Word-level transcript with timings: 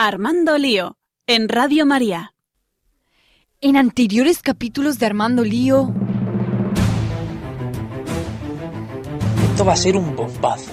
Armando 0.00 0.56
Lío, 0.58 0.96
en 1.26 1.48
Radio 1.48 1.84
María. 1.84 2.32
En 3.60 3.76
anteriores 3.76 4.42
capítulos 4.42 5.00
de 5.00 5.06
Armando 5.06 5.42
Lío... 5.42 5.92
Esto 9.50 9.64
va 9.64 9.72
a 9.72 9.76
ser 9.76 9.96
un 9.96 10.14
bombazo. 10.14 10.70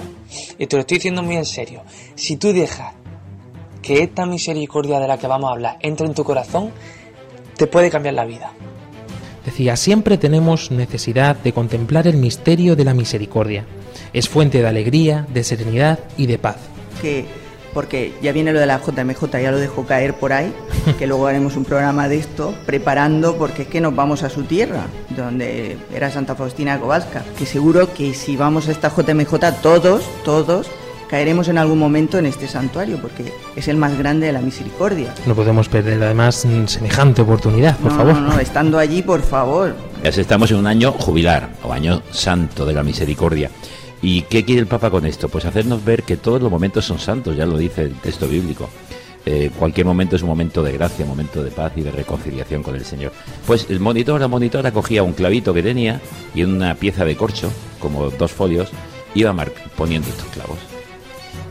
Y 0.60 0.68
te 0.68 0.76
lo 0.76 0.82
estoy 0.82 0.98
diciendo 0.98 1.24
muy 1.24 1.34
en 1.34 1.44
serio. 1.44 1.82
Si 2.14 2.36
tú 2.36 2.52
dejas 2.52 2.94
que 3.82 4.04
esta 4.04 4.26
misericordia 4.26 5.00
de 5.00 5.08
la 5.08 5.18
que 5.18 5.26
vamos 5.26 5.48
a 5.50 5.54
hablar 5.54 5.78
entre 5.80 6.06
en 6.06 6.14
tu 6.14 6.22
corazón, 6.22 6.70
te 7.56 7.66
puede 7.66 7.90
cambiar 7.90 8.14
la 8.14 8.26
vida. 8.26 8.52
Decía, 9.44 9.74
siempre 9.74 10.18
tenemos 10.18 10.70
necesidad 10.70 11.34
de 11.34 11.52
contemplar 11.52 12.06
el 12.06 12.18
misterio 12.18 12.76
de 12.76 12.84
la 12.84 12.94
misericordia. 12.94 13.64
Es 14.12 14.28
fuente 14.28 14.62
de 14.62 14.68
alegría, 14.68 15.26
de 15.34 15.42
serenidad 15.42 15.98
y 16.16 16.26
de 16.26 16.38
paz. 16.38 16.58
Que 17.02 17.26
porque 17.76 18.14
ya 18.22 18.32
viene 18.32 18.54
lo 18.54 18.58
de 18.58 18.64
la 18.64 18.80
JMJ, 18.80 19.30
ya 19.32 19.50
lo 19.50 19.58
dejo 19.58 19.84
caer 19.84 20.14
por 20.14 20.32
ahí, 20.32 20.50
que 20.98 21.06
luego 21.06 21.26
haremos 21.26 21.56
un 21.56 21.66
programa 21.66 22.08
de 22.08 22.16
esto, 22.16 22.54
preparando, 22.64 23.36
porque 23.36 23.62
es 23.62 23.68
que 23.68 23.82
nos 23.82 23.94
vamos 23.94 24.22
a 24.22 24.30
su 24.30 24.44
tierra, 24.44 24.86
donde 25.10 25.76
era 25.94 26.10
Santa 26.10 26.34
Faustina 26.34 26.76
de 26.76 26.80
Kowalska, 26.80 27.22
que 27.38 27.44
seguro 27.44 27.92
que 27.92 28.14
si 28.14 28.34
vamos 28.34 28.68
a 28.68 28.72
esta 28.72 28.88
JMJ, 28.88 29.60
todos, 29.60 30.04
todos, 30.24 30.68
caeremos 31.10 31.48
en 31.48 31.58
algún 31.58 31.78
momento 31.78 32.16
en 32.16 32.24
este 32.24 32.48
santuario, 32.48 32.96
porque 32.96 33.30
es 33.54 33.68
el 33.68 33.76
más 33.76 33.98
grande 33.98 34.28
de 34.28 34.32
la 34.32 34.40
misericordia. 34.40 35.12
No 35.26 35.34
podemos 35.34 35.68
perder 35.68 36.02
además 36.02 36.46
semejante 36.64 37.20
oportunidad, 37.20 37.76
por 37.76 37.92
no, 37.92 37.98
favor. 37.98 38.14
No, 38.14 38.20
no, 38.32 38.38
estando 38.40 38.78
allí, 38.78 39.02
por 39.02 39.20
favor. 39.20 39.76
Estamos 40.02 40.50
en 40.50 40.56
un 40.56 40.66
año 40.66 40.92
jubilar, 40.92 41.50
o 41.62 41.74
año 41.74 42.00
santo 42.10 42.64
de 42.64 42.72
la 42.72 42.82
misericordia. 42.82 43.50
¿Y 44.08 44.22
qué 44.22 44.44
quiere 44.44 44.60
el 44.60 44.68
Papa 44.68 44.88
con 44.88 45.04
esto? 45.04 45.28
Pues 45.28 45.46
hacernos 45.46 45.84
ver 45.84 46.04
que 46.04 46.16
todos 46.16 46.40
los 46.40 46.48
momentos 46.48 46.84
son 46.84 47.00
santos, 47.00 47.36
ya 47.36 47.44
lo 47.44 47.58
dice 47.58 47.82
el 47.82 47.94
texto 47.94 48.28
bíblico. 48.28 48.68
Eh, 49.24 49.50
cualquier 49.58 49.84
momento 49.84 50.14
es 50.14 50.22
un 50.22 50.28
momento 50.28 50.62
de 50.62 50.70
gracia, 50.70 51.04
momento 51.04 51.42
de 51.42 51.50
paz 51.50 51.72
y 51.74 51.80
de 51.80 51.90
reconciliación 51.90 52.62
con 52.62 52.76
el 52.76 52.84
Señor. 52.84 53.10
Pues 53.48 53.66
el 53.68 53.80
monitor, 53.80 54.20
la 54.20 54.28
monitora 54.28 54.70
cogía 54.70 55.02
un 55.02 55.12
clavito 55.12 55.52
que 55.52 55.60
tenía 55.60 56.00
y 56.36 56.44
una 56.44 56.76
pieza 56.76 57.04
de 57.04 57.16
corcho, 57.16 57.50
como 57.80 58.08
dos 58.10 58.30
folios, 58.30 58.68
iba 59.16 59.34
poniendo 59.76 60.08
estos 60.08 60.28
clavos. 60.28 60.58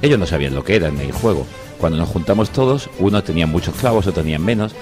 Ellos 0.01 0.17
no 0.17 0.25
sabían 0.25 0.55
lo 0.55 0.63
que 0.63 0.77
era 0.77 0.87
en 0.87 0.97
el 1.01 1.11
juego. 1.11 1.45
Cuando 1.77 1.97
nos 1.97 2.07
juntamos 2.07 2.51
todos, 2.51 2.89
unos 2.99 3.25
tenían 3.25 3.49
muchos 3.49 3.75
clavos, 3.75 4.07
otros 4.07 4.23
tenían 4.23 4.45
menos, 4.45 4.73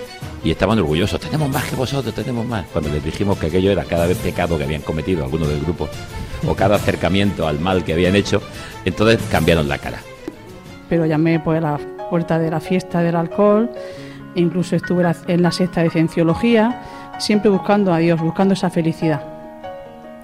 y 0.44 0.52
estaban 0.52 0.78
orgullosos. 0.78 1.20
Tenemos 1.20 1.50
más 1.50 1.64
que 1.64 1.76
vosotros, 1.76 2.14
tenemos 2.14 2.46
más. 2.46 2.68
Cuando 2.72 2.92
les 2.92 3.04
dijimos 3.04 3.40
que 3.40 3.48
aquello 3.48 3.72
era 3.72 3.84
cada 3.84 4.06
vez 4.06 4.20
pecado 4.20 4.60
que 4.60 4.64
habían 4.64 4.84
cometido 4.84 5.24
algunos 5.24 5.48
del 5.48 5.62
grupo, 5.62 5.90
o 6.48 6.56
cada 6.56 6.76
acercamiento 6.76 7.48
al 7.48 7.60
mal 7.60 7.84
que 7.84 7.94
habían 7.94 8.16
hecho, 8.16 8.42
entonces 8.86 9.20
cambiaron 9.32 9.68
la 9.68 9.78
cara. 9.78 10.00
Pero 10.90 11.06
llamé 11.06 11.40
pues, 11.40 11.58
a 11.60 11.62
la 11.62 11.80
puerta 12.10 12.40
de 12.40 12.52
la 12.52 12.60
fiesta 12.60 13.02
del 13.02 13.16
alcohol, 13.16 13.70
incluso 14.36 14.76
estuve 14.76 15.04
en 15.28 15.42
la 15.42 15.52
sexta 15.52 15.82
de 15.82 15.90
cienciología, 15.90 16.82
siempre 17.20 17.50
buscando 17.50 17.94
a 17.94 17.98
Dios, 17.98 18.20
buscando 18.20 18.54
esa 18.54 18.70
felicidad 18.70 19.34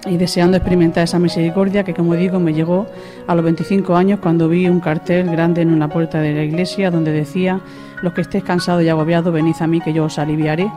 y 0.06 0.16
deseando 0.16 0.56
experimentar 0.56 1.04
esa 1.04 1.18
misericordia 1.18 1.84
que, 1.84 1.92
como 1.92 2.14
digo, 2.14 2.40
me 2.40 2.54
llegó 2.54 2.86
a 3.26 3.34
los 3.34 3.44
25 3.44 3.96
años 3.96 4.20
cuando 4.20 4.48
vi 4.48 4.66
un 4.66 4.80
cartel 4.80 5.30
grande 5.30 5.62
en 5.62 5.70
una 5.70 5.88
puerta 5.88 6.20
de 6.20 6.32
la 6.32 6.42
iglesia 6.42 6.90
donde 6.90 7.12
decía, 7.12 7.60
los 8.02 8.14
que 8.14 8.22
estéis 8.22 8.44
cansados 8.44 8.82
y 8.82 8.88
agobiados, 8.88 9.32
venid 9.32 9.56
a 9.60 9.66
mí 9.66 9.80
que 9.80 9.92
yo 9.92 10.04
os 10.04 10.18
aliviaré, 10.18 10.70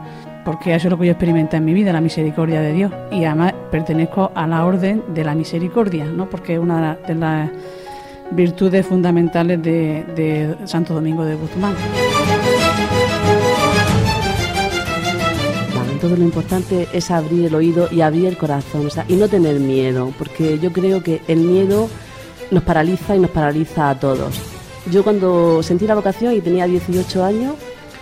porque 0.43 0.75
eso 0.75 0.87
es 0.87 0.91
lo 0.91 0.97
que 0.97 1.05
yo 1.05 1.11
experimenté 1.11 1.57
en 1.57 1.65
mi 1.65 1.73
vida, 1.73 1.93
la 1.93 2.01
misericordia 2.01 2.61
de 2.61 2.73
Dios. 2.73 2.91
Y 3.11 3.23
además 3.23 3.53
pertenezco 3.71 4.31
a 4.35 4.47
la 4.47 4.65
orden 4.65 5.03
de 5.13 5.23
la 5.23 5.35
misericordia, 5.35 6.05
¿no? 6.05 6.29
porque 6.29 6.53
es 6.53 6.59
una 6.59 6.97
de 7.07 7.15
las 7.15 7.49
virtudes 8.31 8.85
fundamentales 8.85 9.61
de, 9.61 10.55
Santo 10.65 10.93
Domingo 10.93 11.23
de 11.25 11.35
Guzmán. 11.35 11.75
todo 16.01 16.17
lo 16.17 16.23
importante 16.23 16.89
es 16.91 17.09
abrir 17.11 17.45
el 17.45 17.55
oído 17.55 17.87
y 17.89 18.01
abrir 18.01 18.25
el 18.25 18.37
corazón 18.37 18.89
y 19.07 19.15
no 19.15 19.29
tener 19.29 19.61
miedo, 19.61 20.11
porque 20.17 20.59
yo 20.59 20.73
creo 20.73 21.01
que 21.01 21.21
el 21.29 21.39
miedo 21.39 21.87
nos 22.51 22.61
paraliza 22.63 23.15
y 23.15 23.19
nos 23.19 23.31
paraliza 23.31 23.89
a 23.89 23.97
todos. 23.97 24.37
Yo 24.91 25.05
cuando 25.05 25.63
sentí 25.63 25.87
la 25.87 25.95
vocación 25.95 26.33
y 26.33 26.41
tenía 26.41 26.65
18 26.65 27.23
años, 27.23 27.53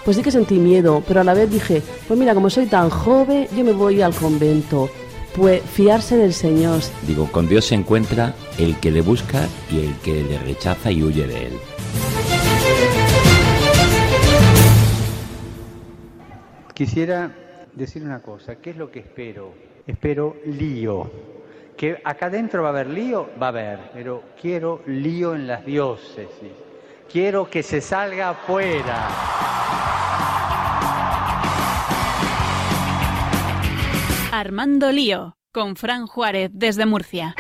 pues 0.04 0.18
sí 0.18 0.24
que 0.24 0.32
sentí 0.32 0.56
miedo, 0.56 1.04
pero 1.08 1.22
a 1.22 1.24
la 1.24 1.34
vez 1.34 1.50
dije, 1.50 1.82
pues 2.08 2.20
mira, 2.20 2.34
como 2.34 2.50
soy 2.50 2.66
tan 2.66 2.90
joven, 2.90 3.48
yo 3.56 3.64
me 3.64 3.74
voy 3.74 4.02
al 4.02 4.14
convento. 4.14 4.90
Pues 5.36 5.62
fiarse 5.62 6.18
del 6.18 6.34
Señor. 6.34 6.82
Digo, 7.08 7.32
con 7.32 7.48
Dios 7.48 7.66
se 7.66 7.76
encuentra 7.76 8.34
el 8.58 8.78
que 8.80 8.92
le 8.92 9.02
busca 9.02 9.48
y 9.72 9.80
el 9.80 9.96
que 10.00 10.24
le 10.24 10.38
rechaza 10.40 10.92
y 10.92 11.04
huye 11.04 11.26
de 11.26 11.48
él. 11.48 11.54
Quisiera 16.74 17.32
decir 17.74 18.04
una 18.04 18.22
cosa, 18.22 18.56
¿qué 18.56 18.72
es 18.72 18.78
lo 18.78 18.92
que 18.92 19.00
espero? 19.00 19.54
Espero 19.88 20.36
lío. 20.46 21.10
Que 21.78 22.02
acá 22.04 22.26
adentro 22.26 22.64
va 22.64 22.70
a 22.70 22.72
haber 22.72 22.88
lío, 22.88 23.30
va 23.42 23.46
a 23.46 23.50
haber, 23.50 23.80
pero 23.94 24.24
quiero 24.40 24.82
lío 24.86 25.34
en 25.34 25.48
las 25.48 25.66
diócesis. 25.66 26.71
Quiero 27.12 27.50
que 27.50 27.62
se 27.62 27.82
salga 27.82 28.30
afuera. 28.30 29.10
Armando 34.32 34.94
Lío, 34.94 35.36
con 35.52 35.76
Fran 35.76 36.08
Juárez 36.08 36.52
desde 36.54 36.86
Murcia. 36.86 37.36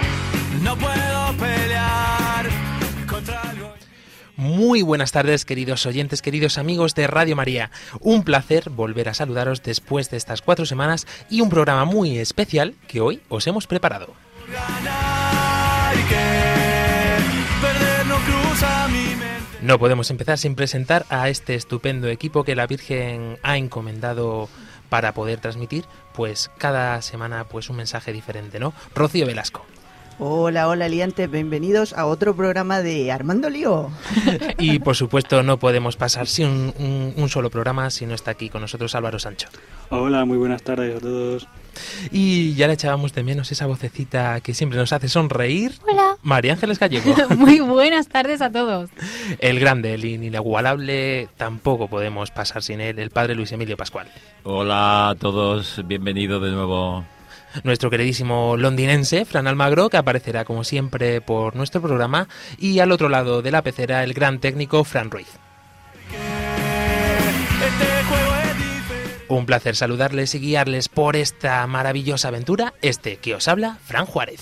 No 0.62 0.76
puedo 0.76 1.38
pelear 1.40 2.50
contra 3.10 3.42
algo. 3.50 3.74
Muy 4.36 4.82
buenas 4.82 5.14
tardes, 5.14 5.46
queridos 5.46 5.86
oyentes, 5.86 6.22
queridos 6.22 6.58
amigos 6.58 6.94
de 6.94 7.08
Radio 7.08 7.38
María. 7.38 7.72
Un 8.02 8.24
placer 8.24 8.70
volver 8.70 9.08
a 9.08 9.14
saludaros 9.14 9.64
después 9.64 10.10
de 10.10 10.18
estas 10.18 10.42
cuatro 10.42 10.66
semanas 10.66 11.08
y 11.30 11.40
un 11.40 11.50
programa 11.50 11.86
muy 11.86 12.18
especial 12.18 12.76
que 12.90 13.00
hoy 13.00 13.22
os 13.30 13.48
hemos 13.48 13.68
preparado. 13.68 14.14
No 18.06 19.01
podemos 19.80 20.10
empezar 20.10 20.38
sin 20.38 20.56
presentar 20.56 21.06
a 21.10 21.30
este 21.30 21.56
estupendo 21.56 22.08
equipo 22.08 22.44
que 22.44 22.56
la 22.56 22.68
Virgen 22.68 23.38
ha 23.44 23.58
encomendado 23.58 24.50
para 24.90 25.14
poder 25.14 25.40
transmitir, 25.40 25.86
pues 26.14 26.52
cada 26.58 27.02
semana 27.02 27.46
pues 27.46 27.70
un 27.70 27.78
mensaje 27.78 28.12
diferente, 28.12 28.60
¿no? 28.60 28.74
Rocío 28.94 29.26
Velasco. 29.26 29.66
Hola, 30.20 30.68
hola, 30.68 30.90
liantes, 30.90 31.32
bienvenidos 31.32 31.94
a 31.94 32.06
otro 32.06 32.36
programa 32.36 32.82
de 32.82 33.12
Armando 33.12 33.50
Lío. 33.50 33.90
y 34.60 34.80
por 34.80 34.96
supuesto 34.96 35.42
no 35.42 35.58
podemos 35.58 35.96
pasar 35.96 36.28
sin 36.28 36.48
un, 36.48 36.74
un, 36.78 37.14
un, 37.18 37.30
solo 37.30 37.50
programa 37.50 37.90
si 37.90 38.06
no 38.06 38.14
está 38.14 38.32
aquí 38.32 38.50
con 38.50 38.62
nosotros 38.62 38.94
Álvaro 38.94 39.20
Sancho. 39.20 39.48
Hola, 39.90 40.26
muy 40.26 40.38
buenas 40.38 40.62
tardes 40.62 40.98
a 40.98 41.00
todos. 41.00 41.48
Y 42.12 42.54
ya 42.56 42.68
le 42.68 42.74
echábamos 42.74 43.14
de 43.14 43.24
menos 43.24 43.52
esa 43.52 43.66
vocecita 43.66 44.42
que 44.42 44.54
siempre 44.54 44.78
nos 44.78 44.94
hace 44.94 45.08
sonreír. 45.08 45.74
Hola. 45.90 46.11
María 46.24 46.54
Ángeles 46.54 46.80
Gallego. 46.80 47.16
muy 47.36 47.60
buenas 47.60 48.08
tardes 48.08 48.42
a 48.42 48.52
todos. 48.52 48.90
El 49.40 49.60
grande, 49.60 49.94
el 49.94 50.06
inigualable, 50.06 51.30
tampoco 51.38 51.88
podemos 51.88 52.32
pasar 52.32 52.64
sin 52.64 52.82
él, 52.82 53.00
el 53.00 53.10
padre 53.10 53.36
Luis 53.36 53.52
Emilio 53.52 53.78
Pascual. 53.78 54.08
Hola 54.44 55.10
a 55.10 55.16
todos, 55.16 55.82
bienvenido 55.86 56.40
de 56.40 56.52
nuevo 56.52 57.04
nuestro 57.64 57.90
queridísimo 57.90 58.56
londinense, 58.58 59.26
Fran 59.26 59.48
Almagro, 59.48 59.90
que 59.90 59.98
aparecerá 59.98 60.46
como 60.46 60.64
siempre 60.64 61.22
por 61.22 61.56
nuestro 61.56 61.82
programa, 61.82 62.28
y 62.58 62.80
al 62.80 62.92
otro 62.92 63.10
lado 63.10 63.42
de 63.42 63.52
la 63.52 63.62
pecera 63.62 64.04
el 64.04 64.14
gran 64.14 64.40
técnico 64.40 64.84
Fran 64.84 65.12
Ruiz. 65.12 65.28
Un 69.28 69.46
placer 69.46 69.76
saludarles 69.78 70.36
y 70.36 70.40
guiarles 70.40 70.90
por 70.90 71.16
esta 71.16 71.66
maravillosa 71.66 72.28
aventura, 72.28 72.74
este 72.82 73.18
que 73.18 73.36
os 73.36 73.48
habla, 73.48 73.78
Fran 73.86 74.06
Juárez. 74.06 74.42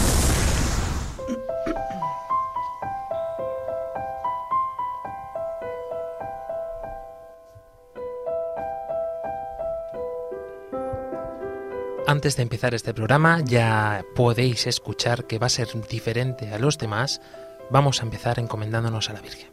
Antes 12.11 12.35
de 12.35 12.43
empezar 12.43 12.73
este 12.73 12.93
programa 12.93 13.39
ya 13.39 14.03
podéis 14.15 14.67
escuchar 14.67 15.27
que 15.27 15.39
va 15.39 15.45
a 15.45 15.49
ser 15.49 15.69
diferente 15.89 16.53
a 16.53 16.59
los 16.59 16.77
demás 16.77 17.21
vamos 17.69 18.01
a 18.01 18.03
empezar 18.03 18.37
encomendándonos 18.37 19.09
a 19.09 19.13
la 19.13 19.21
Virgen. 19.21 19.49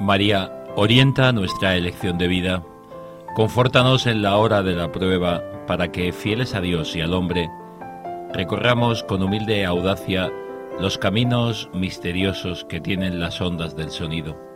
María, 0.00 0.64
orienta 0.74 1.30
nuestra 1.30 1.76
elección 1.76 2.18
de 2.18 2.26
vida, 2.26 2.64
confórtanos 3.36 4.08
en 4.08 4.22
la 4.22 4.38
hora 4.38 4.64
de 4.64 4.74
la 4.74 4.90
prueba 4.90 5.44
para 5.68 5.92
que, 5.92 6.12
fieles 6.12 6.56
a 6.56 6.60
Dios 6.60 6.96
y 6.96 7.00
al 7.00 7.14
hombre, 7.14 7.48
recorramos 8.32 9.04
con 9.04 9.22
humilde 9.22 9.64
audacia 9.64 10.32
los 10.80 10.98
caminos 10.98 11.70
misteriosos 11.72 12.64
que 12.64 12.80
tienen 12.80 13.20
las 13.20 13.40
ondas 13.40 13.76
del 13.76 13.90
sonido, 13.92 14.55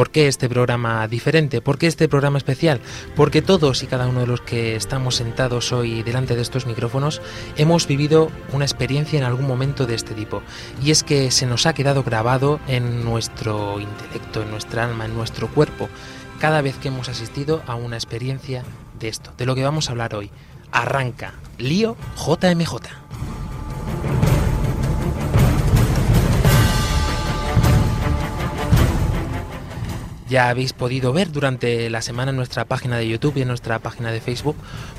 Por 0.00 0.10
qué 0.10 0.28
este 0.28 0.48
programa 0.48 1.06
diferente? 1.08 1.60
¿Por 1.60 1.76
qué 1.76 1.86
este 1.86 2.08
programa 2.08 2.38
especial? 2.38 2.80
Porque 3.14 3.42
todos 3.42 3.82
y 3.82 3.86
cada 3.86 4.06
uno 4.06 4.20
de 4.20 4.26
los 4.26 4.40
que 4.40 4.74
estamos 4.74 5.16
sentados 5.16 5.72
hoy 5.72 6.02
delante 6.02 6.36
de 6.36 6.40
estos 6.40 6.64
micrófonos 6.64 7.20
hemos 7.58 7.86
vivido 7.86 8.30
una 8.54 8.64
experiencia 8.64 9.18
en 9.18 9.26
algún 9.26 9.46
momento 9.46 9.84
de 9.84 9.96
este 9.96 10.14
tipo. 10.14 10.40
Y 10.82 10.90
es 10.90 11.04
que 11.04 11.30
se 11.30 11.44
nos 11.44 11.66
ha 11.66 11.74
quedado 11.74 12.02
grabado 12.02 12.60
en 12.66 13.04
nuestro 13.04 13.78
intelecto, 13.78 14.40
en 14.40 14.50
nuestra 14.50 14.84
alma, 14.84 15.04
en 15.04 15.12
nuestro 15.12 15.48
cuerpo, 15.48 15.90
cada 16.38 16.62
vez 16.62 16.78
que 16.78 16.88
hemos 16.88 17.10
asistido 17.10 17.60
a 17.66 17.74
una 17.74 17.96
experiencia 17.96 18.64
de 18.98 19.08
esto, 19.08 19.34
de 19.36 19.44
lo 19.44 19.54
que 19.54 19.64
vamos 19.64 19.88
a 19.88 19.92
hablar 19.92 20.14
hoy. 20.14 20.30
Arranca, 20.72 21.34
lío 21.58 21.98
JMJ. 22.16 23.29
Ya 30.30 30.48
habéis 30.48 30.72
podido 30.72 31.12
ver 31.12 31.32
durante 31.32 31.90
la 31.90 32.02
semana 32.02 32.30
en 32.30 32.36
nuestra 32.36 32.64
página 32.64 32.96
de 32.98 33.08
YouTube 33.08 33.36
y 33.36 33.42
en 33.42 33.48
nuestra 33.48 33.80
página 33.80 34.12
de 34.12 34.20
Facebook 34.20 34.54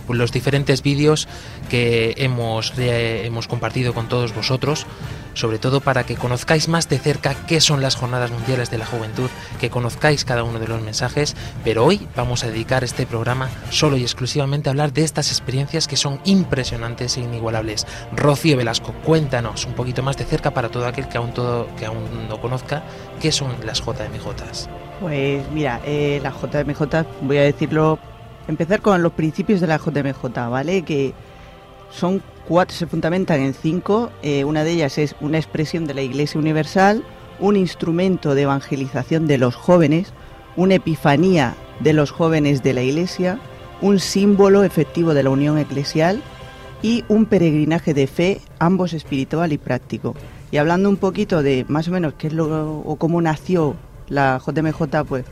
los 0.09 0.33
diferentes 0.33 0.83
vídeos 0.83 1.29
que 1.69 2.15
hemos, 2.17 2.73
hemos 2.77 3.47
compartido 3.47 3.93
con 3.93 4.09
todos 4.09 4.35
vosotros, 4.35 4.85
sobre 5.33 5.59
todo 5.59 5.81
para 5.81 6.05
que 6.05 6.15
conozcáis 6.15 6.67
más 6.67 6.89
de 6.89 6.99
cerca 6.99 7.35
qué 7.47 7.61
son 7.61 7.81
las 7.81 7.95
Jornadas 7.95 8.31
Mundiales 8.31 8.71
de 8.71 8.77
la 8.77 8.85
Juventud, 8.85 9.29
que 9.59 9.69
conozcáis 9.69 10.25
cada 10.25 10.43
uno 10.43 10.59
de 10.59 10.67
los 10.67 10.81
mensajes, 10.81 11.35
pero 11.63 11.85
hoy 11.85 12.07
vamos 12.15 12.43
a 12.43 12.47
dedicar 12.47 12.83
este 12.83 13.05
programa 13.05 13.49
solo 13.69 13.97
y 13.97 14.03
exclusivamente 14.03 14.69
a 14.69 14.71
hablar 14.71 14.93
de 14.93 15.03
estas 15.03 15.29
experiencias 15.29 15.87
que 15.87 15.97
son 15.97 16.19
impresionantes 16.25 17.17
e 17.17 17.21
inigualables. 17.21 17.87
Rocío 18.15 18.57
Velasco, 18.57 18.93
cuéntanos 19.03 19.65
un 19.65 19.73
poquito 19.73 20.03
más 20.03 20.17
de 20.17 20.25
cerca 20.25 20.51
para 20.51 20.69
todo 20.69 20.87
aquel 20.87 21.07
que 21.07 21.17
aún, 21.17 21.33
todo, 21.33 21.67
que 21.75 21.85
aún 21.85 22.27
no 22.29 22.39
conozca 22.39 22.83
qué 23.19 23.31
son 23.31 23.53
las 23.65 23.79
JMJs. 23.79 24.69
Pues 24.99 25.43
mira, 25.51 25.81
eh, 25.85 26.19
la 26.21 26.31
JMJ, 26.31 27.05
voy 27.21 27.37
a 27.37 27.43
decirlo, 27.43 27.97
empezar 28.47 28.81
con 28.81 29.01
los 29.01 29.13
principios 29.13 29.61
de 29.61 29.67
la 29.67 29.77
JMJ, 29.77 30.49
¿vale? 30.49 30.83
Que 30.83 31.13
son 31.91 32.21
cuatro, 32.47 32.75
se 32.75 32.87
fundamentan 32.87 33.41
en 33.41 33.53
cinco. 33.53 34.11
Eh, 34.21 34.43
una 34.43 34.63
de 34.63 34.71
ellas 34.71 34.97
es 34.97 35.15
una 35.21 35.37
expresión 35.37 35.85
de 35.85 35.93
la 35.93 36.01
Iglesia 36.01 36.39
Universal, 36.39 37.03
un 37.39 37.55
instrumento 37.55 38.35
de 38.35 38.43
evangelización 38.43 39.27
de 39.27 39.37
los 39.37 39.55
jóvenes, 39.55 40.13
una 40.55 40.75
epifanía 40.75 41.55
de 41.79 41.93
los 41.93 42.11
jóvenes 42.11 42.63
de 42.63 42.73
la 42.73 42.81
Iglesia, 42.81 43.39
un 43.81 43.99
símbolo 43.99 44.63
efectivo 44.63 45.13
de 45.13 45.23
la 45.23 45.29
unión 45.29 45.57
eclesial 45.57 46.21
y 46.81 47.03
un 47.07 47.25
peregrinaje 47.25 47.93
de 47.93 48.07
fe, 48.07 48.41
ambos 48.59 48.93
espiritual 48.93 49.53
y 49.53 49.57
práctico. 49.57 50.15
Y 50.51 50.57
hablando 50.57 50.89
un 50.89 50.97
poquito 50.97 51.41
de 51.41 51.65
más 51.67 51.87
o 51.87 51.91
menos 51.91 52.13
qué 52.17 52.27
es 52.27 52.33
lo 52.33 52.79
o 52.79 52.95
cómo 52.97 53.21
nació 53.21 53.75
la 54.09 54.41
JMJ, 54.45 55.05
pues 55.07 55.25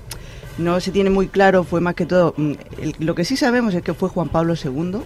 no 0.57 0.79
se 0.79 0.91
tiene 0.91 1.09
muy 1.09 1.27
claro, 1.27 1.63
fue 1.63 1.81
más 1.81 1.95
que 1.95 2.05
todo, 2.05 2.33
mm, 2.37 2.53
lo 2.99 3.15
que 3.15 3.25
sí 3.25 3.37
sabemos 3.37 3.73
es 3.73 3.81
que 3.81 3.93
fue 3.93 4.09
Juan 4.09 4.29
Pablo 4.29 4.53
II 4.61 5.01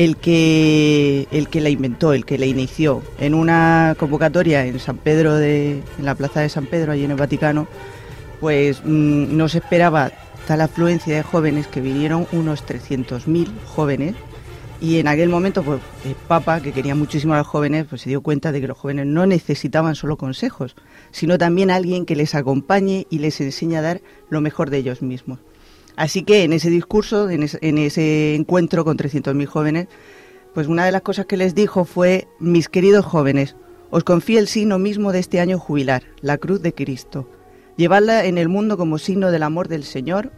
el 0.00 0.16
que 0.16 1.28
el 1.30 1.50
que 1.50 1.60
la 1.60 1.68
inventó, 1.68 2.14
el 2.14 2.24
que 2.24 2.38
la 2.38 2.46
inició 2.46 3.02
en 3.18 3.34
una 3.34 3.94
convocatoria 3.98 4.64
en 4.64 4.80
San 4.80 4.96
Pedro 4.96 5.34
de 5.34 5.82
en 5.98 6.04
la 6.06 6.14
plaza 6.14 6.40
de 6.40 6.48
San 6.48 6.64
Pedro 6.64 6.92
allí 6.92 7.04
en 7.04 7.10
el 7.10 7.18
Vaticano, 7.18 7.68
pues 8.40 8.80
mm, 8.82 9.36
no 9.36 9.50
se 9.50 9.58
esperaba 9.58 10.10
tal 10.46 10.62
afluencia 10.62 11.14
de 11.14 11.22
jóvenes 11.22 11.66
que 11.66 11.82
vinieron 11.82 12.26
unos 12.32 12.64
300.000 12.64 13.48
jóvenes 13.66 14.14
y 14.80 15.00
en 15.00 15.06
aquel 15.06 15.28
momento 15.28 15.62
pues 15.62 15.82
el 16.06 16.14
Papa 16.14 16.62
que 16.62 16.72
quería 16.72 16.94
muchísimo 16.94 17.34
a 17.34 17.38
los 17.38 17.46
jóvenes 17.46 17.84
pues 17.86 18.00
se 18.00 18.08
dio 18.08 18.22
cuenta 18.22 18.52
de 18.52 18.62
que 18.62 18.68
los 18.68 18.78
jóvenes 18.78 19.04
no 19.04 19.26
necesitaban 19.26 19.96
solo 19.96 20.16
consejos, 20.16 20.76
sino 21.10 21.36
también 21.36 21.70
alguien 21.70 22.06
que 22.06 22.16
les 22.16 22.34
acompañe 22.34 23.06
y 23.10 23.18
les 23.18 23.38
enseñe 23.42 23.76
a 23.76 23.82
dar 23.82 24.00
lo 24.30 24.40
mejor 24.40 24.70
de 24.70 24.78
ellos 24.78 25.02
mismos. 25.02 25.40
Así 26.00 26.22
que 26.22 26.44
en 26.44 26.54
ese 26.54 26.70
discurso, 26.70 27.28
en 27.28 27.42
ese, 27.42 27.58
en 27.60 27.76
ese 27.76 28.34
encuentro 28.34 28.86
con 28.86 28.96
300.000 28.96 29.44
jóvenes, 29.44 29.88
pues 30.54 30.66
una 30.66 30.86
de 30.86 30.92
las 30.92 31.02
cosas 31.02 31.26
que 31.26 31.36
les 31.36 31.54
dijo 31.54 31.84
fue, 31.84 32.26
mis 32.38 32.70
queridos 32.70 33.04
jóvenes, 33.04 33.54
os 33.90 34.02
confío 34.02 34.38
el 34.38 34.48
signo 34.48 34.78
mismo 34.78 35.12
de 35.12 35.18
este 35.18 35.40
año 35.40 35.58
jubilar, 35.58 36.04
la 36.22 36.38
cruz 36.38 36.62
de 36.62 36.72
Cristo. 36.72 37.28
Llevadla 37.76 38.24
en 38.24 38.38
el 38.38 38.48
mundo 38.48 38.78
como 38.78 38.96
signo 38.96 39.30
del 39.30 39.42
amor 39.42 39.68
del 39.68 39.84
Señor, 39.84 40.32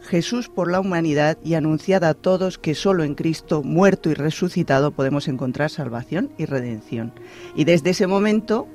Jesús 0.00 0.48
por 0.48 0.68
la 0.68 0.80
humanidad 0.80 1.38
y 1.44 1.54
anunciad 1.54 2.02
a 2.02 2.14
todos 2.14 2.58
que 2.58 2.74
solo 2.74 3.04
en 3.04 3.14
Cristo, 3.14 3.62
muerto 3.62 4.10
y 4.10 4.14
resucitado, 4.14 4.90
podemos 4.90 5.28
encontrar 5.28 5.70
salvación 5.70 6.32
y 6.38 6.46
redención. 6.46 7.12
Y 7.54 7.66
desde 7.66 7.90
ese 7.90 8.08
momento, 8.08 8.66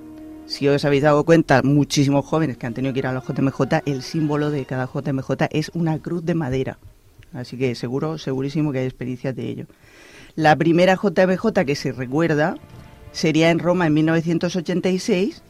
si 0.50 0.68
os 0.68 0.84
habéis 0.84 1.04
dado 1.04 1.24
cuenta, 1.24 1.62
muchísimos 1.62 2.26
jóvenes 2.26 2.58
que 2.58 2.66
han 2.66 2.74
tenido 2.74 2.92
que 2.92 3.00
ir 3.00 3.08
a 3.08 3.14
la 3.14 3.22
JMJ, 3.22 3.84
el 3.86 4.02
símbolo 4.02 4.50
de 4.50 4.66
cada 4.66 4.90
JMJ 4.92 5.48
es 5.52 5.70
una 5.76 6.00
cruz 6.00 6.26
de 6.26 6.34
madera. 6.34 6.80
Así 7.34 7.56
que 7.56 7.76
seguro, 7.76 8.18
segurísimo 8.18 8.72
que 8.72 8.80
hay 8.80 8.86
experiencias 8.86 9.36
de 9.36 9.48
ello. 9.48 9.66
La 10.36 10.56
primera 10.56 10.96
JMJ 10.96 11.66
que 11.66 11.76
se 11.76 11.92
recuerda 11.92 12.58
sería 13.12 13.52
en 13.52 13.60
Roma 13.60 13.86
en 13.86 13.94
1986 13.94 15.44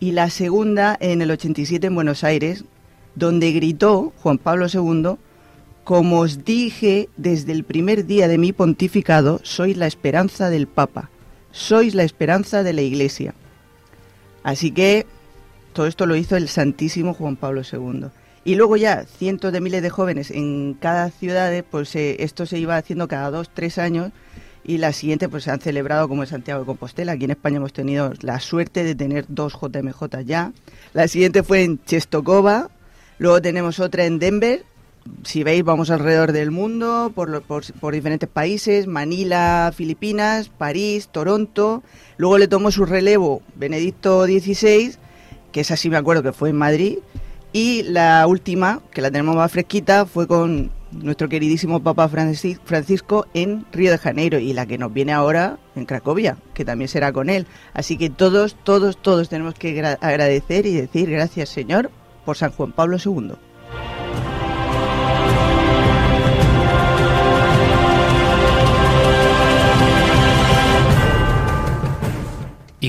y 0.00 0.10
la 0.10 0.28
segunda 0.30 0.96
en 0.98 1.22
el 1.22 1.30
87 1.30 1.86
en 1.86 1.94
Buenos 1.94 2.24
Aires, 2.24 2.64
donde 3.14 3.52
gritó 3.52 4.12
Juan 4.20 4.38
Pablo 4.38 4.66
II, 4.66 5.16
como 5.84 6.18
os 6.18 6.44
dije 6.44 7.08
desde 7.16 7.52
el 7.52 7.62
primer 7.62 8.04
día 8.04 8.26
de 8.26 8.38
mi 8.38 8.52
pontificado, 8.52 9.38
sois 9.44 9.76
la 9.76 9.86
esperanza 9.86 10.50
del 10.50 10.66
Papa, 10.66 11.08
sois 11.52 11.94
la 11.94 12.02
esperanza 12.02 12.64
de 12.64 12.72
la 12.72 12.82
Iglesia. 12.82 13.32
Así 14.44 14.70
que 14.70 15.06
todo 15.72 15.86
esto 15.88 16.06
lo 16.06 16.14
hizo 16.14 16.36
el 16.36 16.48
Santísimo 16.48 17.14
Juan 17.14 17.34
Pablo 17.34 17.62
II. 17.70 18.06
Y 18.44 18.54
luego 18.54 18.76
ya 18.76 19.04
cientos 19.04 19.52
de 19.52 19.60
miles 19.60 19.82
de 19.82 19.90
jóvenes 19.90 20.30
en 20.30 20.74
cada 20.74 21.10
ciudad, 21.10 21.52
pues 21.70 21.96
eh, 21.96 22.16
esto 22.20 22.46
se 22.46 22.58
iba 22.58 22.76
haciendo 22.76 23.08
cada 23.08 23.30
dos, 23.30 23.50
tres 23.52 23.78
años 23.78 24.12
y 24.64 24.78
la 24.78 24.92
siguiente 24.92 25.28
pues 25.28 25.44
se 25.44 25.50
han 25.50 25.60
celebrado 25.60 26.08
como 26.08 26.22
en 26.22 26.28
Santiago 26.28 26.60
de 26.60 26.66
Compostela. 26.66 27.12
Aquí 27.12 27.24
en 27.24 27.32
España 27.32 27.56
hemos 27.56 27.72
tenido 27.72 28.12
la 28.20 28.40
suerte 28.40 28.84
de 28.84 28.94
tener 28.94 29.24
dos 29.28 29.54
JMJ 29.54 30.22
ya. 30.24 30.52
La 30.92 31.08
siguiente 31.08 31.42
fue 31.42 31.62
en 31.62 31.82
Chestokova, 31.84 32.70
luego 33.18 33.40
tenemos 33.40 33.80
otra 33.80 34.04
en 34.04 34.18
Denver. 34.18 34.64
Si 35.24 35.42
veis, 35.42 35.62
vamos 35.64 35.90
alrededor 35.90 36.32
del 36.32 36.50
mundo, 36.50 37.12
por, 37.14 37.42
por, 37.42 37.92
diferentes 37.94 38.28
países, 38.28 38.86
Manila, 38.86 39.72
Filipinas, 39.74 40.48
París, 40.48 41.08
Toronto. 41.12 41.82
Luego 42.16 42.38
le 42.38 42.48
tomó 42.48 42.70
su 42.70 42.84
relevo 42.86 43.42
Benedicto 43.54 44.24
XVI, 44.24 44.94
que 45.52 45.60
esa 45.60 45.76
sí 45.76 45.90
me 45.90 45.96
acuerdo 45.98 46.22
que 46.22 46.32
fue 46.32 46.50
en 46.50 46.56
Madrid. 46.56 46.98
Y 47.52 47.82
la 47.84 48.26
última, 48.26 48.80
que 48.92 49.00
la 49.02 49.10
tenemos 49.10 49.36
más 49.36 49.52
fresquita, 49.52 50.06
fue 50.06 50.26
con 50.26 50.70
nuestro 50.90 51.28
queridísimo 51.28 51.82
Papa 51.82 52.08
Francis- 52.08 52.58
Francisco 52.64 53.26
en 53.34 53.64
Río 53.72 53.90
de 53.92 53.98
Janeiro 53.98 54.38
y 54.38 54.52
la 54.52 54.66
que 54.66 54.78
nos 54.78 54.92
viene 54.92 55.12
ahora 55.12 55.58
en 55.76 55.84
Cracovia, 55.86 56.36
que 56.54 56.64
también 56.64 56.88
será 56.88 57.12
con 57.12 57.30
él. 57.30 57.46
Así 57.72 57.96
que 57.98 58.10
todos, 58.10 58.56
todos, 58.64 58.96
todos 59.00 59.28
tenemos 59.28 59.54
que 59.54 59.76
gra- 59.80 59.98
agradecer 60.00 60.66
y 60.66 60.72
decir 60.72 61.10
gracias 61.10 61.48
Señor 61.48 61.90
por 62.24 62.36
San 62.36 62.52
Juan 62.52 62.72
Pablo 62.72 62.96
II. 63.04 63.32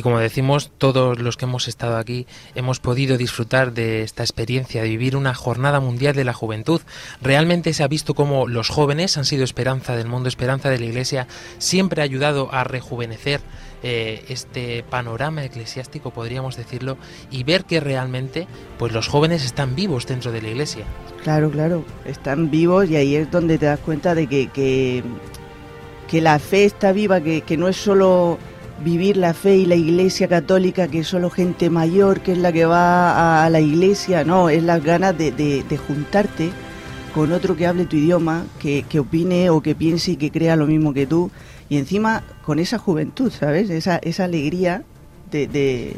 Como 0.02 0.20
decimos, 0.20 0.72
todos 0.78 1.20
los 1.20 1.38
que 1.38 1.46
hemos 1.46 1.68
estado 1.68 1.98
aquí 1.98 2.26
hemos 2.56 2.80
podido 2.80 3.18
disfrutar 3.18 3.74
de 3.74 4.02
esta 4.04 4.24
experiencia 4.24 4.82
de 4.82 4.90
vivir 4.90 5.16
una 5.16 5.34
jornada 5.34 5.80
mundial 5.80 6.16
de 6.16 6.24
la 6.24 6.34
juventud. 6.34 6.82
Realmente 7.22 7.74
se 7.74 7.84
ha 7.84 7.88
visto 7.88 8.14
cómo 8.14 8.48
los 8.48 8.70
jóvenes 8.70 9.18
han 9.18 9.26
sido 9.26 9.44
esperanza 9.44 9.96
del 9.96 10.08
mundo, 10.08 10.30
esperanza 10.30 10.70
de 10.70 10.80
la 10.80 10.86
Iglesia, 10.86 11.28
siempre 11.58 12.02
ha 12.02 12.06
ayudado 12.06 12.54
a 12.54 12.64
rejuvenecer 12.64 13.42
eh, 13.84 14.26
este 14.30 14.84
panorama 14.90 15.44
eclesiástico, 15.44 16.10
podríamos 16.10 16.58
decirlo, 16.58 16.98
y 17.30 17.44
ver 17.44 17.66
que 17.66 17.80
realmente 17.80 18.48
pues 18.80 18.92
los 18.92 19.08
jóvenes 19.08 19.46
están 19.46 19.76
vivos 19.76 20.08
dentro 20.08 20.32
de 20.32 20.42
la 20.42 20.48
Iglesia. 20.48 20.86
Claro, 21.22 21.52
claro, 21.52 21.86
están 22.06 22.50
vivos 22.50 22.90
y 22.90 22.96
ahí 22.96 23.16
es 23.16 23.30
donde 23.30 23.60
te 23.60 23.68
das 23.68 23.80
cuenta 23.80 24.16
de 24.16 24.26
que, 24.26 24.48
que, 24.48 25.04
que 26.08 26.22
la 26.22 26.40
fe 26.40 26.66
está 26.66 26.92
viva, 26.92 27.22
que, 27.22 27.42
que 27.42 27.58
no 27.58 27.68
es 27.68 27.78
solo 27.78 28.40
vivir 28.84 29.18
la 29.18 29.34
fe 29.34 29.58
y 29.58 29.66
la 29.66 29.76
iglesia 29.76 30.28
católica, 30.28 30.88
que 30.88 31.00
es 31.00 31.08
solo 31.08 31.30
gente 31.30 31.70
mayor, 31.70 32.22
que 32.22 32.34
es 32.34 32.38
la 32.38 32.52
que 32.52 32.66
va 32.66 33.46
a 33.46 33.50
la 33.50 33.60
iglesia, 33.60 34.24
no, 34.24 34.50
es 34.50 34.64
las 34.64 34.84
ganas 34.84 35.18
de, 35.18 35.32
de, 35.32 35.64
de 35.64 35.78
juntarte 35.78 36.52
con 37.14 37.32
otro 37.32 37.56
que 37.56 37.66
hable 37.66 37.86
tu 37.86 37.96
idioma, 37.96 38.46
que, 38.60 38.84
que, 38.90 39.00
opine 39.00 39.50
o 39.50 39.62
que 39.62 39.74
piense 39.74 40.12
y 40.12 40.16
que 40.18 40.32
crea 40.32 40.58
lo 40.58 40.68
mismo 40.68 40.94
que 40.94 41.08
tú, 41.08 41.32
y 41.70 41.78
encima 41.78 42.24
con 42.44 42.60
esa 42.60 42.78
juventud, 42.78 43.32
¿sabes? 43.32 43.70
Esa, 43.70 43.98
esa 43.98 44.26
alegría 44.26 44.84
de, 45.32 45.48
de, 45.48 45.96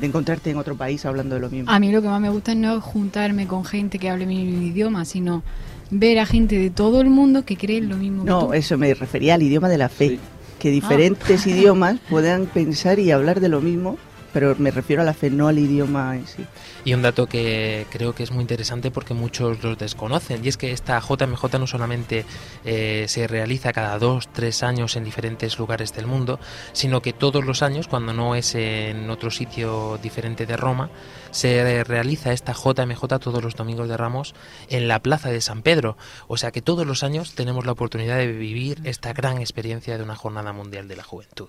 de 0.00 0.06
encontrarte 0.06 0.50
en 0.50 0.56
otro 0.56 0.74
país 0.74 1.04
hablando 1.04 1.34
de 1.34 1.42
lo 1.42 1.50
mismo. 1.50 1.70
A 1.70 1.78
mí 1.78 1.92
lo 1.92 2.00
que 2.00 2.08
más 2.08 2.20
me 2.20 2.30
gusta 2.30 2.54
no 2.54 2.78
es 2.78 2.82
juntarme 2.82 3.46
con 3.46 3.66
gente 3.66 3.98
que 3.98 4.08
hable 4.08 4.24
mi 4.24 4.42
idioma, 4.66 5.04
sino 5.04 5.42
ver 5.90 6.18
a 6.18 6.26
gente 6.26 6.58
de 6.58 6.70
todo 6.70 7.02
el 7.02 7.10
mundo 7.10 7.44
que 7.44 7.58
cree 7.58 7.82
lo 7.82 7.96
mismo 7.96 8.24
no, 8.24 8.40
que 8.40 8.46
tú. 8.46 8.52
eso 8.54 8.78
me 8.78 8.94
refería 8.94 9.34
al 9.34 9.42
idioma 9.42 9.68
de 9.68 9.78
la 9.78 9.90
fe. 9.90 10.08
Sí 10.08 10.20
que 10.66 10.72
diferentes 10.72 11.46
ah. 11.46 11.48
idiomas 11.48 12.00
puedan 12.10 12.46
pensar 12.46 12.98
y 12.98 13.12
hablar 13.12 13.38
de 13.38 13.48
lo 13.48 13.60
mismo, 13.60 13.98
pero 14.36 14.54
me 14.58 14.70
refiero 14.70 15.00
a 15.00 15.04
la 15.06 15.14
fe, 15.14 15.30
no 15.30 15.48
al 15.48 15.58
idioma 15.58 16.14
en 16.14 16.26
sí. 16.26 16.44
Y 16.84 16.92
un 16.92 17.00
dato 17.00 17.26
que 17.26 17.86
creo 17.88 18.14
que 18.14 18.22
es 18.22 18.32
muy 18.32 18.42
interesante 18.42 18.90
porque 18.90 19.14
muchos 19.14 19.62
los 19.62 19.78
desconocen, 19.78 20.44
y 20.44 20.48
es 20.48 20.58
que 20.58 20.72
esta 20.72 21.00
JMJ 21.00 21.58
no 21.58 21.66
solamente 21.66 22.26
eh, 22.62 23.06
se 23.08 23.26
realiza 23.28 23.72
cada 23.72 23.98
dos, 23.98 24.28
tres 24.30 24.62
años 24.62 24.94
en 24.96 25.04
diferentes 25.04 25.58
lugares 25.58 25.94
del 25.94 26.06
mundo, 26.06 26.38
sino 26.74 27.00
que 27.00 27.14
todos 27.14 27.46
los 27.46 27.62
años, 27.62 27.88
cuando 27.88 28.12
no 28.12 28.34
es 28.34 28.54
en 28.54 29.08
otro 29.08 29.30
sitio 29.30 29.98
diferente 30.02 30.44
de 30.44 30.58
Roma, 30.58 30.90
se 31.30 31.82
realiza 31.84 32.34
esta 32.34 32.52
JMJ 32.52 33.06
todos 33.18 33.42
los 33.42 33.56
domingos 33.56 33.88
de 33.88 33.96
Ramos 33.96 34.34
en 34.68 34.86
la 34.86 35.00
Plaza 35.00 35.30
de 35.30 35.40
San 35.40 35.62
Pedro. 35.62 35.96
O 36.28 36.36
sea 36.36 36.50
que 36.50 36.60
todos 36.60 36.86
los 36.86 37.02
años 37.04 37.34
tenemos 37.34 37.64
la 37.64 37.72
oportunidad 37.72 38.18
de 38.18 38.26
vivir 38.26 38.82
esta 38.84 39.14
gran 39.14 39.38
experiencia 39.38 39.96
de 39.96 40.04
una 40.04 40.14
Jornada 40.14 40.52
Mundial 40.52 40.88
de 40.88 40.96
la 40.96 41.04
Juventud. 41.04 41.48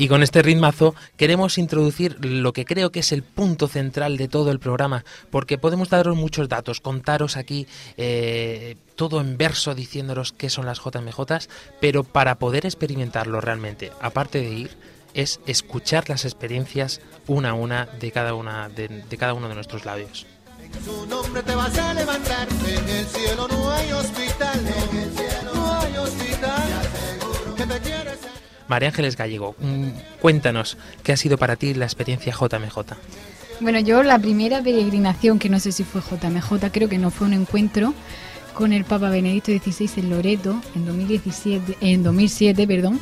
Y 0.00 0.06
con 0.06 0.22
este 0.22 0.42
ritmazo 0.42 0.94
queremos 1.16 1.58
introducir 1.58 2.24
lo 2.24 2.52
que 2.52 2.64
creo 2.64 2.92
que 2.92 3.00
es 3.00 3.10
el 3.10 3.24
punto 3.24 3.66
central 3.66 4.16
de 4.16 4.28
todo 4.28 4.52
el 4.52 4.60
programa, 4.60 5.04
porque 5.30 5.58
podemos 5.58 5.90
daros 5.90 6.16
muchos 6.16 6.48
datos, 6.48 6.80
contaros 6.80 7.36
aquí 7.36 7.66
eh, 7.96 8.76
todo 8.94 9.20
en 9.20 9.36
verso 9.36 9.74
diciéndonos 9.74 10.32
qué 10.32 10.50
son 10.50 10.66
las 10.66 10.78
JMJs, 10.78 11.48
pero 11.80 12.04
para 12.04 12.36
poder 12.36 12.64
experimentarlo 12.64 13.40
realmente, 13.40 13.90
aparte 14.00 14.38
de 14.38 14.50
ir, 14.50 14.70
es 15.14 15.40
escuchar 15.46 16.08
las 16.08 16.24
experiencias 16.24 17.00
una 17.26 17.50
a 17.50 17.54
una 17.54 17.86
de 17.86 18.12
cada, 18.12 18.34
una 18.34 18.68
de, 18.68 18.86
de 18.88 19.16
cada 19.16 19.34
uno 19.34 19.48
de 19.48 19.56
nuestros 19.56 19.84
labios. 19.84 20.26
En 20.62 20.84
su 20.84 21.06
nombre 21.06 21.42
te 21.42 21.56
vas 21.56 21.76
a 21.76 21.94
levantar, 21.94 22.46
en 22.68 22.88
el 22.88 23.06
cielo 23.06 23.48
no 23.48 23.70
hay 23.72 23.90
hospital, 23.90 24.60
en 24.60 24.98
el 24.98 25.12
cielo 25.12 25.27
María 28.68 28.88
Ángeles 28.88 29.16
Gallego, 29.16 29.56
cuéntanos 30.20 30.76
qué 31.02 31.12
ha 31.12 31.16
sido 31.16 31.38
para 31.38 31.56
ti 31.56 31.74
la 31.74 31.86
experiencia 31.86 32.32
JMJ. 32.32 32.94
Bueno, 33.60 33.80
yo 33.80 34.02
la 34.02 34.18
primera 34.18 34.62
peregrinación, 34.62 35.38
que 35.38 35.48
no 35.48 35.58
sé 35.58 35.72
si 35.72 35.82
fue 35.82 36.00
JMJ, 36.00 36.70
creo 36.70 36.88
que 36.88 36.98
no 36.98 37.10
fue 37.10 37.26
un 37.26 37.32
encuentro 37.32 37.94
con 38.54 38.72
el 38.72 38.84
Papa 38.84 39.08
Benedicto 39.08 39.50
XVI 39.52 39.90
en 40.00 40.10
Loreto 40.10 40.60
en 40.74 40.84
2017, 40.84 41.76
en 41.80 42.02
2007, 42.02 42.66
perdón, 42.66 43.00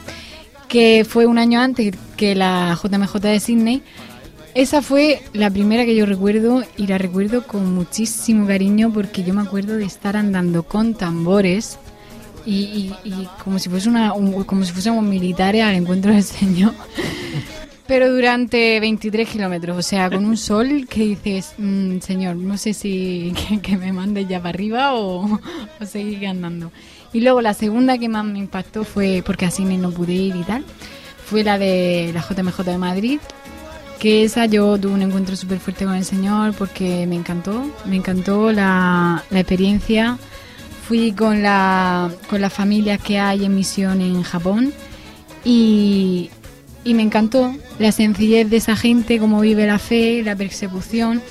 que 0.68 1.06
fue 1.08 1.26
un 1.26 1.38
año 1.38 1.60
antes 1.60 1.94
que 2.16 2.34
la 2.34 2.78
JMJ 2.80 3.18
de 3.20 3.40
Sydney. 3.40 3.82
Esa 4.54 4.80
fue 4.80 5.22
la 5.34 5.50
primera 5.50 5.84
que 5.84 5.94
yo 5.94 6.06
recuerdo 6.06 6.62
y 6.78 6.86
la 6.86 6.96
recuerdo 6.96 7.46
con 7.46 7.74
muchísimo 7.74 8.46
cariño 8.46 8.90
porque 8.92 9.22
yo 9.22 9.34
me 9.34 9.42
acuerdo 9.42 9.76
de 9.76 9.84
estar 9.84 10.16
andando 10.16 10.62
con 10.62 10.94
tambores 10.94 11.78
y, 12.46 12.92
y, 13.04 13.28
como 13.42 13.58
si 13.58 13.68
fuese 13.68 13.88
una 13.88 14.10
como 14.10 14.64
si 14.64 14.72
fuésemos 14.72 15.02
militares 15.02 15.62
al 15.62 15.74
encuentro 15.74 16.12
del 16.12 16.22
Señor. 16.22 16.72
Pero 17.86 18.12
durante 18.12 18.80
23 18.80 19.28
kilómetros 19.28 19.76
o 19.76 19.82
sea 19.82 20.10
con 20.10 20.24
un 20.24 20.36
sol 20.36 20.86
que 20.88 21.02
dices 21.02 21.54
mmm, 21.58 21.98
Señor 21.98 22.36
no 22.36 22.56
sé 22.56 22.74
si 22.74 23.32
que, 23.48 23.60
que, 23.60 23.76
me 23.76 23.92
mande 23.92 24.26
ya 24.26 24.38
para 24.38 24.50
arriba 24.50 24.94
o, 24.94 25.40
o 25.80 25.86
seguir 25.86 26.26
andando 26.26 26.72
y 27.12 27.20
luego 27.20 27.40
la 27.40 27.54
segunda 27.54 27.96
que 27.96 28.08
más 28.08 28.24
me 28.24 28.40
impactó 28.40 28.82
fue 28.84 29.22
porque 29.24 29.46
así 29.46 29.64
no 29.64 29.90
pude 29.90 30.12
ir 30.12 30.34
y 30.34 30.42
tal 30.42 30.64
fue 31.24 31.44
la 31.44 31.58
de 31.58 32.10
la 32.12 32.22
JMJ 32.22 32.64
de 32.64 32.78
Madrid 32.78 33.20
que 34.00 34.24
esa 34.24 34.46
yo 34.46 34.78
tuve 34.78 34.92
un 34.92 35.02
encuentro 35.02 35.36
súper 35.36 35.60
fuerte 35.60 35.84
con 35.84 35.94
el 35.94 36.04
Señor 36.04 36.54
porque 36.54 37.06
me 37.06 37.14
encantó 37.14 37.64
me 37.84 37.96
encantó 37.96 38.50
la, 38.50 39.22
la 39.30 39.40
experiencia 39.40 40.18
fui 40.86 41.12
con 41.12 41.42
la, 41.42 42.10
con 42.30 42.40
la 42.40 42.50
familia 42.50 42.96
que 42.96 43.18
hay 43.18 43.44
en 43.44 43.54
misión 43.54 44.00
en 44.00 44.22
Japón 44.22 44.72
y, 45.44 46.30
y 46.84 46.94
me 46.94 47.02
encantó 47.02 47.52
la 47.78 47.90
sencillez 47.90 48.48
de 48.48 48.58
esa 48.58 48.76
gente, 48.76 49.18
cómo 49.18 49.40
vive 49.40 49.66
la 49.66 49.78
fe, 49.78 50.22
la 50.22 50.36
persecución. 50.36 51.22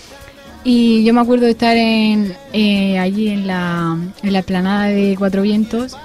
Y 0.66 1.04
yo 1.06 1.14
me 1.14 1.22
acuerdo 1.22 1.46
de 1.46 1.52
estar 1.52 1.78
en, 1.78 2.36
eh, 2.52 3.00
allí 3.00 3.30
en 3.30 3.48
la, 3.48 3.98
en 4.24 4.34
la 4.34 4.42
planada 4.42 4.88
de 4.88 5.16
Cuatro 5.18 5.44
Vientos. 5.44 5.96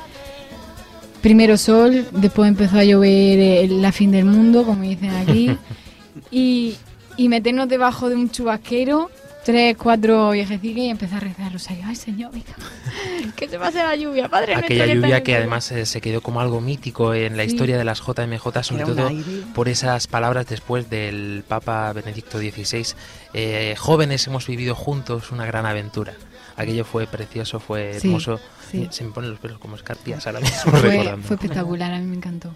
Primero 1.21 1.57
sol, 1.57 2.07
después 2.13 2.49
empezó 2.49 2.79
a 2.79 2.85
llover 2.85 3.39
el, 3.39 3.83
la 3.83 3.91
fin 3.91 4.13
del 4.13 4.27
mundo, 4.27 4.65
como 4.65 4.83
dicen 4.83 5.11
aquí. 5.11 5.51
y, 6.31 6.77
y 7.17 7.29
meternos 7.29 7.69
debajo 7.69 8.09
de 8.09 8.15
un 8.15 8.31
chubasquero 8.31 9.11
tres, 9.45 9.77
cuatro 9.77 10.31
viejecillos 10.31 10.79
y 10.85 10.89
empecé 10.91 11.15
a 11.15 11.21
rezar 11.21 11.53
rosario. 11.53 11.85
Ay, 11.87 11.97
Señor, 11.97 12.31
venga, 12.33 12.55
que 13.37 13.49
se 13.49 13.59
pase 13.59 13.79
la 13.79 13.97
lluvia, 13.97 14.29
Padre 14.29 14.55
Aquella 14.55 14.85
nuestro, 14.87 15.03
lluvia 15.03 15.23
que 15.23 15.37
además 15.37 15.71
eh, 15.73 15.87
se 15.87 16.01
quedó 16.01 16.21
como 16.21 16.41
algo 16.41 16.61
mítico 16.61 17.15
en 17.15 17.37
la 17.37 17.45
Sí. 17.45 17.51
historia 17.51 17.79
de 17.79 17.85
las 17.85 18.01
JMJ, 18.01 18.63
sobre 18.63 18.85
todo 18.85 19.09
aire. 19.09 19.23
por 19.55 19.69
esas 19.69 20.07
palabras 20.07 20.47
después 20.47 20.89
del 20.91 21.45
Papa 21.49 21.93
Benedicto 21.93 22.39
XVI. 22.39 22.87
Eh, 23.35 23.75
jóvenes 23.79 24.27
hemos 24.27 24.47
vivido 24.47 24.75
juntos 24.75 25.31
una 25.33 25.47
gran 25.47 25.67
aventura. 25.67 26.15
Aquello 26.57 26.85
fue 26.85 27.07
precioso, 27.07 27.59
fue 27.61 27.99
Sí, 27.99 28.09
hermoso. 28.09 28.39
sí. 28.71 28.89
Se 28.91 29.05
me 29.05 29.11
ponen 29.13 29.31
los 29.31 29.39
pelos 29.41 29.59
como 29.59 29.77
escarpias 29.77 30.27
ahora 30.27 30.41
mismo 30.41 30.71
Fue, 30.73 30.81
recordando. 30.81 31.27
fue 31.27 31.37
espectacular, 31.37 31.93
a 31.93 31.99
mí 31.99 32.07
me 32.07 32.17
encantó. 32.17 32.55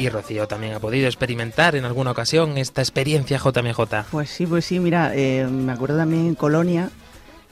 Y 0.00 0.08
Rocío 0.08 0.48
también 0.48 0.72
ha 0.72 0.80
podido 0.80 1.08
experimentar 1.08 1.76
en 1.76 1.84
alguna 1.84 2.12
ocasión 2.12 2.56
esta 2.56 2.80
experiencia 2.80 3.36
JMJ. 3.36 4.06
Pues 4.10 4.30
sí, 4.30 4.46
pues 4.46 4.64
sí, 4.64 4.80
mira, 4.80 5.14
eh, 5.14 5.46
me 5.46 5.72
acuerdo 5.72 5.98
también 5.98 6.26
en 6.26 6.34
Colonia, 6.34 6.88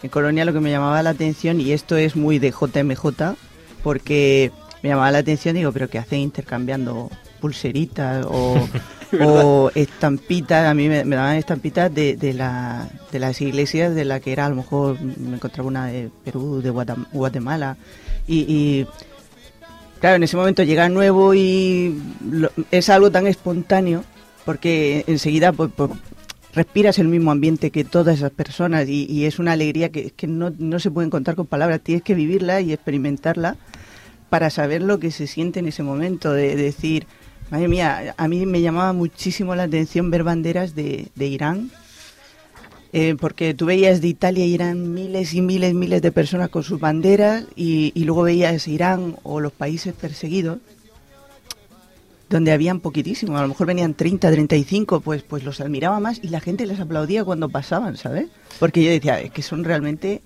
en 0.03 0.09
Colonia 0.09 0.47
lo 0.47 0.55
que 0.55 0.61
me 0.61 0.71
llamaba 0.71 1.03
la 1.03 1.11
atención, 1.11 1.61
y 1.61 1.73
esto 1.73 1.99
es 1.99 2.17
muy 2.17 2.39
de 2.39 2.51
JMJ, 2.51 3.37
porque 3.83 4.51
me 4.83 4.89
llamaba 4.89 5.11
la 5.11 5.19
atención, 5.19 5.57
digo, 5.57 5.73
pero 5.73 5.91
¿qué 5.91 5.99
hacen 5.99 6.21
intercambiando 6.21 7.11
pulseritas 7.39 8.25
o, 8.27 8.67
o 9.21 9.71
estampitas? 9.75 10.69
A 10.69 10.73
mí 10.73 10.89
me, 10.89 11.05
me 11.05 11.17
daban 11.17 11.37
estampitas 11.37 11.95
de, 11.95 12.17
de, 12.17 12.33
la, 12.33 12.89
de 13.13 13.19
las 13.19 13.43
iglesias 13.43 13.95
de 13.95 14.07
la 14.07 14.21
que 14.21 14.33
era, 14.33 14.47
a 14.47 14.49
lo 14.49 14.57
mejor 14.57 14.99
me 15.03 15.37
encontraba 15.37 15.69
una 15.69 15.87
de 15.89 16.09
Perú, 16.25 16.63
de 16.63 16.71
Guatemala, 16.71 17.77
y, 18.27 18.39
y 18.39 18.87
claro, 20.01 20.17
en 20.17 20.23
ese 20.23 20.37
momento 20.37 20.63
llega 20.63 20.89
nuevo 20.89 21.35
y 21.35 22.01
es 22.71 22.89
algo 22.89 23.11
tan 23.11 23.27
espontáneo 23.27 24.05
porque 24.45 25.05
enseguida 25.07 25.53
pues, 25.53 25.71
pues, 25.75 25.91
respiras 26.55 26.99
el 26.99 27.09
mismo 27.09 27.31
ambiente 27.31 27.71
que 27.71 27.85
todas 27.85 28.17
esas 28.17 28.31
personas 28.31 28.89
y, 28.89 29.27
es 29.27 29.39
una 29.39 29.53
alegría 29.53 29.91
que, 29.91 30.13
no, 30.27 30.81
se 30.81 30.91
puede 30.91 31.11
contar 31.11 31.35
con 31.35 31.47
palabras, 31.47 31.81
tienes 31.81 32.03
que 32.03 32.15
vivirla 32.15 32.61
y 32.61 32.73
experimentarla 32.73 33.57
para 34.31 34.51
saber 34.51 34.83
lo 34.83 34.99
que 34.99 35.11
se 35.11 35.27
siente 35.27 35.61
en 35.61 35.69
ese 35.69 35.83
momento, 35.83 36.33
de, 36.33 36.57
de 36.57 36.63
decir, 36.63 37.07
madre 37.51 37.69
mía, 37.69 38.15
a 38.17 38.29
mí 38.29 38.45
me 38.47 38.61
llamaba 38.61 38.93
muchísimo 38.93 39.55
la 39.55 39.65
atención 39.65 40.11
ver 40.11 40.23
banderas 40.25 40.75
de, 40.75 41.09
de 41.15 41.27
Irán 41.27 41.71
Eh, 42.93 43.17
porque 43.21 43.53
tú 43.53 43.67
veías 43.67 44.01
de 44.01 44.09
Italia 44.09 44.47
y 44.47 44.55
eran 44.55 44.95
miles 44.95 45.35
y 45.35 45.43
miles 45.43 45.73
y 45.73 45.75
miles 45.75 46.01
de 46.01 46.11
personas 46.11 46.49
con 46.49 46.63
sus 46.63 46.81
banderas 46.81 47.45
y, 47.55 47.93
y 47.95 48.05
luego 48.05 48.23
veías 48.23 48.67
Irán 48.67 49.17
o 49.25 49.41
los 49.41 49.53
países 49.53 49.93
perseguidos 49.93 50.59
donde 52.29 52.53
habían 52.53 52.81
poquitísimos, 52.81 53.39
a 53.39 53.43
lo 53.43 53.49
mejor 53.49 53.67
venían 53.67 53.95
30, 53.95 54.31
35, 54.31 55.01
pues, 55.01 55.23
pues 55.23 55.45
los 55.45 55.61
admiraba 55.61 55.99
más 56.01 56.21
y 56.23 56.29
la 56.29 56.41
gente 56.41 56.67
les 56.67 56.79
aplaudía 56.79 57.25
cuando 57.25 57.49
pasaban, 57.49 57.97
¿sabes? 57.97 58.29
Porque 58.59 58.85
yo 58.85 58.91
decía, 58.91 59.21
es 59.21 59.31
que 59.31 59.43
son 59.43 59.65
realmente 59.65 60.21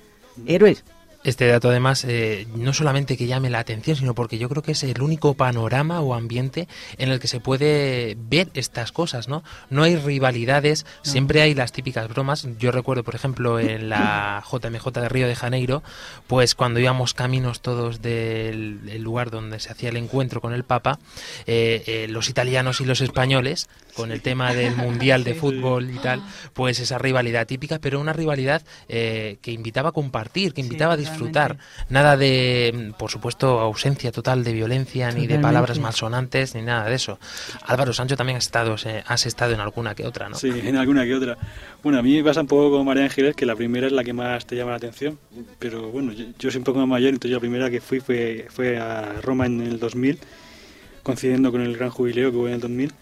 héroes. 0.46 0.84
Este 1.24 1.46
dato 1.46 1.68
además 1.68 2.04
eh, 2.04 2.46
no 2.54 2.72
solamente 2.72 3.16
que 3.16 3.26
llame 3.26 3.50
la 3.50 3.60
atención, 3.60 3.96
sino 3.96 4.14
porque 4.14 4.38
yo 4.38 4.48
creo 4.48 4.62
que 4.62 4.72
es 4.72 4.82
el 4.82 5.00
único 5.02 5.34
panorama 5.34 6.00
o 6.00 6.14
ambiente 6.14 6.66
en 6.98 7.10
el 7.10 7.20
que 7.20 7.28
se 7.28 7.38
puede 7.38 8.16
ver 8.18 8.48
estas 8.54 8.90
cosas, 8.90 9.28
¿no? 9.28 9.44
No 9.70 9.84
hay 9.84 9.96
rivalidades, 9.96 10.84
siempre 11.02 11.42
hay 11.42 11.54
las 11.54 11.72
típicas 11.72 12.08
bromas. 12.08 12.48
Yo 12.58 12.72
recuerdo, 12.72 13.04
por 13.04 13.14
ejemplo, 13.14 13.60
en 13.60 13.88
la 13.88 14.42
JMJ 14.50 14.90
de 14.90 15.08
Río 15.08 15.28
de 15.28 15.36
Janeiro, 15.36 15.82
pues 16.26 16.54
cuando 16.54 16.80
íbamos 16.80 17.14
caminos 17.14 17.60
todos 17.60 18.02
del, 18.02 18.84
del 18.84 19.02
lugar 19.02 19.30
donde 19.30 19.60
se 19.60 19.70
hacía 19.70 19.90
el 19.90 19.96
encuentro 19.96 20.40
con 20.40 20.52
el 20.52 20.64
Papa, 20.64 20.98
eh, 21.46 21.84
eh, 21.86 22.06
los 22.08 22.28
italianos 22.28 22.80
y 22.80 22.84
los 22.84 23.00
españoles, 23.00 23.68
con 23.94 24.12
el 24.12 24.22
tema 24.22 24.54
del 24.54 24.76
Mundial 24.76 25.24
de 25.24 25.34
Fútbol 25.42 25.90
y 25.90 25.98
tal, 25.98 26.22
pues 26.52 26.80
esa 26.80 26.98
rivalidad 26.98 27.46
típica, 27.46 27.78
pero 27.78 28.00
una 28.00 28.12
rivalidad 28.12 28.62
eh, 28.88 29.38
que 29.42 29.52
invitaba 29.52 29.90
a 29.90 29.92
compartir, 29.92 30.54
que 30.54 30.60
invitaba 30.60 30.94
a 30.94 30.96
disfrutar. 30.96 31.58
Nada 31.88 32.16
de, 32.16 32.92
por 32.98 33.10
supuesto, 33.10 33.60
ausencia 33.60 34.12
total 34.12 34.44
de 34.44 34.52
violencia, 34.52 35.10
ni 35.10 35.26
de 35.26 35.38
palabras 35.38 35.78
malsonantes, 35.78 36.54
ni 36.54 36.62
nada 36.62 36.88
de 36.88 36.94
eso. 36.94 37.18
Álvaro 37.66 37.92
Sancho 37.92 38.16
también 38.16 38.38
has 38.38 38.44
estado, 38.44 38.76
eh, 38.84 39.02
has 39.06 39.26
estado 39.26 39.52
en 39.52 39.60
alguna 39.60 39.94
que 39.94 40.06
otra, 40.06 40.28
¿no? 40.28 40.36
Sí, 40.36 40.50
en 40.50 40.76
alguna 40.76 41.04
que 41.04 41.14
otra. 41.14 41.36
Bueno, 41.82 41.98
a 41.98 42.02
mí 42.02 42.16
me 42.16 42.24
pasa 42.24 42.40
un 42.40 42.46
poco 42.46 42.76
con 42.76 42.86
María 42.86 43.04
Ángeles, 43.04 43.34
que 43.34 43.46
la 43.46 43.56
primera 43.56 43.86
es 43.86 43.92
la 43.92 44.04
que 44.04 44.12
más 44.12 44.46
te 44.46 44.56
llama 44.56 44.70
la 44.70 44.76
atención. 44.76 45.18
Pero 45.58 45.90
bueno, 45.90 46.12
yo, 46.12 46.26
yo 46.38 46.50
soy 46.50 46.58
un 46.58 46.64
poco 46.64 46.78
más 46.78 46.88
mayor, 46.88 47.10
entonces 47.10 47.32
la 47.32 47.40
primera 47.40 47.70
que 47.70 47.80
fui 47.80 48.00
fue, 48.00 48.46
fue 48.48 48.78
a 48.78 49.20
Roma 49.20 49.46
en 49.46 49.60
el 49.60 49.78
2000, 49.78 50.18
coincidiendo 51.02 51.50
con 51.50 51.60
el 51.60 51.76
gran 51.76 51.90
jubileo 51.90 52.30
que 52.30 52.36
hubo 52.36 52.48
en 52.48 52.54
el 52.54 52.60
2000. 52.60 52.92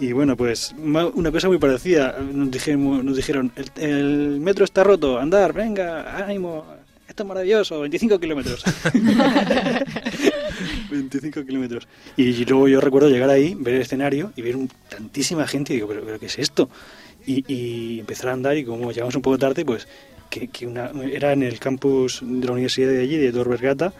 Y 0.00 0.12
bueno, 0.12 0.36
pues 0.36 0.74
una 0.78 1.30
cosa 1.30 1.48
muy 1.48 1.58
parecida. 1.58 2.16
Nos 2.32 2.50
dijeron, 2.50 3.04
nos 3.04 3.16
dijeron 3.16 3.52
el, 3.56 3.70
el 3.82 4.40
metro 4.40 4.64
está 4.64 4.82
roto, 4.82 5.18
andar, 5.18 5.52
venga, 5.52 6.16
ánimo, 6.24 6.64
esto 7.06 7.22
es 7.22 7.28
maravilloso, 7.28 7.80
25 7.80 8.18
kilómetros. 8.18 8.64
25 10.90 11.44
kilómetros. 11.44 11.86
Y 12.16 12.44
luego 12.46 12.68
yo 12.68 12.80
recuerdo 12.80 13.08
llegar 13.10 13.30
ahí, 13.30 13.54
ver 13.58 13.74
el 13.74 13.82
escenario 13.82 14.32
y 14.36 14.42
ver 14.42 14.56
un- 14.56 14.70
tantísima 14.88 15.46
gente 15.46 15.72
y 15.72 15.76
digo, 15.76 15.88
¿pero, 15.88 16.02
pero 16.04 16.18
qué 16.18 16.26
es 16.26 16.38
esto? 16.38 16.70
Y, 17.26 17.44
y 17.52 18.00
empezar 18.00 18.30
a 18.30 18.32
andar 18.32 18.56
y 18.56 18.64
como 18.64 18.90
llegamos 18.92 19.14
un 19.14 19.22
poco 19.22 19.36
tarde, 19.38 19.64
pues 19.64 19.86
que, 20.30 20.48
que 20.48 20.66
una, 20.66 20.90
era 21.12 21.32
en 21.32 21.42
el 21.42 21.58
campus 21.58 22.20
de 22.22 22.46
la 22.46 22.52
universidad 22.52 22.88
de 22.88 23.02
allí, 23.02 23.16
de 23.18 23.32
Tor 23.32 23.48
Vergata, 23.48 23.92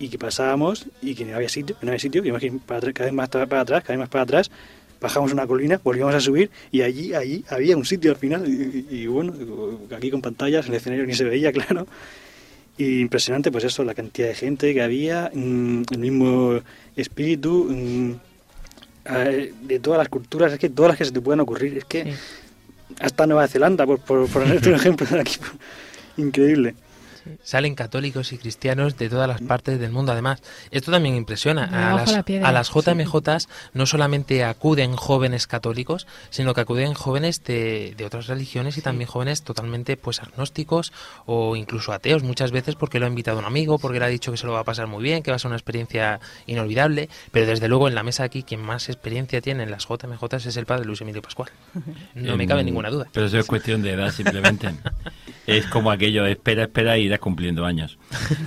y 0.00 0.08
que 0.08 0.18
pasábamos 0.18 0.86
y 1.02 1.14
que 1.14 1.24
no 1.24 1.36
había 1.36 1.48
sitio, 1.48 1.76
no 1.82 1.88
había 1.88 1.98
sitio, 2.00 2.22
que 2.22 2.28
ir 2.46 2.58
para 2.60 2.92
cada 2.92 3.06
vez 3.06 3.12
más 3.14 3.28
para 3.28 3.60
atrás, 3.60 3.82
cada 3.82 3.94
vez 3.94 3.98
más 4.00 4.08
para 4.08 4.22
atrás, 4.24 4.50
bajamos 5.00 5.32
una 5.32 5.46
colina, 5.46 5.80
volvíamos 5.82 6.14
a 6.14 6.20
subir 6.20 6.50
y 6.72 6.82
allí, 6.82 7.14
allí 7.14 7.44
había 7.50 7.76
un 7.76 7.84
sitio 7.84 8.10
al 8.10 8.16
final 8.16 8.48
y, 8.48 8.86
y- 8.90 8.96
y 9.02 9.06
bueno, 9.06 9.32
aquí 9.96 10.10
con 10.10 10.20
pantallas, 10.20 10.66
el 10.68 10.74
escenario 10.74 11.06
ni 11.06 11.14
se 11.14 11.24
veía, 11.24 11.52
claro. 11.58 11.86
Y 12.76 13.00
impresionante, 13.00 13.50
pues 13.50 13.64
eso, 13.64 13.82
la 13.84 13.94
cantidad 13.94 14.28
de 14.28 14.34
gente 14.34 14.72
que 14.72 14.82
había, 14.82 15.30
mm, 15.34 15.82
el 15.90 15.98
mismo 15.98 16.60
espíritu, 16.96 17.66
mm, 17.70 18.12
eh, 19.16 19.52
de 19.62 19.78
todas 19.80 19.98
las 19.98 20.08
culturas, 20.08 20.52
es 20.52 20.58
que 20.58 20.68
todas 20.68 20.90
las 20.90 20.98
que 20.98 21.04
se 21.04 21.12
te 21.12 21.20
puedan 21.20 21.40
ocurrir, 21.40 21.78
es 21.78 21.84
que 21.84 22.12
hasta 23.00 23.26
Nueva 23.26 23.48
Zelanda, 23.48 23.84
por, 23.86 23.98
por, 24.00 24.28
por 24.28 24.42
ponerte 24.44 24.68
un 24.68 24.74
ejemplo 24.76 25.06
aquí, 25.18 25.36
increíble. 26.18 26.74
Salen 27.42 27.74
católicos 27.74 28.32
y 28.32 28.38
cristianos 28.38 28.96
de 28.96 29.08
todas 29.08 29.28
las 29.28 29.40
partes 29.40 29.78
del 29.78 29.90
mundo. 29.90 30.12
Además, 30.12 30.42
esto 30.70 30.90
también 30.90 31.16
impresiona. 31.16 31.64
A 31.64 31.96
las, 31.96 32.12
la 32.12 32.22
piedra. 32.22 32.48
a 32.48 32.52
las 32.52 32.70
JMJs 32.70 33.48
no 33.72 33.86
solamente 33.86 34.44
acuden 34.44 34.96
jóvenes 34.96 35.46
católicos, 35.46 36.06
sino 36.30 36.54
que 36.54 36.60
acuden 36.60 36.94
jóvenes 36.94 37.44
de, 37.44 37.94
de 37.96 38.04
otras 38.04 38.26
religiones 38.26 38.76
y 38.78 38.82
también 38.82 39.08
jóvenes 39.08 39.42
totalmente 39.42 39.96
pues 39.96 40.20
agnósticos 40.20 40.92
o 41.26 41.56
incluso 41.56 41.92
ateos 41.92 42.22
muchas 42.22 42.50
veces 42.50 42.74
porque 42.74 42.98
lo 42.98 43.06
ha 43.06 43.08
invitado 43.08 43.38
un 43.38 43.44
amigo, 43.44 43.78
porque 43.78 43.98
le 43.98 44.04
ha 44.04 44.08
dicho 44.08 44.30
que 44.30 44.38
se 44.38 44.46
lo 44.46 44.52
va 44.52 44.60
a 44.60 44.64
pasar 44.64 44.86
muy 44.86 45.02
bien, 45.02 45.22
que 45.22 45.30
va 45.30 45.36
a 45.36 45.38
ser 45.38 45.48
una 45.48 45.56
experiencia 45.56 46.20
inolvidable. 46.46 47.08
Pero 47.32 47.46
desde 47.46 47.68
luego 47.68 47.88
en 47.88 47.94
la 47.94 48.02
mesa 48.02 48.24
aquí 48.24 48.42
quien 48.42 48.60
más 48.60 48.88
experiencia 48.88 49.40
tiene 49.40 49.62
en 49.62 49.70
las 49.70 49.86
JMJs 49.86 50.46
es 50.46 50.56
el 50.56 50.66
padre 50.66 50.84
Luis 50.84 51.00
Emilio 51.00 51.22
Pascual. 51.22 51.50
No 52.14 52.36
me 52.36 52.46
cabe 52.46 52.64
ninguna 52.64 52.90
duda. 52.90 53.06
Pero 53.12 53.26
eso 53.26 53.38
es 53.38 53.46
cuestión 53.46 53.82
de 53.82 53.92
edad 53.92 54.12
simplemente. 54.12 54.70
es 55.46 55.66
como 55.66 55.90
aquello, 55.90 56.26
espera, 56.26 56.64
espera 56.64 56.98
y 56.98 57.08
cumpliendo 57.18 57.64
años. 57.64 57.98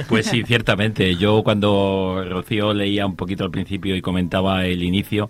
Pues 0.07 0.27
sí, 0.27 0.43
ciertamente. 0.45 1.15
Yo 1.15 1.43
cuando 1.43 2.23
Rocío 2.27 2.73
leía 2.73 3.05
un 3.05 3.15
poquito 3.15 3.43
al 3.43 3.51
principio 3.51 3.95
y 3.95 4.01
comentaba 4.01 4.65
el 4.65 4.83
inicio, 4.83 5.29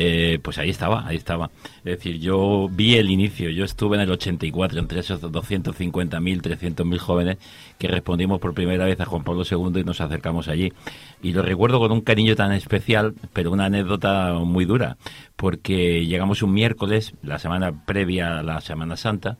eh, 0.00 0.38
pues 0.40 0.58
ahí 0.58 0.70
estaba, 0.70 1.04
ahí 1.08 1.16
estaba. 1.16 1.50
Es 1.78 1.96
decir, 1.96 2.20
yo 2.20 2.68
vi 2.70 2.94
el 2.94 3.10
inicio, 3.10 3.50
yo 3.50 3.64
estuve 3.64 3.96
en 3.96 4.02
el 4.02 4.10
84 4.12 4.78
entre 4.78 5.00
esos 5.00 5.20
250.000, 5.20 6.40
300.000 6.40 6.98
jóvenes 6.98 7.38
que 7.78 7.88
respondimos 7.88 8.38
por 8.38 8.54
primera 8.54 8.84
vez 8.84 9.00
a 9.00 9.06
Juan 9.06 9.24
Pablo 9.24 9.42
II 9.50 9.80
y 9.80 9.84
nos 9.84 10.00
acercamos 10.00 10.46
allí. 10.46 10.72
Y 11.20 11.32
lo 11.32 11.42
recuerdo 11.42 11.80
con 11.80 11.90
un 11.90 12.00
cariño 12.02 12.36
tan 12.36 12.52
especial, 12.52 13.14
pero 13.32 13.50
una 13.50 13.64
anécdota 13.64 14.34
muy 14.34 14.66
dura, 14.66 14.98
porque 15.34 16.06
llegamos 16.06 16.42
un 16.42 16.52
miércoles, 16.52 17.14
la 17.24 17.40
semana 17.40 17.84
previa 17.84 18.38
a 18.38 18.42
la 18.44 18.60
Semana 18.60 18.96
Santa, 18.96 19.36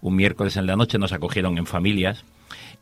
un 0.00 0.16
miércoles 0.16 0.56
en 0.56 0.66
la 0.66 0.76
noche 0.76 0.98
nos 0.98 1.12
acogieron 1.12 1.58
en 1.58 1.66
familias 1.66 2.24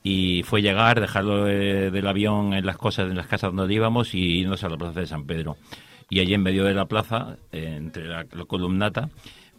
y 0.03 0.43
fue 0.45 0.63
llegar, 0.63 1.01
dejarlo 1.01 1.49
eh, 1.49 1.91
del 1.91 2.07
avión 2.07 2.55
en 2.55 2.65
las 2.67 2.77
cosas, 2.77 3.11
en 3.11 3.17
las 3.17 3.27
casas 3.27 3.55
donde 3.55 3.75
íbamos 3.75 4.15
y 4.15 4.41
irnos 4.41 4.65
a 4.65 4.69
la 4.69 4.77
plaza 4.77 5.01
de 5.01 5.07
San 5.07 5.25
Pedro. 5.25 5.57
Y 6.11 6.21
allí 6.21 6.35
en 6.35 6.43
medio 6.43 6.65
de 6.65 6.75
la 6.75 6.87
plaza, 6.87 7.37
entre 7.53 8.07
la, 8.07 8.27
la 8.33 8.45
columnata, 8.45 9.11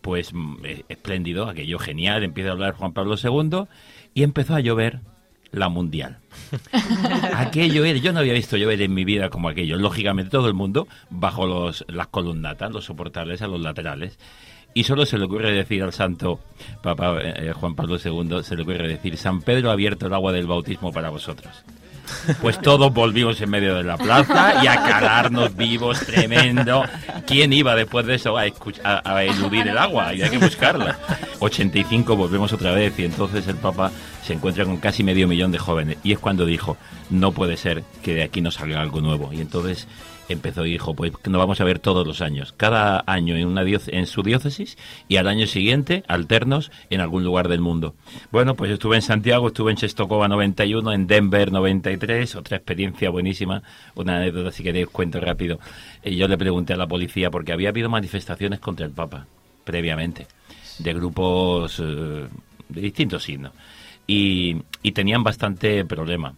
pues 0.02 0.34
mm, 0.34 0.58
espléndido, 0.88 1.48
aquello 1.48 1.80
genial, 1.80 2.24
empieza 2.24 2.50
a 2.50 2.54
hablar 2.54 2.74
Juan 2.74 2.94
Pablo 2.94 3.16
II 3.22 3.68
y 4.14 4.24
empezó 4.24 4.56
a 4.56 4.60
llover 4.60 5.02
la 5.52 5.70
mundial. 5.70 6.18
aquello 7.36 7.86
era, 7.86 8.00
yo 8.00 8.14
no 8.14 8.20
había 8.20 8.34
visto 8.34 8.58
llover 8.58 8.82
en 8.82 8.94
mi 8.94 9.04
vida 9.04 9.30
como 9.30 9.50
aquello. 9.50 9.78
Lógicamente 9.78 10.32
todo 10.32 10.48
el 10.48 10.54
mundo 10.54 10.88
bajo 11.10 11.46
los, 11.48 11.86
las 11.88 12.08
columnatas, 12.08 12.72
los 12.72 12.86
soportales 12.86 13.42
a 13.42 13.48
los 13.48 13.60
laterales. 13.60 14.20
Y 14.74 14.84
solo 14.84 15.06
se 15.06 15.18
le 15.18 15.26
ocurre 15.26 15.52
decir 15.52 15.82
al 15.84 15.94
santo 15.94 16.40
Papa 16.82 17.18
eh, 17.22 17.52
Juan 17.54 17.76
Pablo 17.76 17.98
II, 18.04 18.44
se 18.44 18.56
le 18.56 18.62
ocurre 18.64 18.88
decir, 18.88 19.18
San 19.18 19.42
Pedro 19.42 19.70
ha 19.70 19.74
abierto 19.74 20.08
el 20.08 20.14
agua 20.14 20.32
del 20.32 20.48
bautismo 20.48 20.92
para 20.94 21.10
vosotros. 21.10 21.64
Pues 22.42 22.60
todos 22.62 22.92
volvimos 22.94 23.40
en 23.42 23.50
medio 23.50 23.76
de 23.76 23.84
la 23.84 23.98
plaza 23.98 24.64
y 24.64 24.68
a 24.68 24.76
calarnos 24.78 25.56
vivos, 25.56 26.00
tremendo. 26.06 26.84
¿Quién 27.28 27.52
iba 27.54 27.76
después 27.76 28.06
de 28.06 28.16
eso 28.16 28.38
a, 28.38 28.46
escuch- 28.48 28.80
a, 28.84 29.02
a 29.16 29.24
eludir 29.24 29.68
el 29.68 29.78
agua? 29.78 30.14
Y 30.14 30.22
hay 30.22 30.30
que 30.30 30.38
buscarla. 30.38 30.98
85 31.40 32.16
volvemos 32.16 32.52
otra 32.54 32.72
vez 32.72 32.98
y 33.00 33.06
entonces 33.06 33.48
el 33.48 33.56
Papa 33.56 33.92
se 34.24 34.34
encuentra 34.34 34.66
con 34.66 34.78
casi 34.78 35.04
medio 35.04 35.28
millón 35.28 35.52
de 35.52 35.58
jóvenes. 35.60 35.98
Y 36.04 36.12
es 36.14 36.20
cuando 36.20 36.46
dijo, 36.46 36.78
no 37.10 37.32
puede 37.32 37.58
ser 37.58 37.84
que 38.04 38.14
de 38.16 38.24
aquí 38.24 38.42
no 38.42 38.52
salga 38.52 38.82
algo 38.82 39.02
nuevo. 39.02 39.32
Y 39.34 39.42
entonces 39.42 39.88
empezó 40.30 40.66
y 40.66 40.72
dijo, 40.72 40.94
pues 40.94 41.12
nos 41.28 41.40
vamos 41.40 41.60
a 41.60 41.64
ver 41.64 41.80
todos 41.80 42.06
los 42.06 42.22
años, 42.22 42.54
cada 42.56 43.04
año 43.08 43.36
en, 43.36 43.48
una 43.48 43.64
en 43.64 44.06
su 44.06 44.24
diócesis 44.24 44.78
y 45.08 45.18
al 45.18 45.28
año 45.28 45.48
siguiente 45.48 46.04
alternos 46.08 46.72
en 46.90 47.02
algún 47.02 47.24
lugar 47.24 47.48
del 47.48 47.62
mundo. 47.62 47.96
Bueno, 48.32 48.56
pues 48.56 48.72
estuve 48.72 48.96
en 48.96 49.02
Santiago, 49.02 49.48
estuve 49.48 49.72
en 49.72 49.78
Chestokova 49.78 50.28
91, 50.28 50.94
en 50.94 51.08
Denver 51.08 51.52
93, 51.52 52.36
otra 52.36 52.58
experiencia 52.58 53.10
buenísima, 53.10 53.64
una 53.96 54.18
anécdota 54.18 54.52
si 54.52 54.64
queréis 54.64 54.88
cuento 54.88 55.20
rápido. 55.20 55.60
Y 56.04 56.16
yo 56.16 56.28
le 56.28 56.38
pregunté 56.38 56.74
a 56.74 56.78
la 56.78 56.88
policía 56.88 57.30
porque 57.32 57.52
había 57.52 57.70
habido 57.70 57.90
manifestaciones 57.90 58.60
contra 58.60 58.86
el 58.86 58.92
Papa 58.92 59.26
previamente, 59.64 60.26
de 60.80 60.94
grupos 60.94 61.80
eh, 61.80 62.28
de 62.70 62.82
distintos 62.82 63.24
signos, 63.24 63.52
y, 64.08 64.58
y 64.82 64.92
tenían 64.94 65.24
bastante 65.24 65.86
problema. 65.86 66.34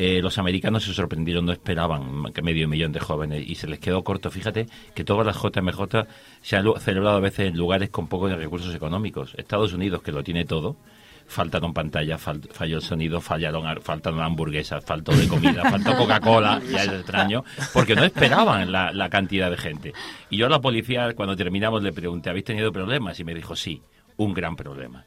Eh, 0.00 0.20
los 0.22 0.38
americanos 0.38 0.84
se 0.84 0.94
sorprendieron, 0.94 1.44
no 1.44 1.52
esperaban 1.52 2.32
que 2.32 2.40
medio 2.40 2.68
millón 2.68 2.92
de 2.92 3.00
jóvenes 3.00 3.42
y 3.44 3.56
se 3.56 3.66
les 3.66 3.80
quedó 3.80 4.04
corto. 4.04 4.30
Fíjate 4.30 4.66
que 4.94 5.02
todas 5.04 5.26
las 5.26 5.36
JMJ 5.42 6.06
se 6.40 6.56
han 6.56 6.66
celebrado 6.80 7.16
a 7.16 7.20
veces 7.20 7.48
en 7.50 7.56
lugares 7.56 7.90
con 7.90 8.06
pocos 8.06 8.30
recursos 8.32 8.72
económicos. 8.74 9.34
Estados 9.36 9.72
Unidos, 9.72 10.00
que 10.02 10.12
lo 10.12 10.22
tiene 10.22 10.44
todo, 10.44 10.76
faltaron 11.26 11.74
pantallas, 11.74 12.24
fal- 12.24 12.48
falló 12.52 12.76
el 12.76 12.82
sonido, 12.82 13.20
fallaron, 13.20 13.66
ar- 13.66 13.80
faltaron 13.82 14.20
hamburguesas, 14.22 14.84
faltó 14.84 15.10
de 15.16 15.26
comida, 15.26 15.68
faltó 15.68 15.96
Coca-Cola, 15.96 16.62
ya 16.70 16.84
es 16.84 16.88
extraño, 16.92 17.44
porque 17.72 17.94
no 17.96 18.04
esperaban 18.04 18.70
la, 18.70 18.92
la 18.92 19.10
cantidad 19.10 19.50
de 19.50 19.56
gente. 19.56 19.92
Y 20.30 20.36
yo 20.36 20.46
a 20.46 20.48
la 20.48 20.60
policía, 20.60 21.12
cuando 21.14 21.34
terminamos, 21.36 21.82
le 21.82 21.92
pregunté, 21.92 22.30
¿habéis 22.30 22.44
tenido 22.44 22.70
problemas? 22.72 23.18
Y 23.20 23.24
me 23.24 23.34
dijo, 23.34 23.56
sí, 23.56 23.82
un 24.16 24.32
gran 24.32 24.54
problema 24.56 25.04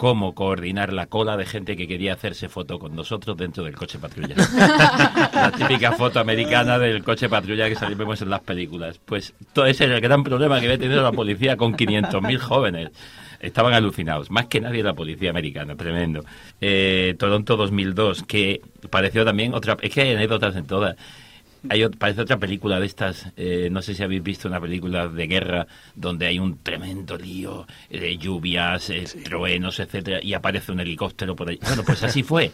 cómo 0.00 0.34
coordinar 0.34 0.94
la 0.94 1.08
cola 1.08 1.36
de 1.36 1.44
gente 1.44 1.76
que 1.76 1.86
quería 1.86 2.14
hacerse 2.14 2.48
foto 2.48 2.78
con 2.78 2.96
nosotros 2.96 3.36
dentro 3.36 3.64
del 3.64 3.76
coche 3.76 3.98
patrulla. 3.98 4.34
la 5.34 5.52
típica 5.54 5.92
foto 5.92 6.18
americana 6.20 6.78
del 6.78 7.04
coche 7.04 7.28
patrulla 7.28 7.68
que 7.68 7.74
salimos 7.74 8.22
en 8.22 8.30
las 8.30 8.40
películas. 8.40 8.98
Pues 9.04 9.34
todo 9.52 9.66
ese 9.66 9.84
es 9.84 9.90
el 9.90 10.00
gran 10.00 10.24
problema 10.24 10.58
que 10.58 10.64
había 10.64 10.78
tenido 10.78 11.02
la 11.02 11.12
policía 11.12 11.58
con 11.58 11.74
500.000 11.74 12.38
jóvenes. 12.38 12.92
Estaban 13.40 13.74
alucinados, 13.74 14.30
más 14.30 14.46
que 14.46 14.62
nadie 14.62 14.82
la 14.82 14.94
policía 14.94 15.28
americana, 15.28 15.76
tremendo. 15.76 16.24
Eh, 16.62 17.14
Toronto 17.18 17.58
2002, 17.58 18.22
que 18.22 18.62
pareció 18.88 19.26
también 19.26 19.52
otra... 19.52 19.76
Es 19.82 19.92
que 19.92 20.00
hay 20.00 20.14
anécdotas 20.14 20.56
en 20.56 20.66
todas. 20.66 20.96
Hay, 21.68 21.86
parece 21.90 22.22
otra 22.22 22.38
película 22.38 22.80
de 22.80 22.86
estas, 22.86 23.32
eh, 23.36 23.68
no 23.70 23.82
sé 23.82 23.94
si 23.94 24.02
habéis 24.02 24.22
visto 24.22 24.48
una 24.48 24.60
película 24.60 25.08
de 25.08 25.26
guerra 25.26 25.66
donde 25.94 26.26
hay 26.26 26.38
un 26.38 26.58
tremendo 26.62 27.16
lío 27.18 27.66
de 27.90 28.16
lluvias, 28.16 28.88
eh, 28.90 29.04
truenos, 29.24 29.78
etcétera, 29.78 30.20
y 30.22 30.32
aparece 30.34 30.72
un 30.72 30.80
helicóptero 30.80 31.36
por 31.36 31.48
ahí. 31.50 31.58
Bueno, 31.62 31.82
pues 31.84 32.02
así 32.02 32.22
fue. 32.22 32.50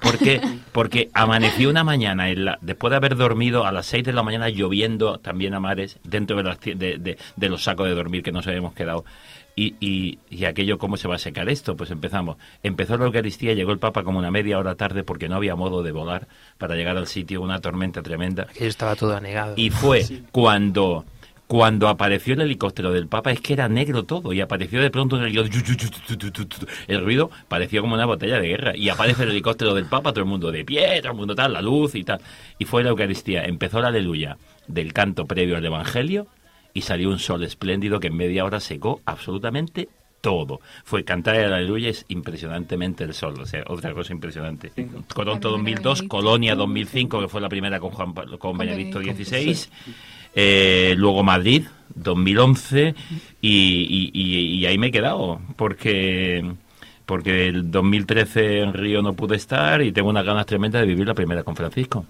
¿Por 0.00 0.18
qué? 0.18 0.40
Porque 0.72 1.08
amaneció 1.12 1.70
una 1.70 1.82
mañana, 1.84 2.30
en 2.30 2.44
la- 2.46 2.58
después 2.60 2.90
de 2.90 2.96
haber 2.96 3.16
dormido 3.16 3.64
a 3.66 3.72
las 3.72 3.86
6 3.86 4.04
de 4.04 4.12
la 4.12 4.22
mañana 4.22 4.48
lloviendo 4.48 5.18
también 5.18 5.54
a 5.54 5.60
mares, 5.60 5.98
dentro 6.04 6.36
de, 6.36 6.42
las 6.44 6.60
de- 6.60 7.16
de 7.36 7.48
los 7.48 7.62
sacos 7.64 7.86
de 7.88 7.94
dormir 7.94 8.22
que 8.22 8.32
nos 8.32 8.46
habíamos 8.46 8.74
quedado. 8.74 9.04
Y, 9.58 9.74
y, 9.80 10.20
y 10.30 10.44
aquello, 10.44 10.78
¿cómo 10.78 10.96
se 10.96 11.08
va 11.08 11.16
a 11.16 11.18
secar 11.18 11.48
esto? 11.48 11.76
Pues 11.76 11.90
empezamos. 11.90 12.36
Empezó 12.62 12.96
la 12.96 13.06
Eucaristía, 13.06 13.54
llegó 13.54 13.72
el 13.72 13.80
Papa 13.80 14.04
como 14.04 14.20
una 14.20 14.30
media 14.30 14.56
hora 14.56 14.76
tarde 14.76 15.02
porque 15.02 15.28
no 15.28 15.34
había 15.34 15.56
modo 15.56 15.82
de 15.82 15.90
volar 15.90 16.28
para 16.58 16.76
llegar 16.76 16.96
al 16.96 17.08
sitio, 17.08 17.42
una 17.42 17.60
tormenta 17.60 18.00
tremenda. 18.00 18.46
Que 18.56 18.68
estaba 18.68 18.94
todo 18.94 19.16
anegado. 19.16 19.54
Y 19.56 19.70
fue 19.70 20.04
cuando 20.30 21.04
cuando 21.48 21.88
apareció 21.88 22.34
el 22.34 22.42
helicóptero 22.42 22.92
del 22.92 23.08
Papa 23.08 23.32
es 23.32 23.40
que 23.40 23.54
era 23.54 23.68
negro 23.68 24.04
todo 24.04 24.32
y 24.32 24.40
apareció 24.40 24.80
de 24.80 24.90
pronto 24.90 25.16
un 25.16 25.24
helicóptero 25.24 25.88
el 26.86 27.02
ruido 27.02 27.30
pareció 27.48 27.80
como 27.80 27.94
una 27.94 28.04
botella 28.04 28.38
de 28.38 28.48
guerra 28.48 28.76
y 28.76 28.90
aparece 28.90 29.22
el 29.22 29.30
helicóptero 29.30 29.72
del 29.74 29.86
Papa 29.86 30.12
todo 30.12 30.20
el 30.20 30.28
mundo 30.28 30.52
de 30.52 30.66
pie 30.66 31.00
todo 31.00 31.12
el 31.12 31.16
mundo 31.16 31.34
tal 31.34 31.54
la 31.54 31.62
luz 31.62 31.94
y 31.94 32.04
tal 32.04 32.20
y 32.58 32.66
fue 32.66 32.84
la 32.84 32.90
Eucaristía 32.90 33.46
empezó 33.46 33.80
la 33.80 33.88
aleluya 33.88 34.36
del 34.66 34.92
canto 34.92 35.24
previo 35.24 35.56
al 35.56 35.64
Evangelio 35.64 36.26
y 36.74 36.82
salió 36.82 37.08
un 37.10 37.18
sol 37.18 37.42
espléndido 37.44 37.98
que 38.00 38.08
en 38.08 38.16
media 38.16 38.44
hora 38.44 38.60
secó 38.60 39.00
absolutamente 39.04 39.88
todo. 40.20 40.60
Fue 40.84 41.04
cantar 41.04 41.36
el 41.36 41.52
aleluya 41.52 41.88
es 41.90 42.04
impresionantemente 42.08 43.04
el 43.04 43.14
sol, 43.14 43.34
o 43.40 43.46
sea, 43.46 43.62
otra 43.68 43.92
cosa 43.94 44.12
impresionante. 44.12 44.72
Toronto 45.14 45.50
2002, 45.50 46.02
Colonia 46.08 46.54
2005, 46.56 47.20
que 47.20 47.28
fue 47.28 47.40
la 47.40 47.48
primera 47.48 47.78
con, 47.78 47.90
Juan, 47.90 48.14
Pa- 48.14 48.26
con 48.38 48.58
Benedicto 48.58 49.00
XVI. 49.00 49.68
Eh, 50.34 50.94
luego 50.96 51.22
Madrid, 51.22 51.64
2011, 51.94 52.94
y, 53.40 53.48
y- 53.50 54.10
y- 54.12 54.58
y 54.58 54.66
ahí 54.66 54.76
me 54.78 54.88
he 54.88 54.90
quedado, 54.92 55.40
porque 55.56 56.44
porque 57.06 57.48
el 57.48 57.70
2013 57.70 58.60
en 58.60 58.74
Río 58.74 59.00
no 59.00 59.14
pude 59.14 59.36
estar 59.36 59.80
y 59.80 59.92
tengo 59.92 60.10
unas 60.10 60.26
ganas 60.26 60.44
tremendas 60.44 60.82
de 60.82 60.88
vivir 60.88 61.06
la 61.06 61.14
primera 61.14 61.42
con 61.42 61.56
Francisco. 61.56 62.04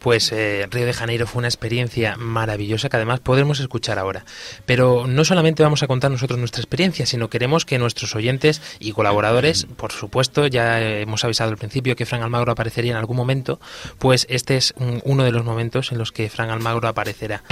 Pues 0.00 0.32
eh, 0.32 0.66
Río 0.70 0.86
de 0.86 0.92
Janeiro 0.94 1.26
fue 1.26 1.40
una 1.40 1.48
experiencia 1.48 2.16
maravillosa 2.16 2.88
que 2.88 2.96
además 2.96 3.20
podremos 3.20 3.60
escuchar 3.60 3.98
ahora. 3.98 4.24
Pero 4.66 5.06
no 5.06 5.24
solamente 5.24 5.62
vamos 5.62 5.82
a 5.82 5.86
contar 5.86 6.10
nosotros 6.10 6.38
nuestra 6.38 6.60
experiencia, 6.62 7.04
sino 7.06 7.28
queremos 7.28 7.64
que 7.66 7.78
nuestros 7.78 8.16
oyentes 8.16 8.62
y 8.80 8.92
colaboradores, 8.92 9.66
por 9.76 9.92
supuesto, 9.92 10.46
ya 10.46 10.80
hemos 10.80 11.22
avisado 11.24 11.50
al 11.50 11.58
principio 11.58 11.96
que 11.96 12.06
Fran 12.06 12.22
Almagro 12.22 12.50
aparecería 12.52 12.92
en 12.92 12.96
algún 12.98 13.16
momento, 13.18 13.60
pues 13.98 14.26
este 14.30 14.56
es 14.56 14.72
un- 14.78 15.02
uno 15.04 15.22
de 15.24 15.32
los 15.32 15.44
momentos 15.44 15.92
en 15.92 15.98
los 15.98 16.12
que 16.12 16.30
Fran 16.30 16.48
Almagro 16.50 16.88
aparecerá. 16.88 17.42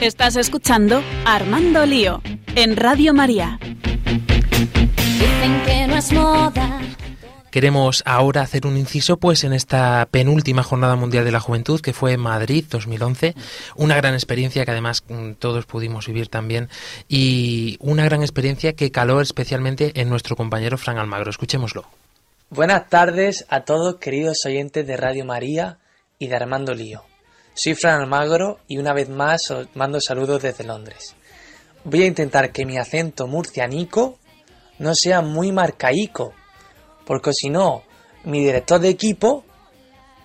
Estás 0.00 0.36
escuchando 0.36 1.02
Armando 1.24 1.86
Lío 1.86 2.20
en 2.54 2.76
Radio 2.76 3.14
María. 3.14 3.58
Dicen 5.18 5.62
que 5.64 5.86
no 5.86 5.96
es 5.96 6.12
moda. 6.12 6.80
Queremos 7.54 8.02
ahora 8.04 8.42
hacer 8.42 8.66
un 8.66 8.76
inciso 8.76 9.16
pues 9.16 9.44
en 9.44 9.52
esta 9.52 10.08
penúltima 10.10 10.64
Jornada 10.64 10.96
Mundial 10.96 11.24
de 11.24 11.30
la 11.30 11.38
Juventud 11.38 11.80
que 11.80 11.92
fue 11.92 12.14
en 12.14 12.20
Madrid 12.20 12.64
2011, 12.68 13.36
una 13.76 13.94
gran 13.94 14.14
experiencia 14.14 14.64
que 14.64 14.72
además 14.72 15.04
mm, 15.06 15.34
todos 15.34 15.64
pudimos 15.64 16.08
vivir 16.08 16.26
también 16.26 16.68
y 17.08 17.76
una 17.78 18.04
gran 18.06 18.22
experiencia 18.22 18.72
que 18.72 18.90
caló 18.90 19.20
especialmente 19.20 19.92
en 20.00 20.08
nuestro 20.08 20.34
compañero 20.34 20.78
Fran 20.78 20.98
Almagro. 20.98 21.30
Escuchémoslo. 21.30 21.84
Buenas 22.50 22.88
tardes 22.88 23.46
a 23.48 23.60
todos 23.60 24.00
queridos 24.00 24.38
oyentes 24.44 24.84
de 24.84 24.96
Radio 24.96 25.24
María 25.24 25.78
y 26.18 26.26
de 26.26 26.34
Armando 26.34 26.74
Lío. 26.74 27.04
Soy 27.54 27.76
Fran 27.76 28.00
Almagro 28.00 28.58
y 28.66 28.78
una 28.78 28.92
vez 28.92 29.08
más 29.08 29.48
os 29.52 29.68
mando 29.76 30.00
saludos 30.00 30.42
desde 30.42 30.64
Londres. 30.64 31.14
Voy 31.84 32.02
a 32.02 32.06
intentar 32.06 32.50
que 32.50 32.66
mi 32.66 32.78
acento 32.78 33.28
murcianico 33.28 34.18
no 34.80 34.96
sea 34.96 35.20
muy 35.20 35.52
marcaico, 35.52 36.34
porque 37.06 37.32
si 37.32 37.50
no, 37.50 37.82
mi 38.24 38.44
director 38.44 38.80
de 38.80 38.88
equipo 38.88 39.44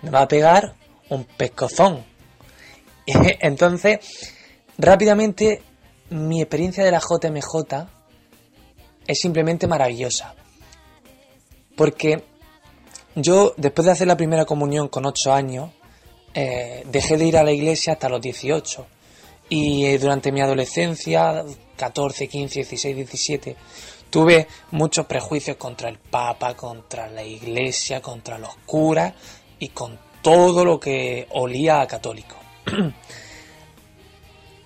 me 0.02 0.10
va 0.10 0.22
a 0.22 0.28
pegar 0.28 0.74
un 1.08 1.24
pescozón. 1.24 2.04
Entonces, 3.06 3.98
rápidamente, 4.78 5.62
mi 6.10 6.40
experiencia 6.40 6.84
de 6.84 6.90
la 6.90 7.00
JMJ 7.00 7.86
es 9.06 9.18
simplemente 9.20 9.66
maravillosa. 9.66 10.34
Porque 11.76 12.24
yo, 13.14 13.54
después 13.56 13.86
de 13.86 13.92
hacer 13.92 14.06
la 14.06 14.16
primera 14.16 14.44
comunión 14.44 14.88
con 14.88 15.06
8 15.06 15.32
años, 15.32 15.70
eh, 16.34 16.84
dejé 16.86 17.16
de 17.16 17.24
ir 17.24 17.36
a 17.36 17.42
la 17.42 17.52
iglesia 17.52 17.94
hasta 17.94 18.08
los 18.08 18.20
18. 18.20 18.86
Y 19.48 19.86
eh, 19.86 19.98
durante 19.98 20.30
mi 20.30 20.40
adolescencia, 20.40 21.44
14, 21.76 22.28
15, 22.28 22.60
16, 22.60 22.96
17, 22.96 23.56
tuve 24.10 24.48
muchos 24.72 25.06
prejuicios 25.06 25.56
contra 25.56 25.88
el 25.88 25.98
Papa, 25.98 26.54
contra 26.54 27.08
la 27.08 27.22
iglesia, 27.22 28.02
contra 28.02 28.38
los 28.38 28.56
curas 28.66 29.14
y 29.58 29.68
con 29.68 29.98
todo 30.22 30.64
lo 30.64 30.78
que 30.78 31.26
olía 31.30 31.80
a 31.80 31.86
católico. 31.86 32.36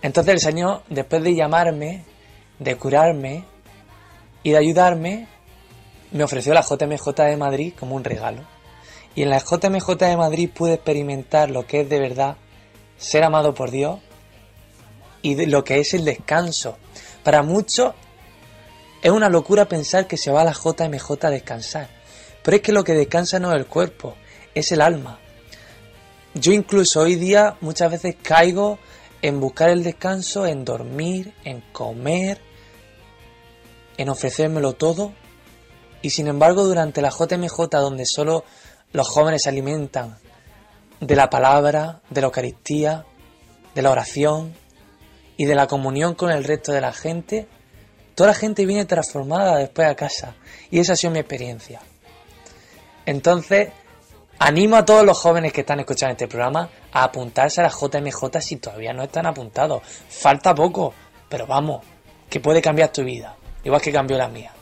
Entonces 0.02 0.35
el 0.35 0.40
Señor, 0.40 0.83
después 0.88 1.22
de 1.22 1.35
llamarme, 1.35 2.04
de 2.59 2.76
curarme 2.76 3.44
y 4.42 4.50
de 4.50 4.59
ayudarme, 4.59 5.28
me 6.11 6.24
ofreció 6.24 6.54
la 6.54 6.62
JMJ 6.62 7.11
de 7.24 7.37
Madrid 7.37 7.74
como 7.78 7.96
un 7.96 8.04
regalo. 8.04 8.42
Y 9.14 9.22
en 9.22 9.30
la 9.30 9.38
JMJ 9.38 9.96
de 9.96 10.16
Madrid 10.16 10.50
pude 10.52 10.74
experimentar 10.74 11.50
lo 11.50 11.66
que 11.66 11.80
es 11.80 11.88
de 11.88 12.00
verdad 12.00 12.37
ser 12.96 13.24
amado 13.24 13.54
por 13.54 13.70
Dios 13.70 14.00
y 15.22 15.46
lo 15.46 15.64
que 15.64 15.80
es 15.80 15.94
el 15.94 16.04
descanso. 16.04 16.76
Para 17.22 17.42
muchos 17.42 17.94
es 19.04 19.10
una 19.10 19.28
locura 19.28 19.66
pensar 19.66 20.06
que 20.06 20.16
se 20.16 20.32
va 20.32 20.40
a 20.40 20.44
la 20.44 20.54
JMJ 20.54 21.26
a 21.26 21.30
descansar. 21.30 21.88
Pero 22.42 22.56
es 22.56 22.62
que 22.62 22.72
lo 22.72 22.84
que 22.84 22.94
descansa 22.94 23.38
no 23.38 23.52
es 23.52 23.58
el 23.58 23.66
cuerpo, 23.66 24.14
es 24.54 24.72
el 24.72 24.80
alma. 24.80 25.20
Yo 26.32 26.52
incluso 26.52 27.02
hoy 27.02 27.16
día 27.16 27.58
muchas 27.60 27.90
veces 27.90 28.16
caigo 28.22 28.78
en 29.20 29.40
buscar 29.40 29.68
el 29.68 29.84
descanso, 29.84 30.46
en 30.46 30.64
dormir, 30.64 31.34
en 31.44 31.60
comer, 31.70 32.40
en 33.98 34.08
ofrecérmelo 34.08 34.72
todo. 34.72 35.12
Y 36.00 36.08
sin 36.08 36.26
embargo, 36.26 36.64
durante 36.64 37.02
la 37.02 37.10
JMJ, 37.10 37.68
donde 37.72 38.06
solo 38.06 38.44
los 38.92 39.06
jóvenes 39.06 39.42
se 39.42 39.50
alimentan 39.50 40.16
de 41.00 41.14
la 41.14 41.28
palabra, 41.28 42.00
de 42.08 42.22
la 42.22 42.28
Eucaristía, 42.28 43.04
de 43.74 43.82
la 43.82 43.90
oración 43.90 44.54
y 45.36 45.44
de 45.44 45.54
la 45.54 45.66
comunión 45.66 46.14
con 46.14 46.30
el 46.30 46.42
resto 46.42 46.72
de 46.72 46.80
la 46.80 46.94
gente, 46.94 47.48
toda 48.14 48.29
la 48.29 48.35
gente 48.35 48.66
viene 48.66 48.85
transformada 48.85 49.57
después 49.57 49.88
a 49.88 49.94
casa. 49.94 50.35
Y 50.70 50.79
esa 50.79 50.94
ha 50.94 50.96
sido 50.96 51.12
mi 51.12 51.18
experiencia. 51.18 51.81
Entonces, 53.07 53.70
animo 54.38 54.77
a 54.77 54.85
todos 54.85 55.05
los 55.05 55.18
jóvenes 55.18 55.53
que 55.53 55.61
están 55.61 55.81
escuchando 55.81 56.12
este 56.12 56.29
programa 56.29 56.68
a 56.92 57.05
apuntarse 57.05 57.61
a 57.61 57.64
la 57.64 57.70
JMJ 57.70 58.40
si 58.40 58.57
todavía 58.57 58.92
no 58.92 59.03
están 59.03 59.27
apuntados. 59.27 59.83
Falta 60.09 60.55
poco, 60.55 60.94
pero 61.29 61.46
vamos, 61.46 61.85
que 62.31 62.40
puede 62.40 62.62
cambiar 62.62 62.90
tu 62.90 63.05
vida, 63.05 63.37
igual 63.62 63.81
que 63.81 63.92
cambió 63.92 64.16
la 64.16 64.29
mía. 64.29 64.53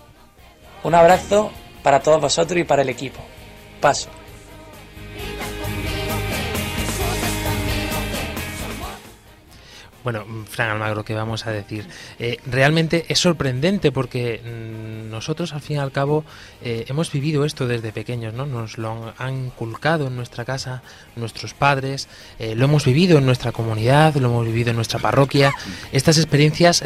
Un 0.85 0.95
abrazo 0.95 1.51
para 1.83 2.01
todos 2.01 2.21
vosotros 2.21 2.59
y 2.59 2.65
para 2.65 2.83
el 2.83 2.89
equipo. 2.89 3.21
Paso. 3.81 4.09
Bueno, 10.05 10.25
Fran 10.49 10.71
Almagro, 10.71 11.05
¿qué 11.05 11.15
vamos 11.15 11.47
a 11.47 11.53
decir? 11.53 11.87
Eh, 12.19 12.39
realmente 12.47 13.05
es 13.09 13.21
sorprendente 13.21 13.93
porque 13.93 14.41
mm, 14.43 15.11
nosotros, 15.11 15.53
al 15.53 15.61
fin 15.61 15.77
y 15.77 15.79
al 15.79 15.93
cabo, 15.93 16.25
eh, 16.61 16.85
hemos 16.89 17.13
vivido 17.13 17.45
esto 17.45 17.69
desde 17.69 17.93
pequeños, 17.93 18.35
¿no? 18.35 18.45
Nos 18.45 18.79
lo 18.79 19.15
han 19.17 19.47
inculcado 19.47 20.09
en 20.09 20.17
nuestra 20.17 20.45
casa 20.45 20.83
nuestros 21.15 21.55
padres, 21.55 22.09
eh, 22.41 22.57
lo 22.57 22.65
hemos 22.65 22.85
vivido 22.85 23.19
en 23.19 23.27
nuestra 23.27 23.53
comunidad, 23.53 24.17
lo 24.17 24.29
hemos 24.29 24.47
vivido 24.47 24.71
en 24.71 24.77
nuestra 24.77 24.99
parroquia. 24.99 25.53
Estas 25.93 26.19
experiencias, 26.19 26.83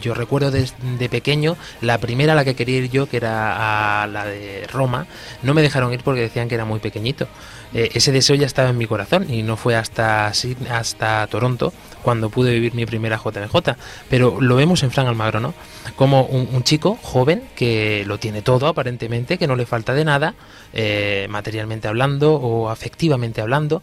yo 0.00 0.14
recuerdo 0.14 0.50
desde 0.50 1.08
pequeño, 1.08 1.56
la 1.80 1.98
primera 1.98 2.34
a 2.34 2.36
la 2.36 2.44
que 2.44 2.54
quería 2.54 2.78
ir 2.78 2.90
yo, 2.90 3.08
que 3.08 3.16
era 3.16 4.02
a 4.02 4.06
la 4.06 4.26
de 4.26 4.66
Roma, 4.70 5.06
no 5.42 5.54
me 5.54 5.62
dejaron 5.62 5.92
ir 5.92 6.02
porque 6.02 6.20
decían 6.20 6.48
que 6.48 6.56
era 6.56 6.64
muy 6.64 6.80
pequeñito. 6.80 7.28
Ese 7.72 8.12
deseo 8.12 8.36
ya 8.36 8.46
estaba 8.46 8.68
en 8.68 8.78
mi 8.78 8.86
corazón 8.86 9.32
y 9.32 9.42
no 9.42 9.56
fue 9.56 9.76
hasta, 9.76 10.32
hasta 10.70 11.26
Toronto 11.28 11.72
cuando 12.02 12.28
pude 12.30 12.41
pude 12.42 12.54
vivir 12.54 12.74
mi 12.74 12.86
primera 12.86 13.20
JMJ, 13.22 13.76
pero 14.10 14.40
lo 14.40 14.56
vemos 14.56 14.82
en 14.82 14.90
Fran 14.90 15.06
Almagro, 15.06 15.38
¿no? 15.38 15.54
Como 15.94 16.24
un, 16.24 16.64
chico 16.64 16.98
joven 17.00 17.44
que 17.54 18.04
lo 18.04 18.18
tiene 18.18 18.42
todo 18.42 18.66
aparentemente, 18.66 19.38
que 19.38 19.46
no 19.46 19.54
le 19.54 19.64
falta 19.64 19.94
de 19.94 20.04
nada, 20.04 20.34
eh, 20.72 21.28
materialmente 21.30 21.86
hablando 21.86 22.34
o 22.34 22.68
afectivamente 22.68 23.40
hablando, 23.40 23.80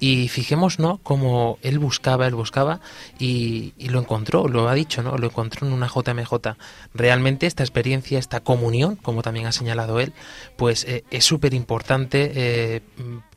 y 0.00 0.28
fijemos, 0.28 0.78
¿no? 0.78 0.98
Como 1.02 1.58
él 1.62 1.78
buscaba, 1.78 2.26
él 2.26 2.34
buscaba 2.34 2.80
y, 3.18 3.72
y 3.78 3.88
lo 3.88 4.00
encontró, 4.00 4.48
lo 4.48 4.68
ha 4.68 4.74
dicho, 4.74 5.02
¿no? 5.02 5.16
Lo 5.16 5.28
encontró 5.28 5.66
en 5.66 5.72
una 5.72 5.88
JMJ. 5.88 6.56
Realmente 6.92 7.46
esta 7.46 7.62
experiencia, 7.62 8.18
esta 8.18 8.40
comunión, 8.40 8.96
como 8.96 9.22
también 9.22 9.46
ha 9.46 9.52
señalado 9.52 9.98
él, 9.98 10.12
pues 10.56 10.84
eh, 10.84 11.04
es 11.10 11.24
súper 11.24 11.54
importante 11.54 12.32
eh, 12.34 12.82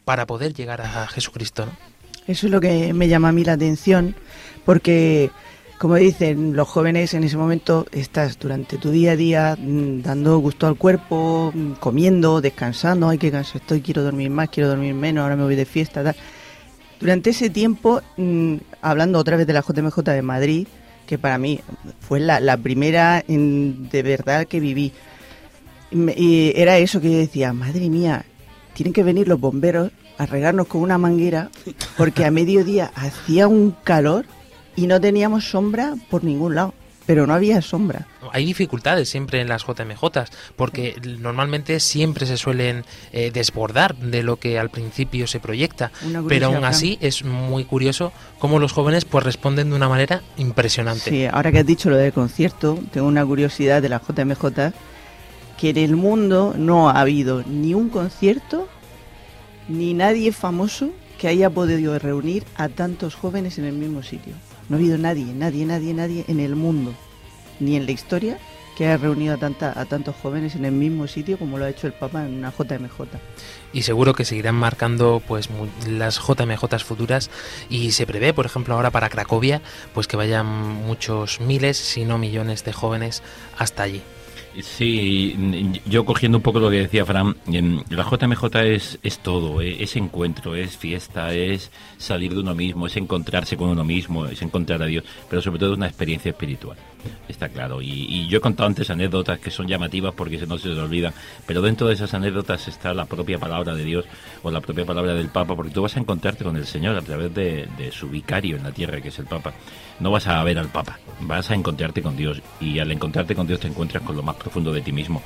para 0.04 0.26
poder 0.26 0.54
llegar 0.54 0.82
a 0.82 1.08
Jesucristo, 1.08 1.68
¿no? 1.68 1.97
Eso 2.28 2.48
es 2.48 2.52
lo 2.52 2.60
que 2.60 2.94
me 2.94 3.08
llama 3.08 3.30
a 3.30 3.32
mí 3.32 3.44
la 3.44 3.54
atención, 3.54 4.14
porque, 4.66 5.32
como 5.80 5.96
dicen 5.96 6.56
los 6.56 6.68
jóvenes, 6.68 7.14
en 7.14 7.24
ese 7.24 7.38
momento 7.38 7.86
estás 7.92 8.38
durante 8.38 8.78
tu 8.78 8.92
día 8.92 9.14
a 9.14 9.16
día 9.16 9.58
mm, 9.58 10.02
dando 10.02 10.38
gusto 10.40 10.68
al 10.68 10.76
cuerpo, 10.78 11.52
mm, 11.56 11.74
comiendo, 11.74 12.42
descansando, 12.42 13.08
ay, 13.08 13.18
que 13.18 13.32
cansado 13.32 13.60
estoy, 13.60 13.82
quiero 13.82 14.04
dormir 14.04 14.30
más, 14.30 14.50
quiero 14.50 14.68
dormir 14.70 14.94
menos, 14.94 15.24
ahora 15.24 15.36
me 15.38 15.44
voy 15.44 15.56
de 15.56 15.66
fiesta, 15.66 16.04
tal. 16.04 16.16
Durante 17.00 17.30
ese 17.30 17.50
tiempo, 17.50 18.02
mm, 18.18 18.56
hablando 18.82 19.20
otra 19.20 19.38
vez 19.38 19.48
de 19.48 19.54
la 19.54 19.62
JMJ 19.62 20.02
de 20.14 20.22
Madrid, 20.22 20.68
que 21.06 21.18
para 21.18 21.38
mí 21.38 21.62
fue 22.02 22.20
la, 22.20 22.58
primera 22.58 23.24
en- 23.28 23.88
de 23.90 24.04
verdad 24.04 24.46
que 24.48 24.60
viví, 24.60 24.92
y 25.92 26.52
era 26.56 26.78
eso 26.80 27.00
que 27.00 27.10
yo 27.12 27.18
decía, 27.20 27.54
madre 27.54 27.90
mía, 27.90 28.26
tienen 28.74 28.92
que 28.92 29.04
venir 29.04 29.28
los 29.30 29.40
bomberos 29.40 29.92
a 30.18 30.26
regarnos 30.26 30.68
con 30.68 30.82
una 30.82 30.98
manguera 30.98 31.50
porque 31.98 32.26
a 32.26 32.32
mediodía 32.32 32.92
hacía 32.96 33.48
un 33.48 33.76
calor 33.84 34.26
y 34.76 34.88
no 34.88 35.02
teníamos 35.02 35.46
sombra 35.46 35.96
por 36.10 36.24
ningún 36.24 36.56
lado, 36.56 36.74
pero 37.06 37.26
no 37.26 37.34
había 37.34 37.62
sombra. 37.62 38.08
Hay 38.32 38.46
dificultades 38.46 39.10
siempre 39.10 39.42
en 39.42 39.48
las 39.48 39.66
JMJs, 39.66 40.30
porque 40.56 40.96
normalmente 41.20 41.80
siempre 41.80 42.26
se 42.26 42.38
suelen 42.38 42.86
eh, 43.12 43.32
desbordar 43.34 43.96
de 43.96 44.22
lo 44.22 44.38
que 44.38 44.60
al 44.60 44.70
principio 44.70 45.26
se 45.26 45.40
proyecta, 45.40 45.92
pero 46.28 46.48
aún 46.48 46.64
así 46.64 46.98
es 47.02 47.24
muy 47.24 47.64
curioso 47.64 48.12
cómo 48.38 48.60
los 48.60 48.74
jóvenes 48.74 49.06
pues 49.06 49.24
responden 49.24 49.70
de 49.70 49.76
una 49.76 49.90
manera 49.90 50.22
impresionante. 50.38 51.10
Sí, 51.10 51.26
ahora 51.26 51.52
que 51.52 51.60
has 51.60 51.66
dicho 51.66 51.90
lo 51.90 51.98
del 51.98 52.14
concierto, 52.14 52.78
tengo 52.92 53.08
una 53.08 53.26
curiosidad 53.26 53.82
de 53.82 53.90
la 53.90 54.00
JMJ, 54.00 54.74
que 55.58 55.70
en 55.70 55.78
el 55.78 55.96
mundo 55.96 56.54
no 56.56 56.90
ha 56.90 57.00
habido 57.00 57.42
ni 57.44 57.74
un 57.74 57.90
concierto 57.90 58.68
ni 59.68 59.94
nadie 59.94 60.32
famoso 60.32 60.90
que 61.18 61.28
haya 61.28 61.50
podido 61.50 61.98
reunir 62.00 62.44
a 62.56 62.70
tantos 62.70 63.16
jóvenes 63.16 63.58
en 63.58 63.66
el 63.66 63.74
mismo 63.74 64.04
sitio. 64.04 64.34
No 64.70 64.76
ha 64.76 64.80
habido 64.80 64.98
nadie, 64.98 65.26
nadie, 65.34 65.66
nadie, 65.66 65.94
nadie 65.94 66.26
en 66.28 66.40
el 66.40 66.56
mundo, 66.56 66.94
ni 67.60 67.76
en 67.76 67.86
la 67.86 67.92
historia, 67.92 68.38
que 68.78 68.86
haya 68.86 68.98
reunido 68.98 69.34
a, 69.34 69.38
tanta, 69.38 69.80
a 69.80 69.86
tantos 69.86 70.16
jóvenes 70.22 70.56
en 70.56 70.64
el 70.64 70.72
mismo 70.72 71.08
sitio 71.08 71.40
como 71.40 71.58
lo 71.58 71.66
ha 71.66 71.70
hecho 71.70 71.88
el 71.88 71.94
Papa 71.94 72.24
en 72.24 72.36
una 72.36 72.52
JMJ. 72.52 73.08
y 73.74 73.82
seguro 73.82 74.14
que 74.14 74.24
seguirán 74.24 74.54
marcando 74.54 75.20
pues 75.28 75.50
las 75.90 76.20
JMJs 76.20 76.84
futuras 76.84 77.32
y 77.72 77.92
se 77.92 78.06
prevé 78.06 78.36
por 78.36 78.46
ejemplo 78.46 78.76
ahora 78.76 78.92
para 78.92 79.10
Cracovia 79.10 79.64
pues 79.96 80.06
que 80.06 80.16
vayan 80.16 80.46
muchos 80.46 81.42
miles 81.42 81.76
si 81.76 82.06
no 82.06 82.20
millones 82.20 82.64
de 82.66 82.74
jóvenes 82.74 83.24
hasta 83.58 83.82
allí 83.82 84.04
Sí, 84.62 85.36
yo 85.86 86.04
cogiendo 86.04 86.40
un 86.40 86.42
poco 86.42 86.60
lo 86.60 86.72
que 86.72 86.78
decía 86.78 87.06
Fran, 87.06 87.36
la 87.90 88.04
JMJ 88.04 88.46
es, 88.64 88.98
es 89.04 89.20
todo, 89.20 89.62
eh, 89.62 89.78
es 89.84 89.96
encuentro, 89.96 90.56
es 90.56 90.76
fiesta, 90.76 91.32
es 91.34 91.72
salir 91.98 92.34
de 92.34 92.40
uno 92.40 92.56
mismo, 92.56 92.88
es 92.88 92.98
encontrarse 92.98 93.56
con 93.56 93.70
uno 93.70 93.84
mismo, 93.84 94.26
es 94.26 94.42
encontrar 94.42 94.82
a 94.82 94.86
Dios, 94.88 95.04
pero 95.30 95.42
sobre 95.44 95.60
todo 95.60 95.74
es 95.74 95.78
una 95.78 95.88
experiencia 95.88 96.32
espiritual, 96.32 96.78
está 97.28 97.50
claro. 97.50 97.82
Y, 97.82 98.28
yo 98.28 98.40
he 98.40 98.42
contado 98.42 98.68
antes 98.68 98.90
anécdotas 98.90 99.40
que 99.40 99.52
son 99.52 99.68
llamativas 99.68 100.14
porque 100.14 100.38
no 100.46 100.58
se 100.58 100.70
les 100.70 100.78
olvidan, 100.78 101.14
pero 101.46 101.62
dentro 101.62 101.88
de 101.88 101.94
esas 101.94 102.14
anécdotas 102.14 102.68
está 102.68 102.94
la 102.94 103.06
propia 103.06 103.38
palabra 103.38 103.74
de 103.76 103.84
Dios 103.84 104.06
o 104.44 104.52
la 104.52 104.62
propia 104.62 104.86
palabra 104.86 105.14
del 105.14 105.30
Papa, 105.30 105.56
porque 105.56 105.72
tú 105.72 105.82
vas 105.82 105.96
a 105.96 106.00
encontrarte 106.00 106.44
con 106.44 106.56
el 106.56 106.66
Señor 106.66 106.96
a 106.98 107.02
través 107.02 107.34
de, 107.34 107.68
su 107.92 108.10
vicario 108.10 108.58
en 108.58 108.64
la 108.64 108.72
tierra, 108.72 109.02
que 109.02 109.10
es 109.10 109.20
el 109.20 109.26
Papa. 109.26 109.54
No 110.00 110.12
vas 110.12 110.28
a 110.28 110.44
ver 110.44 110.60
al 110.60 110.68
Papa, 110.68 111.00
vas 111.22 111.50
a 111.52 111.56
encontrarte 111.56 112.02
con 112.02 112.16
Dios 112.16 112.42
y 112.60 112.80
al 112.80 112.92
encontrarte 112.92 113.36
con 113.36 113.48
Dios 113.48 113.60
te 113.60 113.68
encuentras 113.68 114.04
con 114.04 114.16
lo 114.16 114.24
más 114.24 114.36
profundo 114.36 114.74
de 114.74 114.82
ti 114.82 114.92
mismo. 114.92 115.22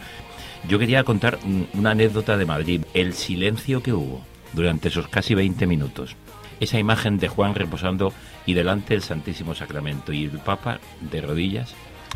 Yo 0.68 0.78
quería 0.78 1.04
contar 1.04 1.40
una 1.74 1.92
anécdota 1.92 2.38
de 2.38 2.46
Madrid, 2.46 2.82
el 2.94 3.14
silencio 3.14 3.82
que 3.82 3.94
hubo 3.94 4.22
durante 4.54 4.90
esos 4.90 5.08
casi 5.08 5.34
20 5.34 5.66
minutos. 5.66 6.16
Esa 6.60 6.78
imagen 6.78 7.18
de 7.18 7.28
Juan 7.28 7.56
reposando 7.56 8.14
y 8.46 8.54
delante 8.54 8.94
el 8.94 9.02
Santísimo 9.02 9.56
Sacramento 9.56 10.12
y 10.14 10.26
el 10.26 10.40
Papa 10.40 10.80
de 11.00 11.22
rodillas 11.22 11.74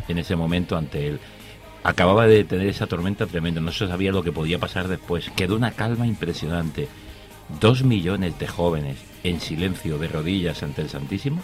en 0.08 0.18
ese 0.18 0.36
momento 0.36 0.76
ante 0.76 1.08
él. 1.08 1.20
Acababa 1.82 2.26
de 2.26 2.44
tener 2.44 2.66
esa 2.66 2.86
tormenta 2.86 3.26
tremenda, 3.26 3.60
no 3.60 3.70
se 3.70 3.86
sabía 3.86 4.10
lo 4.10 4.22
que 4.22 4.32
podía 4.32 4.58
pasar 4.58 4.88
después. 4.88 5.30
Quedó 5.36 5.56
una 5.56 5.70
calma 5.70 6.06
impresionante. 6.06 6.88
Dos 7.60 7.84
millones 7.84 8.38
de 8.40 8.48
jóvenes 8.48 8.96
en 9.22 9.40
silencio 9.40 9.98
de 9.98 10.08
rodillas 10.08 10.62
ante 10.64 10.82
el 10.82 10.88
Santísimo. 10.88 11.42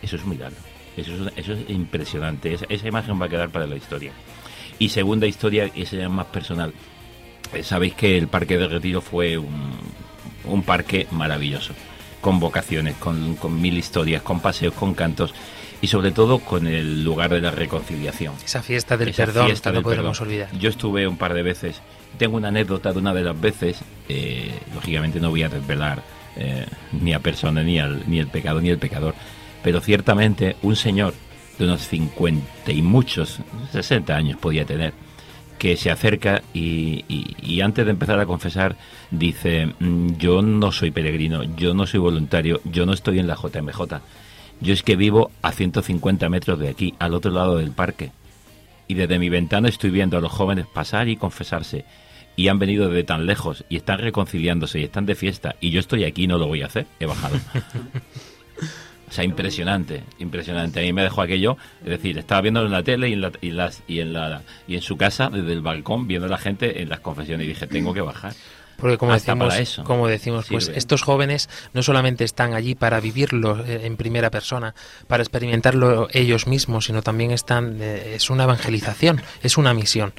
Eso 0.00 0.16
es 0.16 0.22
un 0.22 0.30
milagro. 0.30 0.56
Eso 0.96 1.12
es, 1.12 1.32
eso 1.36 1.52
es 1.54 1.70
impresionante. 1.70 2.54
Esa, 2.68 2.88
imagen 2.88 3.20
va 3.20 3.26
a 3.26 3.28
quedar 3.28 3.50
para 3.50 3.66
la 3.66 3.76
historia. 3.76 4.12
Y 4.78 4.90
segunda 4.90 5.26
historia, 5.26 5.70
esa 5.74 5.96
es 5.96 6.10
más 6.10 6.26
personal. 6.26 6.72
Eh, 7.52 7.62
Sabéis 7.64 7.94
que 7.94 8.16
el 8.16 8.28
Parque 8.28 8.56
de 8.56 8.68
Retiro 8.68 9.00
fue 9.00 9.36
un, 9.36 9.72
un 10.44 10.62
parque 10.62 11.06
maravilloso, 11.10 11.72
con 12.24 12.40
vocaciones, 12.40 12.94
con, 12.96 13.36
con 13.36 13.60
mil 13.60 13.76
historias, 13.76 14.22
con 14.22 14.40
paseos, 14.40 14.72
con 14.72 14.94
cantos 14.94 15.34
y 15.82 15.88
sobre 15.88 16.10
todo 16.10 16.38
con 16.38 16.66
el 16.66 17.04
lugar 17.04 17.28
de 17.30 17.42
la 17.42 17.50
reconciliación. 17.50 18.32
esa 18.42 18.62
fiesta 18.62 18.96
del 18.96 19.10
Esa 19.10 19.26
perdón 19.26 19.46
fiesta 19.48 19.70
que 19.70 19.76
no 19.76 19.82
perdón. 19.82 20.14
olvidar 20.18 20.48
Yo 20.58 20.70
estuve 20.70 21.06
un 21.06 21.18
par 21.18 21.34
de 21.34 21.42
veces. 21.42 21.82
Tengo 22.16 22.38
una 22.38 22.48
anécdota 22.48 22.94
de 22.94 22.98
una 22.98 23.12
de 23.12 23.22
las 23.24 23.38
veces. 23.38 23.76
eh, 24.08 24.58
lógicamente 24.74 25.20
no 25.20 25.28
voy 25.28 25.42
a 25.42 25.50
desvelar 25.50 26.02
eh, 26.36 26.64
ni 26.92 27.12
a 27.12 27.18
persona, 27.18 27.62
ni, 27.62 27.78
al, 27.78 28.04
ni 28.08 28.18
el 28.20 28.28
pecado, 28.28 28.58
ni 28.62 28.70
el 28.70 28.78
pecador. 28.78 29.14
Pero 29.62 29.82
ciertamente 29.82 30.56
un 30.62 30.76
señor 30.76 31.12
de 31.58 31.64
unos 31.66 31.86
50 31.88 32.72
y 32.72 32.80
muchos, 32.80 33.40
60 33.72 34.16
años 34.16 34.38
podía 34.38 34.64
tener, 34.64 34.94
que 35.64 35.78
se 35.78 35.90
acerca 35.90 36.42
y, 36.52 37.58
antes 37.62 37.86
de 37.86 37.92
empezar 37.92 38.20
a 38.20 38.26
confesar 38.26 38.76
dice, 39.10 39.72
"Mm, 39.78 40.18
yo 40.18 40.42
no 40.42 40.70
soy 40.72 40.90
peregrino, 40.90 41.42
yo 41.56 41.72
no 41.72 41.86
soy 41.86 42.00
voluntario, 42.00 42.60
yo 42.64 42.84
no 42.84 42.92
estoy 42.92 43.18
en 43.18 43.26
la 43.26 43.34
JMJ. 43.34 44.02
Yo 44.60 44.74
es 44.74 44.82
que 44.82 44.94
vivo 44.94 45.30
a 45.40 45.52
150 45.52 46.28
metros 46.28 46.58
de 46.58 46.68
aquí, 46.68 46.92
al 46.98 47.14
otro 47.14 47.30
lado 47.30 47.56
del 47.56 47.70
parque. 47.70 48.10
Y 48.88 48.92
desde 48.92 49.18
mi 49.18 49.30
ventana 49.30 49.70
estoy 49.70 49.88
viendo 49.88 50.18
a 50.18 50.20
los 50.20 50.32
jóvenes 50.32 50.66
pasar 50.66 51.08
y 51.08 51.16
confesarse. 51.16 51.86
Y 52.36 52.48
han 52.48 52.58
venido 52.58 52.90
de 52.90 53.02
tan 53.02 53.24
lejos 53.24 53.64
y 53.70 53.76
están 53.76 54.00
reconciliándose 54.00 54.80
y 54.80 54.84
están 54.84 55.06
de 55.06 55.14
fiesta. 55.14 55.56
Y 55.62 55.70
yo 55.70 55.80
estoy 55.80 56.04
aquí 56.04 56.26
no 56.26 56.36
lo 56.36 56.46
voy 56.46 56.60
a 56.60 56.66
hacer. 56.66 56.86
He 57.00 57.06
bajado. 57.06 57.38
O 59.08 59.12
sea, 59.12 59.24
impresionante, 59.24 60.02
impresionante. 60.18 60.80
A 60.80 60.82
mí 60.82 60.92
me 60.92 61.02
dejó 61.02 61.22
aquello, 61.22 61.56
es 61.82 61.90
decir, 61.90 62.18
estaba 62.18 62.40
viéndolo 62.40 62.66
en 62.66 62.72
la 62.72 62.82
tele 62.82 63.08
y 63.08 63.12
en, 63.12 63.20
la, 63.20 63.32
y, 63.40 63.48
y, 63.86 64.00
en 64.00 64.12
la, 64.12 64.42
y 64.66 64.74
en 64.74 64.82
su 64.82 64.96
casa, 64.96 65.30
desde 65.30 65.52
el 65.52 65.60
balcón, 65.60 66.06
viendo 66.06 66.26
a 66.26 66.30
la 66.30 66.38
gente 66.38 66.82
en 66.82 66.88
las 66.88 67.00
confesiones 67.00 67.44
y 67.44 67.48
dije, 67.48 67.66
tengo 67.66 67.92
que 67.92 68.00
bajar. 68.00 68.32
Porque 68.76 68.98
como 68.98 69.12
Hasta 69.12 69.34
decimos, 69.34 69.54
eso. 69.54 69.84
como 69.84 70.08
decimos 70.08 70.46
pues 70.48 70.68
estos 70.68 71.02
jóvenes 71.02 71.48
no 71.72 71.82
solamente 71.82 72.24
están 72.24 72.54
allí 72.54 72.74
para 72.74 73.00
vivirlo 73.00 73.64
eh, 73.64 73.86
en 73.86 73.96
primera 73.96 74.30
persona, 74.30 74.74
para 75.06 75.22
experimentarlo 75.22 76.08
ellos 76.12 76.46
mismos, 76.46 76.86
sino 76.86 77.02
también 77.02 77.30
están 77.30 77.78
eh, 77.80 78.14
es 78.16 78.30
una 78.30 78.44
evangelización, 78.44 79.22
es 79.42 79.56
una 79.56 79.74
misión 79.74 80.12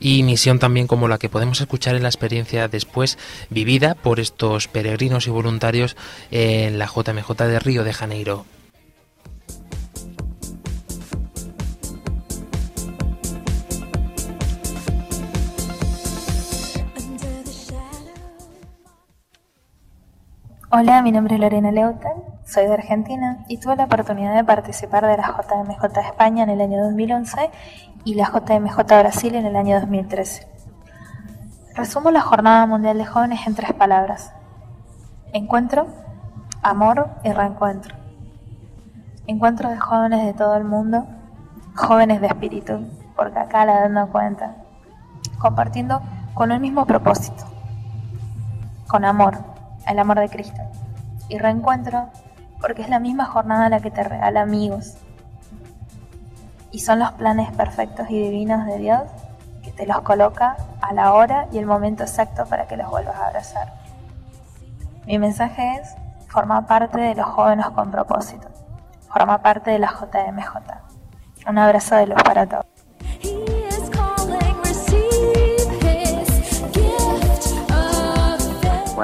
y 0.00 0.22
misión 0.22 0.58
también 0.58 0.86
como 0.86 1.08
la 1.08 1.18
que 1.18 1.28
podemos 1.28 1.60
escuchar 1.60 1.94
en 1.96 2.02
la 2.02 2.08
experiencia 2.08 2.68
después 2.68 3.18
vivida 3.50 3.94
por 3.94 4.20
estos 4.20 4.68
peregrinos 4.68 5.26
y 5.26 5.30
voluntarios 5.30 5.96
en 6.30 6.78
la 6.78 6.86
JMJ 6.86 7.32
de 7.44 7.58
Río 7.58 7.84
de 7.84 7.92
Janeiro. 7.92 8.46
Hola, 20.74 21.02
mi 21.02 21.12
nombre 21.12 21.34
es 21.34 21.40
Lorena 21.42 21.70
Leutel, 21.70 22.12
soy 22.46 22.64
de 22.64 22.72
Argentina 22.72 23.44
y 23.46 23.58
tuve 23.58 23.76
la 23.76 23.84
oportunidad 23.84 24.34
de 24.34 24.42
participar 24.42 25.06
de 25.06 25.18
la 25.18 25.22
JMJ 25.22 25.98
España 25.98 26.44
en 26.44 26.48
el 26.48 26.62
año 26.62 26.82
2011 26.84 27.50
y 28.04 28.14
la 28.14 28.30
JMJ 28.30 28.78
Brasil 28.86 29.34
en 29.34 29.44
el 29.44 29.54
año 29.54 29.78
2013. 29.78 30.48
Resumo 31.74 32.10
la 32.10 32.22
Jornada 32.22 32.64
Mundial 32.64 32.96
de 32.96 33.04
Jóvenes 33.04 33.46
en 33.46 33.54
tres 33.54 33.74
palabras. 33.74 34.32
Encuentro, 35.34 35.88
amor 36.62 37.10
y 37.22 37.30
reencuentro. 37.32 37.94
Encuentro 39.26 39.68
de 39.68 39.76
jóvenes 39.76 40.24
de 40.24 40.32
todo 40.32 40.56
el 40.56 40.64
mundo, 40.64 41.06
jóvenes 41.74 42.22
de 42.22 42.28
espíritu, 42.28 42.88
porque 43.14 43.38
acá 43.38 43.66
la 43.66 43.80
dando 43.80 44.10
cuenta, 44.10 44.56
compartiendo 45.38 46.00
con 46.32 46.50
un 46.50 46.62
mismo 46.62 46.86
propósito, 46.86 47.44
con 48.88 49.04
amor, 49.04 49.51
el 49.86 49.98
amor 49.98 50.18
de 50.20 50.28
Cristo. 50.28 50.60
Y 51.28 51.38
reencuentro 51.38 52.08
porque 52.60 52.82
es 52.82 52.88
la 52.88 53.00
misma 53.00 53.26
jornada 53.26 53.68
la 53.68 53.80
que 53.80 53.90
te 53.90 54.04
regala 54.04 54.42
amigos. 54.42 54.96
Y 56.70 56.78
son 56.78 57.00
los 57.00 57.12
planes 57.12 57.50
perfectos 57.52 58.08
y 58.08 58.18
divinos 58.18 58.64
de 58.66 58.78
Dios 58.78 59.02
que 59.62 59.72
te 59.72 59.86
los 59.86 60.00
coloca 60.00 60.56
a 60.80 60.92
la 60.92 61.12
hora 61.12 61.48
y 61.52 61.58
el 61.58 61.66
momento 61.66 62.02
exacto 62.02 62.46
para 62.46 62.66
que 62.66 62.76
los 62.76 62.88
vuelvas 62.88 63.16
a 63.16 63.26
abrazar. 63.26 63.72
Mi 65.06 65.18
mensaje 65.18 65.74
es, 65.74 65.94
forma 66.28 66.66
parte 66.66 67.00
de 67.00 67.14
los 67.14 67.26
jóvenes 67.26 67.66
con 67.70 67.90
propósito, 67.90 68.48
forma 69.08 69.42
parte 69.42 69.72
de 69.72 69.78
la 69.78 69.88
JMJ. 69.88 71.48
Un 71.48 71.58
abrazo 71.58 71.96
de 71.96 72.06
luz 72.06 72.22
para 72.22 72.46
todos. 72.46 72.71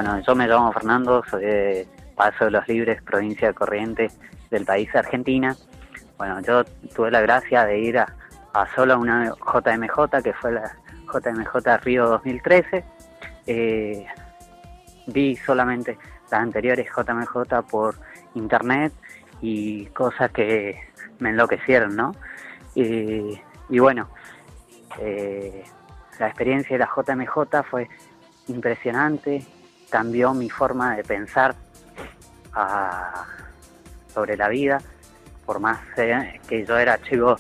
Bueno, 0.00 0.20
yo 0.20 0.36
me 0.36 0.46
llamo 0.46 0.72
Fernando, 0.72 1.24
soy 1.28 1.44
de 1.44 1.88
Paso 2.14 2.44
de 2.44 2.52
los 2.52 2.68
Libres, 2.68 3.02
provincia 3.02 3.48
de 3.48 3.54
Corrientes 3.54 4.16
del 4.48 4.64
país 4.64 4.88
Argentina. 4.94 5.56
Bueno, 6.16 6.40
yo 6.40 6.62
tuve 6.94 7.10
la 7.10 7.20
gracia 7.20 7.64
de 7.64 7.80
ir 7.80 7.98
a, 7.98 8.14
a 8.52 8.72
solo 8.76 8.96
una 8.96 9.24
JMJ, 9.24 10.22
que 10.22 10.32
fue 10.34 10.52
la 10.52 10.72
JMJ 11.12 11.78
Río 11.82 12.06
2013. 12.10 12.84
Eh, 13.48 14.06
vi 15.08 15.34
solamente 15.34 15.98
las 16.30 16.42
anteriores 16.42 16.86
JMJ 16.96 17.68
por 17.68 17.96
internet 18.36 18.92
y 19.40 19.86
cosas 19.86 20.30
que 20.30 20.78
me 21.18 21.30
enloquecieron, 21.30 21.96
¿no? 21.96 22.12
Y 22.76 23.40
bueno, 23.80 24.08
eh, 25.00 25.64
la 26.20 26.28
experiencia 26.28 26.78
de 26.78 26.84
la 26.84 26.88
JMJ 26.94 27.64
fue 27.68 27.88
impresionante, 28.46 29.44
cambió 29.90 30.34
mi 30.34 30.50
forma 30.50 30.96
de 30.96 31.04
pensar 31.04 31.54
ah, 32.54 33.26
sobre 34.12 34.36
la 34.36 34.48
vida, 34.48 34.78
por 35.46 35.60
más 35.60 35.78
eh, 35.96 36.40
que 36.48 36.64
yo 36.64 36.76
era 36.76 37.00
chico 37.02 37.36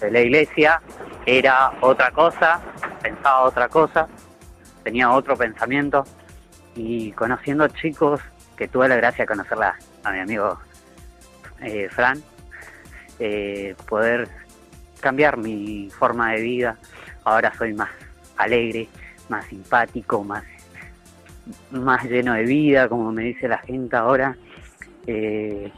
de 0.00 0.10
la 0.10 0.20
iglesia, 0.20 0.80
era 1.26 1.72
otra 1.80 2.10
cosa, 2.10 2.60
pensaba 3.02 3.42
otra 3.42 3.68
cosa, 3.68 4.06
tenía 4.82 5.10
otro 5.10 5.36
pensamiento. 5.36 6.04
Y 6.74 7.12
conociendo 7.12 7.68
chicos 7.68 8.20
que 8.56 8.68
tuve 8.68 8.88
la 8.88 8.96
gracia 8.96 9.24
de 9.24 9.28
conocerla 9.28 9.76
a 10.04 10.12
mi 10.12 10.20
amigo 10.20 10.58
eh, 11.60 11.88
Fran, 11.90 12.22
eh, 13.18 13.74
poder 13.88 14.28
cambiar 15.00 15.36
mi 15.36 15.90
forma 15.90 16.32
de 16.32 16.40
vida, 16.40 16.76
ahora 17.24 17.52
soy 17.56 17.74
más 17.74 17.90
alegre, 18.36 18.88
más 19.28 19.44
simpático, 19.46 20.24
más 20.24 20.44
más 21.70 22.04
lleno 22.04 22.34
de 22.34 22.44
vida, 22.44 22.88
como 22.88 23.12
me 23.12 23.24
dice 23.24 23.48
la 23.48 23.58
gente 23.58 23.96
ahora. 23.96 24.36
Eh, 25.06 25.72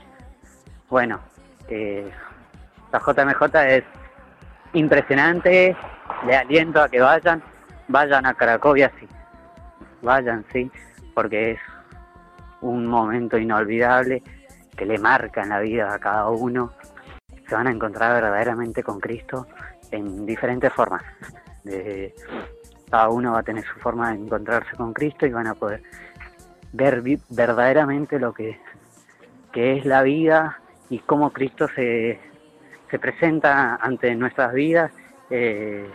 bueno, 0.88 1.20
eh, 1.68 2.10
la 2.92 2.98
JMJ 2.98 3.56
es 3.68 3.84
impresionante, 4.74 5.76
le 6.26 6.36
aliento 6.36 6.82
a 6.82 6.88
que 6.88 7.00
vayan, 7.00 7.42
vayan 7.88 8.26
a 8.26 8.34
Cracovia, 8.34 8.90
sí, 8.98 9.06
vayan, 10.02 10.44
sí, 10.52 10.70
porque 11.14 11.52
es 11.52 11.60
un 12.60 12.86
momento 12.86 13.38
inolvidable 13.38 14.22
que 14.76 14.86
le 14.86 14.98
marca 14.98 15.42
en 15.42 15.50
la 15.50 15.60
vida 15.60 15.94
a 15.94 15.98
cada 15.98 16.28
uno. 16.28 16.72
Se 17.48 17.54
van 17.54 17.66
a 17.66 17.70
encontrar 17.70 18.14
verdaderamente 18.14 18.82
con 18.82 19.00
Cristo 19.00 19.46
en 19.90 20.24
diferentes 20.24 20.72
formas. 20.72 21.02
De, 21.64 22.14
cada 22.92 23.08
uno 23.08 23.32
va 23.32 23.38
a 23.38 23.42
tener 23.42 23.64
su 23.64 23.80
forma 23.80 24.10
de 24.10 24.18
encontrarse 24.18 24.76
con 24.76 24.92
Cristo 24.92 25.24
y 25.24 25.30
van 25.30 25.46
a 25.46 25.54
poder 25.54 25.82
ver 26.74 27.02
verdaderamente 27.30 28.18
lo 28.18 28.34
que, 28.34 28.60
que 29.50 29.78
es 29.78 29.86
la 29.86 30.02
vida 30.02 30.60
y 30.90 30.98
cómo 30.98 31.32
Cristo 31.32 31.68
se, 31.74 32.20
se 32.90 32.98
presenta 32.98 33.76
ante 33.76 34.14
nuestras 34.14 34.52
vidas 34.52 34.92
eh, 35.30 35.88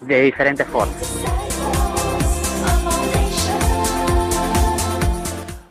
de 0.00 0.20
diferentes 0.20 0.66
formas. 0.66 1.45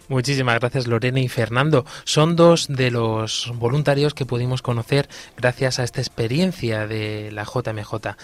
Muchísimas 0.08 0.60
gracias 0.60 0.88
Lorena 0.88 1.20
y 1.20 1.28
Fernando. 1.28 1.86
Son 2.04 2.36
dos 2.36 2.68
de 2.68 2.92
los 2.92 3.52
voluntarios 3.56 4.14
que 4.14 4.26
pudimos 4.26 4.62
conocer 4.62 5.10
gracias 5.36 5.80
a 5.80 5.84
esta 5.84 6.00
experiencia 6.00 6.86
de 6.86 7.32
la 7.32 7.44
JMJ. 7.44 8.16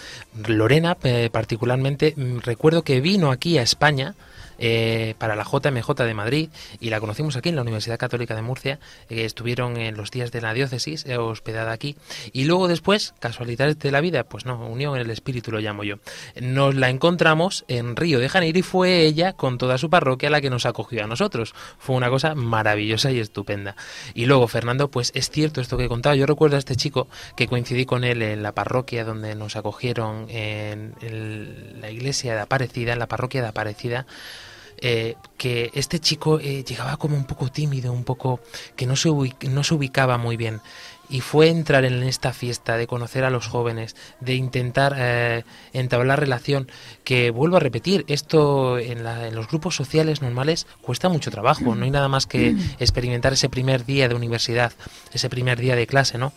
Lorena 0.46 0.96
eh, 1.02 1.28
particularmente 1.32 2.14
mm, 2.16 2.38
recuerdo 2.38 2.82
que 2.82 3.00
vino 3.00 3.32
aquí 3.32 3.58
a 3.58 3.62
España 3.62 4.14
eh, 4.64 5.16
para 5.18 5.34
la 5.34 5.42
JMJ 5.42 5.92
de 6.04 6.14
Madrid 6.14 6.48
y 6.78 6.90
la 6.90 7.00
conocimos 7.00 7.34
aquí 7.34 7.48
en 7.48 7.56
la 7.56 7.62
Universidad 7.62 7.98
Católica 7.98 8.36
de 8.36 8.42
Murcia, 8.42 8.78
estuvieron 9.08 9.76
en 9.76 9.96
los 9.96 10.12
días 10.12 10.30
de 10.30 10.40
la 10.40 10.54
diócesis 10.54 11.04
eh, 11.04 11.16
hospedada 11.16 11.72
aquí 11.72 11.96
y 12.32 12.44
luego 12.44 12.68
después, 12.68 13.12
casualidades 13.18 13.80
de 13.80 13.90
la 13.90 14.00
vida, 14.00 14.22
pues 14.22 14.46
no, 14.46 14.64
unión 14.64 14.94
en 14.94 15.00
el 15.00 15.10
espíritu 15.10 15.50
lo 15.50 15.58
llamo 15.58 15.82
yo. 15.82 15.96
Nos 16.40 16.76
la 16.76 16.90
encontramos 16.90 17.64
en 17.66 17.96
Río 17.96 18.20
de 18.20 18.28
Janeiro 18.28 18.56
y 18.60 18.62
fue 18.62 19.00
ella 19.00 19.32
con 19.32 19.58
toda 19.58 19.78
su 19.78 19.90
parroquia 19.90 20.30
la 20.30 20.40
que 20.40 20.48
nos 20.48 20.64
acogió 20.64 21.02
a 21.02 21.08
nosotros. 21.08 21.56
Fue 21.80 21.96
una 21.96 22.08
cosa 22.08 22.36
maravillosa 22.36 23.10
y 23.10 23.18
estupenda. 23.18 23.74
Y 24.14 24.26
luego 24.26 24.46
Fernando, 24.46 24.92
pues 24.92 25.10
es 25.16 25.28
cierto 25.28 25.60
esto 25.60 25.76
que 25.76 25.86
he 25.86 25.88
contado, 25.88 26.14
yo 26.14 26.24
recuerdo 26.24 26.54
a 26.54 26.60
este 26.60 26.76
chico 26.76 27.08
que 27.36 27.48
coincidí 27.48 27.84
con 27.84 28.04
él 28.04 28.22
en 28.22 28.44
la 28.44 28.52
parroquia 28.52 29.04
donde 29.04 29.34
nos 29.34 29.56
acogieron 29.56 30.26
en, 30.30 30.94
en 31.00 31.80
la 31.80 31.90
iglesia 31.90 32.36
de 32.36 32.42
Aparecida, 32.42 32.92
en 32.92 33.00
la 33.00 33.08
parroquia 33.08 33.42
de 33.42 33.48
Aparecida, 33.48 34.06
eh, 34.84 35.14
que 35.38 35.70
este 35.74 36.00
chico 36.00 36.40
eh, 36.40 36.64
llegaba 36.64 36.96
como 36.96 37.16
un 37.16 37.24
poco 37.24 37.52
tímido, 37.52 37.92
un 37.92 38.02
poco 38.02 38.40
que 38.74 38.84
no 38.84 38.96
se, 38.96 39.10
no 39.48 39.62
se 39.62 39.74
ubicaba 39.74 40.18
muy 40.18 40.36
bien. 40.36 40.60
Y 41.08 41.20
fue 41.20 41.50
entrar 41.50 41.84
en 41.84 42.02
esta 42.02 42.32
fiesta, 42.32 42.76
de 42.76 42.88
conocer 42.88 43.22
a 43.22 43.30
los 43.30 43.46
jóvenes, 43.46 43.94
de 44.18 44.34
intentar 44.34 44.96
eh, 44.98 45.44
entablar 45.72 46.18
relación, 46.18 46.68
que 47.04 47.30
vuelvo 47.30 47.58
a 47.58 47.60
repetir, 47.60 48.04
esto 48.08 48.76
en, 48.76 49.06
en, 49.06 49.34
los 49.36 49.46
grupos 49.46 49.76
sociales 49.76 50.20
normales 50.20 50.66
cuesta 50.80 51.08
mucho 51.08 51.30
trabajo, 51.30 51.76
no 51.76 51.84
hay 51.84 51.90
nada 51.92 52.08
más 52.08 52.26
que 52.26 52.56
experimentar 52.80 53.34
ese 53.34 53.48
primer 53.48 53.84
día 53.84 54.08
de 54.08 54.16
universidad, 54.16 54.72
ese 55.12 55.30
primer 55.30 55.60
día 55.60 55.76
de 55.76 55.86
clase, 55.86 56.18
¿no? 56.18 56.32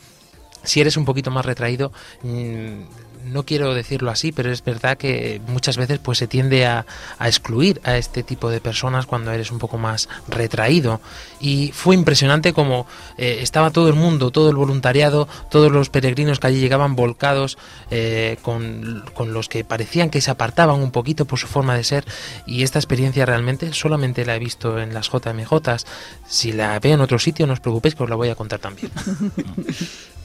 Si 0.66 0.82
eres 0.82 0.98
un 0.98 1.06
poquito 1.06 1.32
más 1.32 1.46
retraído, 1.46 1.92
mm, 2.22 2.82
no 3.26 3.44
quiero 3.44 3.74
decirlo 3.74 4.12
así, 4.12 4.32
pero 4.32 4.52
es 4.52 4.64
verdad 4.64 4.98
que 4.98 5.42
muchas 5.48 5.78
veces 5.78 6.00
pues 6.00 6.18
se 6.18 6.28
tiende 6.28 6.66
a, 6.66 6.86
excluir 7.20 7.82
a 7.84 7.98
este 7.98 8.24
tipo 8.24 8.50
de 8.50 8.62
personas 8.62 9.06
cuando 9.06 9.32
eres 9.32 9.52
un 9.52 9.60
poco 9.60 9.78
más 9.78 10.10
retraído. 10.28 11.02
Y 11.40 11.72
fue 11.74 11.96
impresionante 11.96 12.54
como 12.54 12.88
eh, 13.18 13.40
estaba 13.42 13.72
todo 13.72 13.90
el 13.90 13.96
mundo, 13.96 14.32
todo 14.32 14.50
el 14.50 14.56
voluntariado, 14.56 15.28
todos 15.50 15.72
los 15.72 15.90
peregrinos 15.90 16.40
que 16.40 16.48
allí 16.48 16.60
llegaban 16.60 16.96
volcados 16.96 17.58
eh, 17.92 18.38
con, 18.42 19.04
con, 19.14 19.34
los 19.34 19.50
que 19.50 19.64
parecían 19.64 20.10
que 20.10 20.22
se 20.22 20.32
apartaban 20.32 20.80
un 20.80 20.92
poquito 20.92 21.26
por 21.26 21.40
su 21.40 21.48
forma 21.48 21.76
de 21.76 21.84
ser. 21.84 22.06
Y 22.46 22.64
esta 22.64 22.80
experiencia 22.80 23.26
realmente 23.26 23.74
solamente 23.74 24.26
la 24.26 24.36
he 24.36 24.40
visto 24.40 24.80
en 24.80 24.94
las 24.94 25.10
JMJs. 25.10 25.86
Si 26.28 26.52
la 26.52 26.80
veo 26.80 26.94
en 26.94 27.02
otro 27.02 27.20
sitio, 27.20 27.48
no 27.48 27.54
os 27.54 27.60
preocupéis 27.60 27.96
que 27.96 28.04
os 28.04 28.10
la 28.10 28.16
voy 28.16 28.30
a 28.30 28.36
contar 28.36 28.60
también. 28.60 28.92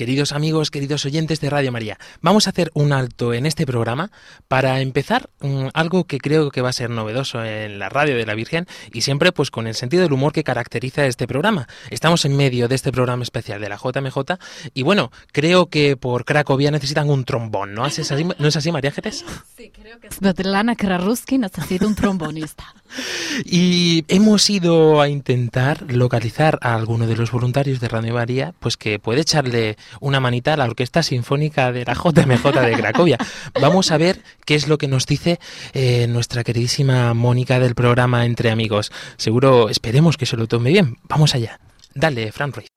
Queridos 0.00 0.32
amigos, 0.32 0.70
queridos 0.70 1.04
oyentes 1.04 1.42
de 1.42 1.50
Radio 1.50 1.72
María, 1.72 1.98
vamos 2.22 2.46
a 2.46 2.50
hacer 2.52 2.70
un 2.72 2.94
alto 2.94 3.34
en 3.34 3.44
este 3.44 3.66
programa 3.66 4.10
para 4.48 4.80
empezar 4.80 5.28
um, 5.42 5.68
algo 5.74 6.04
que 6.04 6.16
creo 6.16 6.50
que 6.50 6.62
va 6.62 6.70
a 6.70 6.72
ser 6.72 6.88
novedoso 6.88 7.44
en 7.44 7.78
la 7.78 7.90
radio 7.90 8.16
de 8.16 8.24
la 8.24 8.34
Virgen 8.34 8.66
y 8.94 9.02
siempre 9.02 9.30
pues 9.30 9.50
con 9.50 9.66
el 9.66 9.74
sentido 9.74 10.02
del 10.02 10.14
humor 10.14 10.32
que 10.32 10.42
caracteriza 10.42 11.04
este 11.04 11.26
programa. 11.26 11.68
Estamos 11.90 12.24
en 12.24 12.34
medio 12.34 12.66
de 12.66 12.76
este 12.76 12.92
programa 12.92 13.24
especial 13.24 13.60
de 13.60 13.68
la 13.68 13.76
JMJ 13.76 14.38
y 14.72 14.84
bueno, 14.84 15.12
creo 15.32 15.66
que 15.66 15.98
por 15.98 16.24
Cracovia 16.24 16.70
necesitan 16.70 17.10
un 17.10 17.26
trombón, 17.26 17.74
¿no? 17.74 17.84
¿Es 17.84 17.98
así, 18.10 18.24
¿No 18.24 18.48
es 18.48 18.56
así, 18.56 18.72
María 18.72 18.92
Getes? 18.92 19.22
Sí, 19.54 19.70
creo 19.70 20.00
que 20.00 20.10
Svetlana 20.10 20.76
Kraruski 20.76 21.36
necesita 21.36 21.86
un 21.86 21.94
trombonista. 21.94 22.64
Y 23.44 24.04
hemos 24.08 24.50
ido 24.50 25.00
a 25.00 25.08
intentar 25.08 25.92
localizar 25.92 26.58
a 26.60 26.74
alguno 26.74 27.06
de 27.06 27.16
los 27.16 27.30
voluntarios 27.30 27.80
de 27.80 27.88
Radio 27.88 28.14
María, 28.14 28.54
pues 28.58 28.76
que 28.76 28.98
puede 28.98 29.20
echarle 29.20 29.76
una 30.00 30.20
manita 30.20 30.54
a 30.54 30.56
la 30.56 30.64
Orquesta 30.64 31.02
Sinfónica 31.02 31.72
de 31.72 31.84
la 31.84 31.94
JMJ 31.94 32.60
de 32.60 32.72
Cracovia. 32.72 33.18
Vamos 33.60 33.90
a 33.90 33.98
ver 33.98 34.22
qué 34.46 34.54
es 34.54 34.68
lo 34.68 34.78
que 34.78 34.88
nos 34.88 35.06
dice 35.06 35.40
eh, 35.72 36.06
nuestra 36.08 36.44
queridísima 36.44 37.14
Mónica 37.14 37.58
del 37.58 37.74
programa 37.74 38.24
Entre 38.24 38.50
Amigos. 38.50 38.92
Seguro, 39.16 39.68
esperemos 39.68 40.16
que 40.16 40.26
se 40.26 40.36
lo 40.36 40.46
tome 40.46 40.70
bien. 40.70 40.98
Vamos 41.08 41.34
allá. 41.34 41.58
Dale, 41.94 42.32
Fran 42.32 42.52
Ruiz. 42.52 42.68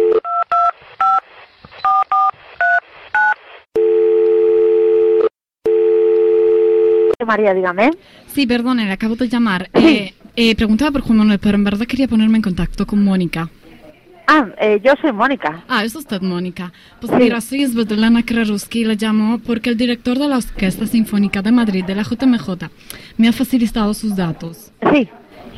María, 7.25 7.53
dígame. 7.53 7.91
Sí, 8.27 8.45
perdone, 8.45 8.85
le 8.85 8.91
acabo 8.91 9.15
de 9.15 9.29
llamar. 9.29 9.69
Eh, 9.73 10.13
eh, 10.35 10.55
preguntaba 10.55 10.91
por 10.91 11.01
Juan 11.01 11.19
Manuel, 11.19 11.39
pero 11.39 11.55
en 11.55 11.63
verdad 11.63 11.85
quería 11.85 12.07
ponerme 12.07 12.37
en 12.37 12.41
contacto 12.41 12.87
con 12.87 13.03
Mónica. 13.03 13.49
Ah, 14.27 14.47
eh, 14.57 14.79
yo 14.83 14.93
soy 15.01 15.11
Mónica. 15.11 15.63
Ah, 15.67 15.83
es 15.83 15.95
usted 15.95 16.21
Mónica. 16.21 16.71
Pues 17.01 17.11
mira, 17.13 17.41
soy 17.41 17.65
Svetlana 17.65 18.23
Kraruski 18.23 18.81
y 18.81 18.85
la 18.85 18.93
llamo 18.93 19.39
porque 19.39 19.69
el 19.69 19.77
director 19.77 20.17
de 20.17 20.27
la 20.27 20.37
Orquesta 20.37 20.87
Sinfónica 20.87 21.41
de 21.41 21.51
Madrid, 21.51 21.83
de 21.85 21.95
la 21.95 22.03
JMJ, 22.03 22.69
me 23.17 23.27
ha 23.27 23.33
facilitado 23.33 23.93
sus 23.93 24.15
datos. 24.15 24.71
Sí. 24.91 25.09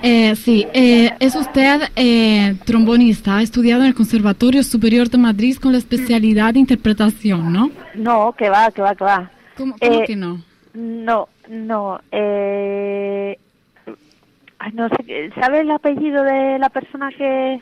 Eh, 0.02 0.36
sí, 0.36 0.68
eh, 0.74 1.12
es 1.20 1.36
usted 1.36 1.82
eh, 1.96 2.56
trombonista, 2.66 3.38
ha 3.38 3.42
estudiado 3.42 3.82
en 3.82 3.88
el 3.88 3.96
Conservatorio 3.96 4.62
Superior 4.62 5.10
de 5.10 5.18
Madrid 5.18 5.58
con 5.58 5.72
la 5.72 5.78
especialidad 5.78 6.54
de 6.54 6.60
interpretación, 6.60 7.52
¿no? 7.52 7.72
No, 7.96 8.34
que 8.38 8.50
va, 8.50 8.70
que 8.72 8.82
va, 8.82 8.94
que 8.94 9.04
va. 9.04 9.32
¿Cómo, 9.58 9.76
cómo 9.80 10.02
Eh, 10.02 10.04
que 10.06 10.16
no? 10.16 10.42
No, 10.74 11.30
no. 11.50 12.02
Eh... 12.12 13.40
no 14.74 14.90
sé, 14.90 15.32
¿sabe 15.40 15.62
el 15.62 15.72
apellido 15.72 16.24
de 16.24 16.60
la 16.60 16.70
persona 16.70 17.10
que... 17.18 17.62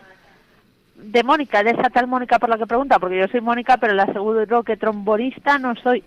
de 0.96 1.24
Mónica, 1.24 1.64
de 1.64 1.72
esa 1.72 1.90
tal 1.90 2.08
Mónica 2.08 2.40
por 2.40 2.50
la 2.50 2.58
que 2.58 2.66
pregunta? 2.68 3.00
Porque 3.00 3.20
yo 3.20 3.28
soy 3.28 3.42
Mónica, 3.42 3.78
pero 3.78 3.94
le 3.94 4.02
aseguro 4.04 4.64
que 4.64 4.78
trombonista 4.78 5.58
no 5.60 5.74
soy. 5.76 6.04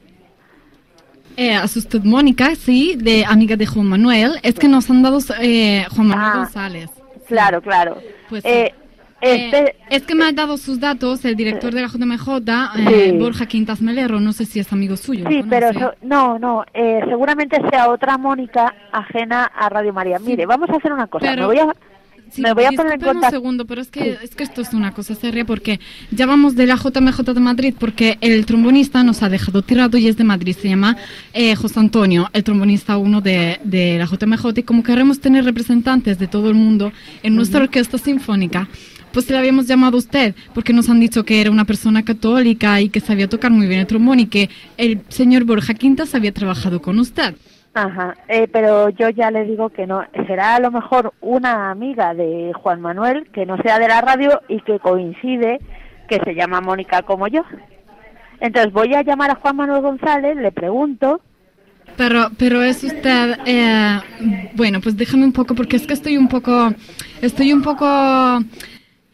Eh, 1.37 1.59
usted 1.65 2.03
Mónica, 2.03 2.55
sí, 2.55 2.97
de 2.97 3.25
amiga 3.27 3.57
de 3.57 3.67
Juan 3.67 3.87
Manuel. 3.87 4.39
Es 4.43 4.55
que 4.55 4.69
nos 4.69 4.89
han 4.91 5.03
dado 5.03 5.19
eh, 5.41 5.85
Juan 5.95 6.09
Manuel 6.09 6.31
Ah, 6.33 6.37
González. 6.39 6.91
Claro, 7.27 7.61
claro. 7.61 7.99
Pues 8.29 8.43
sí. 8.43 8.49
Eh, 8.49 8.75
este... 9.21 9.59
Eh, 9.71 9.77
es 9.91 10.03
que 10.03 10.15
me 10.15 10.25
ha 10.25 10.33
dado 10.33 10.57
sus 10.57 10.79
datos 10.79 11.25
el 11.25 11.37
director 11.37 11.75
de 11.75 11.83
la 11.83 11.89
JMJ, 11.89 12.39
Sí. 12.77 12.83
eh, 12.95 13.17
Borja 13.19 13.47
Quintas 13.47 13.83
Melero, 13.83 14.21
no 14.21 14.33
sé 14.33 14.45
si 14.47 14.61
es 14.61 14.73
amigo 14.73 14.97
suyo. 14.97 15.25
Sí, 15.29 15.43
¿lo 15.43 15.49
pero 15.51 15.73
so- 15.73 15.95
no, 16.03 16.39
no, 16.39 16.65
eh, 16.73 17.01
seguramente 17.09 17.59
sea 17.71 17.91
otra 17.91 18.17
Mónica 18.19 18.75
ajena 18.93 19.45
a 19.45 19.69
Radio 19.69 19.93
María. 19.93 20.19
Mire, 20.19 20.47
vamos 20.47 20.71
a 20.71 20.77
hacer 20.77 20.93
una 20.93 21.07
cosa. 21.07 21.27
pero- 21.27 21.43
me 21.43 21.47
voy 21.47 21.59
a, 21.59 21.73
Sí, 22.33 22.43
me 22.43 22.53
voy 22.53 22.65
a 22.65 22.73
poner 22.73 22.95
en 22.95 22.99
discúlpeme 22.99 23.09
un 23.09 23.15
contacto. 23.15 23.37
segundo, 23.37 23.67
pero 23.67 23.81
es 23.81 23.91
que, 23.91 24.19
es 24.23 24.35
que 24.35 24.45
esto 24.45 24.61
es 24.61 24.73
una 24.75 24.93
cosa 24.93 25.15
seria 25.15 25.45
porque 25.45 25.81
ya 26.11 26.27
vamos 26.27 26.57
de 26.57 26.67
la 26.67 26.77
JMJ 26.77 27.23
de 27.23 27.41
Madrid 27.41 27.75
porque 27.79 28.19
el 28.21 28.45
trombonista 28.47 29.03
nos 29.03 29.23
ha 29.23 29.29
dejado 29.29 29.63
tirado 29.63 29.97
y 29.97 30.09
es 30.09 30.17
de 30.17 30.25
Madrid, 30.25 30.57
se 30.61 30.69
llama 30.69 30.97
eh, 31.33 31.55
José 31.55 31.81
Antonio, 31.81 32.29
el 32.33 32.43
trombonista 32.45 32.97
uno 32.99 33.21
de, 33.21 33.61
de 33.65 33.99
la 33.99 34.07
JMJ 34.07 34.59
y 34.59 34.63
como 34.65 34.83
queremos 34.83 35.21
tener 35.21 35.45
representantes 35.45 36.19
de 36.19 36.27
todo 36.27 36.49
el 36.49 36.55
mundo 36.55 36.93
en 37.23 37.37
nuestra 37.37 37.61
orquesta 37.61 37.99
sinfónica, 37.99 38.69
pues 39.13 39.31
le 39.31 39.39
habíamos 39.39 39.67
llamado 39.67 39.97
a 39.97 40.01
usted 40.01 40.35
porque 40.53 40.73
nos 40.73 40.91
han 40.91 41.01
dicho 41.01 41.25
que 41.25 41.41
era 41.41 41.51
una 41.51 41.65
persona 41.65 42.05
católica 42.05 42.81
y 42.81 42.89
que 42.89 43.01
sabía 43.01 43.29
tocar 43.29 43.51
muy 43.51 43.67
bien 43.67 43.81
el 43.81 43.87
trombón 43.87 44.21
y 44.21 44.27
que 44.27 44.51
el 44.77 45.01
señor 45.09 45.45
Borja 45.45 45.75
Quintas 45.75 46.15
había 46.15 46.33
trabajado 46.33 46.83
con 46.83 46.99
usted. 46.99 47.35
Ajá, 47.79 48.15
eh, 48.29 48.49
pero 48.51 48.89
yo 48.89 49.11
ya 49.11 49.31
le 49.31 49.45
digo 49.45 49.69
que 49.69 49.87
no. 49.87 50.03
Será 50.27 50.55
a 50.57 50.61
lo 50.61 50.71
mejor 50.71 51.13
una 51.21 51.71
amiga 51.71 52.15
de 52.15 52.53
Juan 52.55 52.81
Manuel 52.81 53.29
que 53.35 53.45
no 53.45 53.59
sea 53.59 53.79
de 53.79 53.87
la 53.87 54.01
radio 54.01 54.41
y 54.49 54.63
que 54.63 54.79
coincide 54.79 55.61
que 56.09 56.19
se 56.25 56.35
llama 56.35 56.63
Mónica 56.63 57.03
como 57.03 57.29
yo. 57.29 57.43
Entonces 58.41 58.73
voy 58.73 58.95
a 58.95 59.03
llamar 59.03 59.31
a 59.31 59.35
Juan 59.35 59.57
Manuel 59.57 59.83
González, 59.83 60.37
le 60.39 60.53
pregunto. 60.53 61.21
Pero, 61.99 62.31
pero 62.39 62.63
es 62.63 62.83
usted, 62.83 63.41
eh, 63.45 64.01
bueno, 64.55 64.81
pues 64.81 64.97
déjame 64.97 65.27
un 65.27 65.33
poco 65.33 65.55
porque 65.55 65.77
es 65.77 65.87
que 65.87 65.93
estoy 65.93 66.17
un 66.17 66.29
poco, 66.29 66.71
estoy 67.21 67.53
un 67.53 67.61
poco 67.61 67.87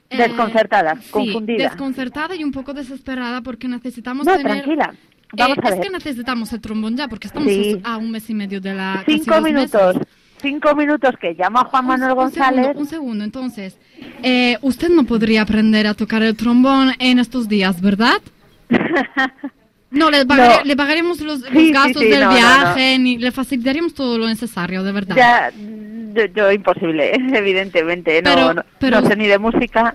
eh, 0.08 0.16
Desconcertada, 0.16 0.94
sí, 1.00 1.10
confundida. 1.10 1.64
desconcertada 1.64 2.36
y 2.36 2.44
un 2.44 2.52
poco 2.52 2.74
desesperada 2.74 3.40
porque 3.40 3.66
necesitamos 3.66 4.24
No, 4.24 4.36
tener. 4.36 4.52
tranquila. 4.62 4.94
Vamos 5.32 5.56
Eh, 5.58 5.60
a 5.64 5.68
es 5.68 5.74
ver. 5.76 5.80
que 5.80 5.90
necesitamos 5.90 6.52
el 6.52 6.60
trombón 6.60 6.96
ya 6.96 7.08
porque 7.08 7.26
estamos 7.26 7.48
Sí. 7.52 7.80
a 7.84 7.96
un 7.96 8.10
mes 8.10 8.28
y 8.30 8.34
medio 8.34 8.60
de 8.60 8.74
la. 8.74 9.02
Cinco 9.06 9.40
minutos. 9.40 9.94
meses. 9.96 10.08
Cinco 10.42 10.74
minutos 10.74 11.14
que 11.20 11.34
llamo 11.34 11.60
a 11.60 11.64
Juan 11.66 11.86
Manuel 11.86 12.10
Un 12.10 12.16
González. 12.16 12.60
segundo, 12.64 12.80
un 12.80 12.86
segundo, 12.88 13.24
entonces, 13.24 13.78
eh, 14.24 14.58
usted 14.62 14.88
no 14.90 15.04
podría 15.04 15.42
aprender 15.42 15.86
a 15.86 15.94
tocar 15.94 16.22
el 16.22 16.36
trombón 16.36 16.92
en 16.98 17.18
estos 17.20 17.48
días, 17.48 17.80
¿verdad? 17.80 18.20
No, 19.90 20.10
le, 20.10 20.24
pagaré- 20.24 20.56
No. 20.60 20.64
le 20.64 20.74
pagaremos 20.74 21.20
los, 21.20 21.40
los 21.40 21.50
Sí, 21.50 21.66
sí, 21.66 21.70
gastos 21.72 22.02
sí, 22.02 22.08
del 22.08 22.20
no, 22.20 22.30
no, 22.30 22.34
viaje, 22.34 22.98
ni 22.98 23.18
le 23.18 23.30
facilitaríamos 23.30 23.92
todo 23.92 24.16
lo 24.16 24.26
necesario, 24.26 24.82
de 24.82 24.90
verdad. 24.92 25.14
Ya, 25.16 25.52
yo, 26.14 26.24
yo 26.34 26.50
imposible, 26.50 27.12
evidentemente. 27.34 28.22
No, 28.22 28.30
Pero- 28.34 28.54
no, 28.54 28.64
pero- 28.78 29.00
no 29.02 29.06
sé 29.08 29.16
ni 29.16 29.26
de 29.26 29.38
música. 29.38 29.94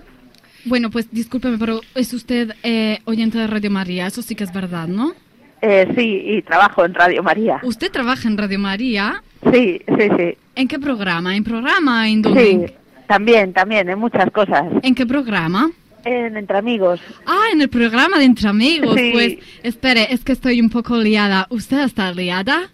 Bueno, 0.64 0.88
pues 0.90 1.10
discúlpeme, 1.10 1.58
pero 1.58 1.80
es 1.96 2.12
usted 2.12 2.54
eh, 2.62 3.00
oyente 3.06 3.38
de 3.38 3.48
Radio 3.48 3.72
María, 3.72 4.06
eso 4.06 4.22
sí 4.22 4.36
que 4.36 4.44
es 4.44 4.52
verdad, 4.52 4.86
¿no? 4.86 5.14
Eh, 5.60 5.92
sí, 5.96 6.22
y 6.24 6.42
trabajo 6.42 6.84
en 6.84 6.94
Radio 6.94 7.22
María. 7.22 7.60
¿Usted 7.62 7.90
trabaja 7.90 8.28
en 8.28 8.38
Radio 8.38 8.58
María? 8.58 9.22
Sí, 9.52 9.82
sí, 9.86 10.08
sí. 10.16 10.38
¿En 10.54 10.68
qué 10.68 10.78
programa? 10.78 11.36
¿En 11.36 11.44
programa? 11.44 12.08
¿En 12.08 12.22
dónde? 12.22 12.44
Sí, 12.44 12.74
también, 13.06 13.52
también, 13.52 13.88
en 13.88 13.98
muchas 13.98 14.30
cosas. 14.30 14.64
¿En 14.82 14.94
qué 14.94 15.06
programa? 15.06 15.70
En 16.04 16.36
Entre 16.36 16.56
Amigos. 16.56 17.00
Ah, 17.26 17.46
en 17.52 17.60
el 17.60 17.68
programa 17.68 18.18
de 18.18 18.24
Entre 18.24 18.48
Amigos. 18.48 18.96
Sí. 18.96 19.10
Pues, 19.12 19.38
espere, 19.62 20.12
es 20.12 20.22
que 20.24 20.32
estoy 20.32 20.60
un 20.60 20.70
poco 20.70 20.96
liada. 20.96 21.46
¿Usted 21.50 21.80
está 21.80 22.12
liada? 22.12 22.70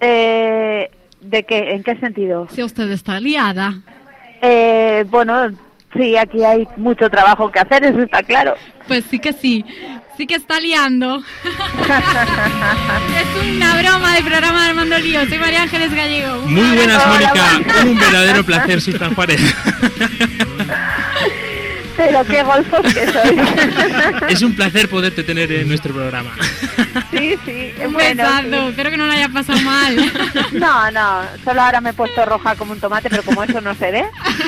Eh, 0.00 0.90
¿De 1.20 1.42
qué? 1.44 1.72
¿En 1.72 1.82
qué 1.82 1.96
sentido? 1.96 2.48
Si 2.50 2.62
usted 2.62 2.90
está 2.90 3.18
liada. 3.18 3.80
Eh, 4.42 5.06
bueno, 5.08 5.50
sí, 5.96 6.16
aquí 6.16 6.44
hay 6.44 6.68
mucho 6.76 7.08
trabajo 7.08 7.50
que 7.50 7.60
hacer, 7.60 7.84
eso 7.84 8.02
está 8.02 8.22
claro. 8.22 8.54
Pues 8.86 9.04
sí 9.04 9.18
que 9.18 9.32
sí. 9.32 9.64
Sí 10.16 10.26
que 10.26 10.36
está 10.36 10.60
liando. 10.60 11.22
es 11.44 11.56
una 13.56 13.80
broma 13.80 14.14
del 14.14 14.24
programa 14.24 14.62
de 14.62 14.68
Armando 14.70 14.98
Lío. 14.98 15.28
Soy 15.28 15.38
María 15.38 15.62
Ángeles 15.62 15.92
Gallego. 15.92 16.42
Muy 16.42 16.76
buenas. 16.76 17.06
Mónica. 17.06 17.60
Un 17.84 17.98
verdadero 17.98 18.44
placer, 18.44 18.80
Fran 18.80 19.14
Juárez. 19.14 19.40
Pero 22.06 22.24
qué 22.24 22.42
golfos 22.42 22.80
que 22.94 23.06
soy. 23.12 23.40
Es 24.28 24.42
un 24.42 24.54
placer 24.54 24.88
poderte 24.88 25.22
tener 25.22 25.50
en 25.52 25.68
nuestro 25.68 25.92
programa. 25.94 26.30
sí, 27.10 27.36
sí. 27.44 27.72
Un 27.84 27.92
bueno, 27.92 28.24
sí. 28.42 28.54
Espero 28.70 28.90
que 28.90 28.96
no 28.96 29.06
lo 29.06 29.12
haya 29.12 29.28
pasado 29.28 29.60
mal. 29.60 29.96
No, 30.52 30.90
no, 30.90 31.22
solo 31.44 31.62
ahora 31.62 31.80
me 31.80 31.90
he 31.90 31.92
puesto 31.92 32.24
roja 32.24 32.54
como 32.54 32.72
un 32.72 32.80
tomate, 32.80 33.10
pero 33.10 33.22
como 33.22 33.42
eso 33.42 33.60
no 33.60 33.74
se 33.74 33.90
ve, 33.90 34.04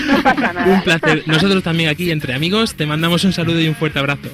no 0.07 0.23
pasa 0.23 0.53
nada. 0.53 0.67
Un 0.67 0.83
placer. 0.83 1.23
Nosotros 1.27 1.63
también 1.63 1.89
aquí, 1.91 2.11
entre 2.11 2.33
amigos, 2.35 2.75
te 2.75 2.87
mandamos 2.87 3.25
un 3.25 3.33
saludo 3.33 3.61
y 3.61 3.69
un 3.69 3.75
fuerte 3.75 3.99
abrazo. 3.99 4.29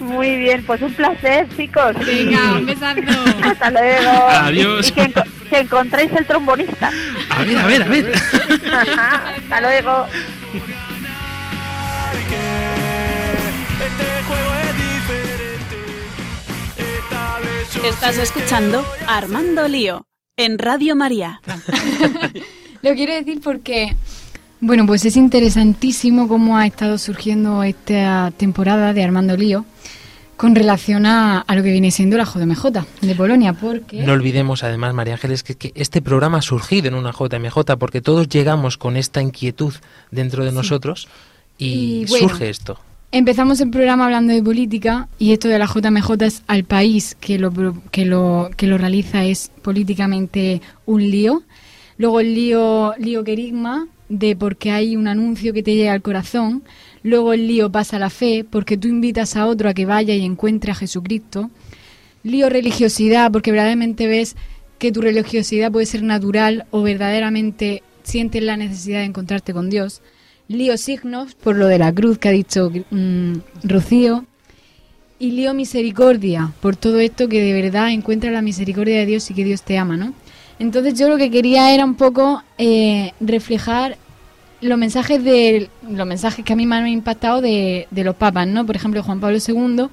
Muy 0.00 0.36
bien, 0.36 0.62
pues 0.64 0.82
un 0.82 0.92
placer, 0.92 1.46
chicos. 1.56 1.94
Venga, 2.04 2.52
un 2.52 2.66
besazo. 2.66 3.00
Hasta 3.42 3.70
luego. 3.70 4.28
Adiós. 4.30 4.88
Y 4.88 4.92
que, 4.92 5.02
enco- 5.10 5.24
que 5.50 5.58
encontréis 5.60 6.12
el 6.12 6.26
trombonista. 6.26 6.90
A 7.30 7.42
ver, 7.44 7.58
a 7.58 7.66
ver, 7.66 7.82
a 7.82 7.86
ver. 7.88 8.12
Hasta 8.68 9.60
luego. 9.60 10.06
Estás 17.82 18.18
escuchando 18.18 18.84
Armando 19.06 19.66
Lío 19.68 20.06
en 20.36 20.58
Radio 20.58 20.94
María. 20.96 21.40
Lo 22.82 22.94
quiero 22.94 23.14
decir 23.14 23.40
porque, 23.42 23.94
bueno, 24.60 24.86
pues 24.86 25.04
es 25.04 25.16
interesantísimo 25.16 26.28
cómo 26.28 26.56
ha 26.56 26.66
estado 26.66 26.98
surgiendo 26.98 27.62
esta 27.62 28.32
temporada 28.36 28.92
de 28.92 29.02
Armando 29.02 29.36
Lío 29.36 29.64
con 30.36 30.54
relación 30.54 31.06
a, 31.06 31.40
a 31.40 31.54
lo 31.54 31.62
que 31.62 31.70
viene 31.70 31.90
siendo 31.90 32.16
la 32.16 32.24
JMJ 32.24 32.66
de 33.02 33.14
Polonia, 33.14 33.52
porque... 33.52 34.02
No 34.02 34.12
olvidemos 34.12 34.64
además, 34.64 34.94
María 34.94 35.14
Ángeles, 35.14 35.42
que, 35.42 35.54
que 35.54 35.72
este 35.74 36.02
programa 36.02 36.38
ha 36.38 36.42
surgido 36.42 36.88
en 36.88 36.94
una 36.94 37.12
JMJ 37.12 37.76
porque 37.78 38.00
todos 38.00 38.28
llegamos 38.28 38.78
con 38.78 38.96
esta 38.96 39.20
inquietud 39.22 39.74
dentro 40.10 40.44
de 40.44 40.52
nosotros 40.52 41.08
y, 41.58 42.02
Y 42.02 42.06
bueno, 42.06 42.28
surge 42.28 42.50
esto. 42.50 42.78
Empezamos 43.16 43.60
el 43.60 43.70
programa 43.70 44.06
hablando 44.06 44.32
de 44.32 44.42
política 44.42 45.08
y 45.20 45.32
esto 45.32 45.46
de 45.46 45.56
la 45.56 45.66
JMJ 45.66 46.20
es 46.22 46.42
al 46.48 46.64
país 46.64 47.16
que 47.20 47.38
lo, 47.38 47.52
que 47.92 48.06
lo, 48.06 48.50
que 48.56 48.66
lo 48.66 48.76
realiza 48.76 49.24
es 49.24 49.52
políticamente 49.62 50.60
un 50.84 51.08
lío. 51.08 51.44
Luego 51.96 52.18
el 52.18 52.34
lío, 52.34 52.92
lío 52.98 53.22
querigma 53.22 53.86
de 54.08 54.34
porque 54.34 54.72
hay 54.72 54.96
un 54.96 55.06
anuncio 55.06 55.52
que 55.52 55.62
te 55.62 55.76
llega 55.76 55.92
al 55.92 56.02
corazón. 56.02 56.64
Luego 57.04 57.32
el 57.32 57.46
lío 57.46 57.70
pasa 57.70 57.98
a 57.98 58.00
la 58.00 58.10
fe 58.10 58.44
porque 58.50 58.76
tú 58.76 58.88
invitas 58.88 59.36
a 59.36 59.46
otro 59.46 59.68
a 59.68 59.74
que 59.74 59.86
vaya 59.86 60.12
y 60.12 60.24
encuentre 60.24 60.72
a 60.72 60.74
Jesucristo. 60.74 61.52
Lío 62.24 62.48
religiosidad 62.48 63.30
porque 63.30 63.52
verdaderamente 63.52 64.08
ves 64.08 64.34
que 64.80 64.90
tu 64.90 65.02
religiosidad 65.02 65.70
puede 65.70 65.86
ser 65.86 66.02
natural 66.02 66.66
o 66.72 66.82
verdaderamente 66.82 67.84
sientes 68.02 68.42
la 68.42 68.56
necesidad 68.56 68.98
de 68.98 69.04
encontrarte 69.04 69.52
con 69.52 69.70
Dios. 69.70 70.02
Lío 70.48 70.76
signos 70.76 71.34
por 71.34 71.56
lo 71.56 71.66
de 71.66 71.78
la 71.78 71.92
cruz 71.92 72.18
que 72.18 72.28
ha 72.28 72.32
dicho 72.32 72.70
mm, 72.90 73.34
Rocío. 73.62 74.24
Y 75.18 75.30
lío 75.30 75.54
misericordia 75.54 76.52
por 76.60 76.76
todo 76.76 76.98
esto 76.98 77.28
que 77.28 77.40
de 77.40 77.52
verdad 77.52 77.90
encuentra 77.90 78.30
la 78.30 78.42
misericordia 78.42 78.98
de 78.98 79.06
Dios 79.06 79.30
y 79.30 79.34
que 79.34 79.44
Dios 79.44 79.62
te 79.62 79.78
ama, 79.78 79.96
¿no? 79.96 80.12
Entonces 80.58 80.98
yo 80.98 81.08
lo 81.08 81.16
que 81.16 81.30
quería 81.30 81.72
era 81.72 81.84
un 81.84 81.94
poco 81.94 82.42
eh, 82.58 83.12
reflejar 83.20 83.96
los 84.60 84.76
mensajes 84.76 85.22
de 85.22 85.70
los 85.88 86.06
mensajes 86.06 86.44
que 86.44 86.52
a 86.52 86.56
mí 86.56 86.66
me 86.66 86.76
han 86.76 86.88
impactado 86.88 87.40
de, 87.40 87.86
de 87.90 88.04
los 88.04 88.16
papas, 88.16 88.46
¿no? 88.48 88.66
Por 88.66 88.76
ejemplo, 88.76 89.02
Juan 89.02 89.20
Pablo 89.20 89.38
II, 89.38 89.86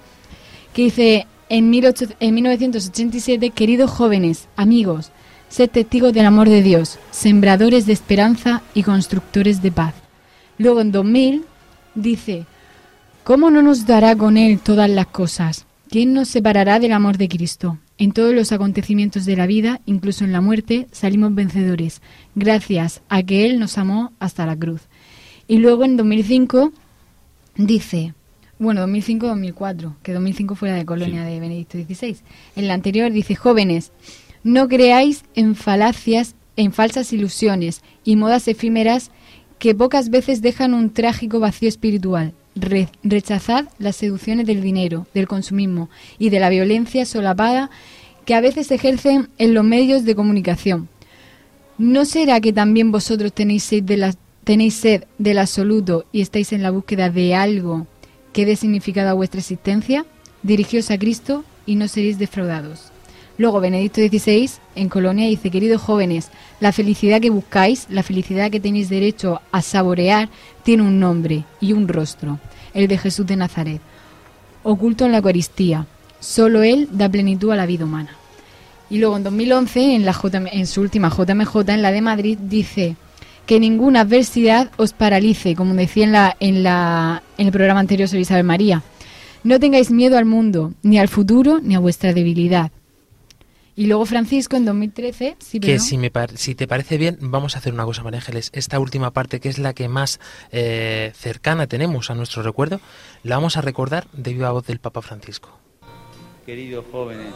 que 0.74 0.84
dice 0.84 1.28
en, 1.50 1.70
18 1.72 2.16
en 2.20 2.34
1987, 2.34 3.52
queridos 3.52 3.92
jóvenes, 3.92 4.48
amigos, 4.56 5.12
sed 5.50 5.70
testigos 5.70 6.14
del 6.14 6.26
amor 6.26 6.50
de 6.50 6.62
Dios, 6.62 6.98
sembradores 7.12 7.86
de 7.86 7.94
esperanza 7.94 8.64
y 8.74 8.84
constructores 8.84 9.62
de 9.62 9.72
paz. 9.72 9.94
Luego 10.62 10.82
en 10.82 10.92
2000 10.92 11.44
dice, 11.96 12.46
¿Cómo 13.24 13.50
no 13.50 13.64
nos 13.64 13.88
dará 13.88 14.16
con 14.16 14.38
Él 14.38 14.60
todas 14.60 14.88
las 14.92 15.08
cosas? 15.08 15.66
¿Quién 15.90 16.14
nos 16.14 16.28
separará 16.28 16.80
del 16.80 16.92
amor 16.92 17.18
de 17.18 17.28
Cristo? 17.28 17.80
En 17.98 18.12
todos 18.12 18.36
los 18.36 18.52
acontecimientos 18.52 19.26
de 19.26 19.36
la 19.36 19.48
vida, 19.48 19.82
incluso 19.88 20.24
en 20.24 20.32
la 20.32 20.40
muerte, 20.40 20.88
salimos 20.92 21.34
vencedores, 21.34 22.04
gracias 22.36 23.02
a 23.10 23.24
que 23.24 23.48
Él 23.48 23.60
nos 23.60 23.80
amó 23.80 24.14
hasta 24.20 24.46
la 24.46 24.56
cruz. 24.56 24.82
Y 25.48 25.58
luego 25.58 25.84
en 25.84 25.98
2005 25.98 26.72
dice, 27.56 28.14
bueno, 28.60 28.86
2005-2004, 28.86 29.96
que 30.04 30.14
2005 30.14 30.54
fue 30.54 30.70
la 30.70 30.76
de 30.76 30.86
Colonia 30.86 31.24
de 31.24 31.40
Benedicto 31.40 31.80
XVI. 31.80 32.18
En 32.56 32.68
la 32.68 32.76
anterior 32.76 33.12
dice, 33.12 33.34
jóvenes, 33.34 33.92
no 34.44 34.68
creáis 34.68 35.24
en 35.34 35.56
falacias, 35.56 36.36
en 36.56 36.72
falsas 36.72 37.14
ilusiones 37.14 37.82
y 38.04 38.16
modas 38.16 38.48
efímeras 38.48 39.10
que 39.62 39.76
pocas 39.76 40.10
veces 40.10 40.42
dejan 40.42 40.74
un 40.74 40.90
trágico 40.90 41.40
vacío 41.40 41.70
espiritual. 41.70 42.34
Re- 42.56 42.90
rechazad 43.04 43.66
las 43.78 43.96
seducciones 43.96 44.48
del 44.48 44.60
dinero, 44.60 45.06
del 45.14 45.28
consumismo 45.28 45.88
y 46.18 46.32
de 46.32 46.40
la 46.40 46.50
violencia 46.50 47.06
solapada 47.06 47.70
que 48.26 48.34
a 48.34 48.42
veces 48.42 48.72
ejercen 48.72 49.30
en 49.38 49.54
los 49.54 49.64
medios 49.64 50.04
de 50.04 50.16
comunicación. 50.16 50.90
¿No 51.78 52.06
será 52.06 52.42
que 52.42 52.52
también 52.54 52.92
vosotros 52.92 53.34
tenéis 53.34 53.62
sed, 53.62 53.84
de 53.84 53.98
la- 53.98 54.16
tenéis 54.44 54.74
sed 54.74 55.04
del 55.20 55.38
absoluto 55.38 56.06
y 56.12 56.22
estáis 56.22 56.54
en 56.54 56.64
la 56.64 56.72
búsqueda 56.72 57.12
de 57.12 57.36
algo 57.36 57.86
que 58.34 58.48
dé 58.48 58.56
significado 58.56 59.12
a 59.12 59.14
vuestra 59.14 59.42
existencia? 59.42 60.08
Dirigíos 60.42 60.90
a 60.90 60.98
Cristo 60.98 61.44
y 61.68 61.76
no 61.76 61.88
seréis 61.88 62.18
defraudados. 62.18 62.92
Luego 63.42 63.60
Benedicto 63.60 64.02
XVI 64.02 64.52
en 64.76 64.88
Colonia 64.88 65.28
dice, 65.28 65.50
queridos 65.50 65.82
jóvenes, 65.82 66.30
la 66.60 66.72
felicidad 66.72 67.20
que 67.20 67.32
buscáis, 67.32 67.88
la 67.90 68.04
felicidad 68.04 68.52
que 68.52 68.60
tenéis 68.60 68.88
derecho 68.88 69.42
a 69.52 69.64
saborear, 69.64 70.30
tiene 70.62 70.84
un 70.84 71.00
nombre 71.00 71.46
y 71.60 71.74
un 71.74 71.88
rostro, 71.88 72.38
el 72.76 72.88
de 72.88 73.00
Jesús 73.00 73.26
de 73.26 73.38
Nazaret, 73.38 73.82
oculto 74.62 75.08
en 75.08 75.12
la 75.12 75.18
Eucaristía. 75.18 75.88
Solo 76.20 76.62
Él 76.62 76.88
da 76.92 77.10
plenitud 77.10 77.50
a 77.50 77.56
la 77.56 77.66
vida 77.66 77.86
humana. 77.86 78.12
Y 78.92 79.00
luego 79.00 79.18
en 79.18 79.24
2011, 79.24 79.96
en, 79.96 80.06
la 80.06 80.12
JM 80.12 80.46
en 80.52 80.68
su 80.68 80.82
última 80.82 81.10
JMJ, 81.10 81.68
en 81.70 81.82
la 81.82 81.92
de 81.92 82.02
Madrid, 82.04 82.38
dice 82.40 82.96
que 83.48 83.60
ninguna 83.60 84.02
adversidad 84.02 84.70
os 84.78 84.94
paralice, 84.94 85.56
como 85.56 85.74
decía 85.74 86.36
en, 86.40 86.64
en 86.64 87.48
el 87.48 87.52
programa 87.52 87.80
anterior 87.80 88.08
sobre 88.08 88.22
Isabel 88.22 88.44
María. 88.44 88.84
No 89.44 89.60
tengáis 89.60 89.90
miedo 89.90 90.20
al 90.20 90.26
mundo, 90.26 90.74
ni 90.84 91.00
al 91.00 91.08
futuro, 91.08 91.60
ni 91.60 91.74
a 91.74 91.80
vuestra 91.80 92.14
debilidad. 92.14 92.70
Y 93.82 93.88
luego 93.88 94.06
Francisco 94.06 94.56
en 94.58 94.66
2013, 94.66 95.38
sí, 95.40 95.60
que 95.60 95.66
pero 95.70 95.80
si, 95.82 95.98
me 95.98 96.12
par- 96.12 96.38
si 96.38 96.54
te 96.54 96.68
parece 96.68 97.00
bien, 97.00 97.18
vamos 97.20 97.56
a 97.56 97.58
hacer 97.58 97.74
una 97.74 97.84
cosa, 97.84 98.04
María 98.04 98.20
Ángeles. 98.20 98.52
Esta 98.54 98.78
última 98.80 99.10
parte, 99.10 99.40
que 99.40 99.50
es 99.50 99.58
la 99.58 99.74
que 99.74 99.88
más 99.90 100.20
eh, 100.52 101.12
cercana 101.16 101.66
tenemos 101.66 102.12
a 102.12 102.14
nuestro 102.14 102.44
recuerdo, 102.44 102.80
la 103.24 103.38
vamos 103.38 103.58
a 103.58 103.62
recordar 103.62 104.06
de 104.14 104.34
viva 104.34 104.52
voz 104.52 104.68
del 104.68 104.78
Papa 104.78 105.02
Francisco. 105.02 105.58
Queridos 106.46 106.86
jóvenes, 106.92 107.34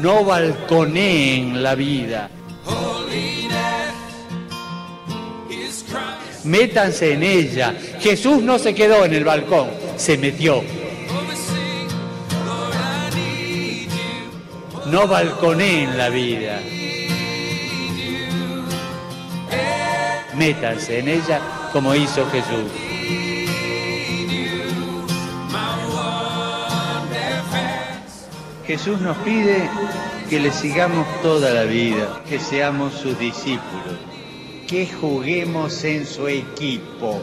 no 0.00 0.24
balconeen 0.24 1.62
la 1.62 1.74
vida. 1.74 2.30
Métanse 6.44 7.12
en 7.12 7.22
ella. 7.22 7.74
Jesús 8.00 8.40
no 8.42 8.58
se 8.58 8.74
quedó 8.74 9.04
en 9.04 9.12
el 9.12 9.24
balcón, 9.24 9.68
se 9.98 10.16
metió. 10.16 10.62
No 14.90 15.08
balconeen 15.08 15.98
la 15.98 16.08
vida. 16.10 16.60
Métanse 20.36 21.00
en 21.00 21.08
ella 21.08 21.40
como 21.72 21.94
hizo 21.94 22.24
Jesús. 22.30 22.70
Jesús 28.66 29.00
nos 29.00 29.16
pide 29.18 29.68
que 30.28 30.40
le 30.40 30.52
sigamos 30.52 31.06
toda 31.22 31.52
la 31.52 31.64
vida, 31.64 32.22
que 32.28 32.38
seamos 32.38 32.94
sus 32.94 33.18
discípulos, 33.18 33.96
que 34.68 34.86
juguemos 34.86 35.84
en 35.84 36.06
su 36.06 36.28
equipo. 36.28 37.22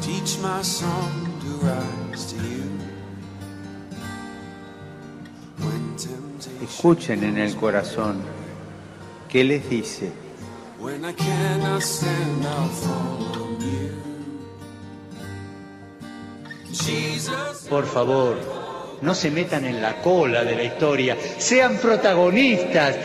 Teach 0.00 0.38
my 0.38 0.62
song 0.62 1.40
to 1.40 1.66
rise 1.66 2.32
to 2.32 2.36
you. 2.36 2.87
Escuchen 6.62 7.24
en 7.24 7.38
el 7.38 7.56
corazón 7.56 8.18
qué 9.28 9.44
les 9.44 9.68
dice. 9.68 10.12
Por 17.68 17.86
favor, 17.86 18.36
no 19.02 19.14
se 19.14 19.30
metan 19.30 19.64
en 19.64 19.82
la 19.82 20.00
cola 20.00 20.44
de 20.44 20.54
la 20.56 20.62
historia, 20.64 21.16
sean 21.38 21.76
protagonistas, 21.78 22.96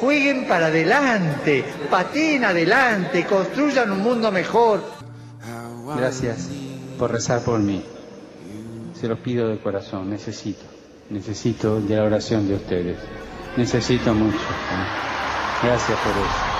jueguen 0.00 0.46
para 0.46 0.66
adelante, 0.66 1.64
pateen 1.90 2.44
adelante, 2.44 3.26
construyan 3.26 3.92
un 3.92 4.02
mundo 4.02 4.32
mejor. 4.32 4.82
Gracias 5.96 6.48
por 6.98 7.12
rezar 7.12 7.42
por 7.42 7.60
mí. 7.60 7.84
Se 8.98 9.08
los 9.08 9.18
pido 9.20 9.48
de 9.48 9.58
corazón, 9.58 10.10
necesito, 10.10 10.64
necesito 11.10 11.80
de 11.80 11.96
la 11.96 12.04
oración 12.04 12.48
de 12.48 12.54
ustedes. 12.54 12.98
Necesito 13.56 14.14
mucho. 14.14 14.38
Gracias 15.62 15.98
por 15.98 16.12
eso. 16.12 16.58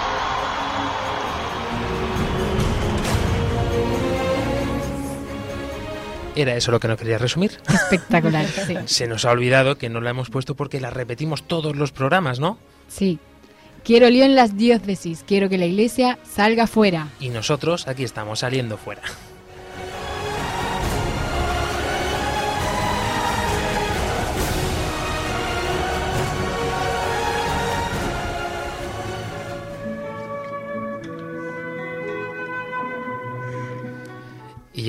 Era 6.34 6.54
eso 6.54 6.70
lo 6.70 6.78
que 6.78 6.86
no 6.86 6.96
quería 6.96 7.18
resumir. 7.18 7.58
espectacular, 7.68 8.46
sí. 8.66 8.76
Se 8.86 9.08
nos 9.08 9.24
ha 9.24 9.30
olvidado 9.32 9.76
que 9.76 9.88
no 9.88 10.00
la 10.00 10.10
hemos 10.10 10.30
puesto 10.30 10.54
porque 10.54 10.80
la 10.80 10.90
repetimos 10.90 11.42
todos 11.42 11.74
los 11.76 11.90
programas, 11.90 12.38
¿no? 12.38 12.58
Sí. 12.86 13.18
Quiero 13.84 14.08
lío 14.08 14.24
en 14.24 14.36
las 14.36 14.56
diócesis, 14.56 15.24
quiero 15.26 15.48
que 15.48 15.58
la 15.58 15.64
iglesia 15.66 16.18
salga 16.22 16.66
fuera. 16.66 17.08
Y 17.20 17.30
nosotros 17.30 17.88
aquí 17.88 18.04
estamos 18.04 18.40
saliendo 18.40 18.76
fuera. 18.76 19.02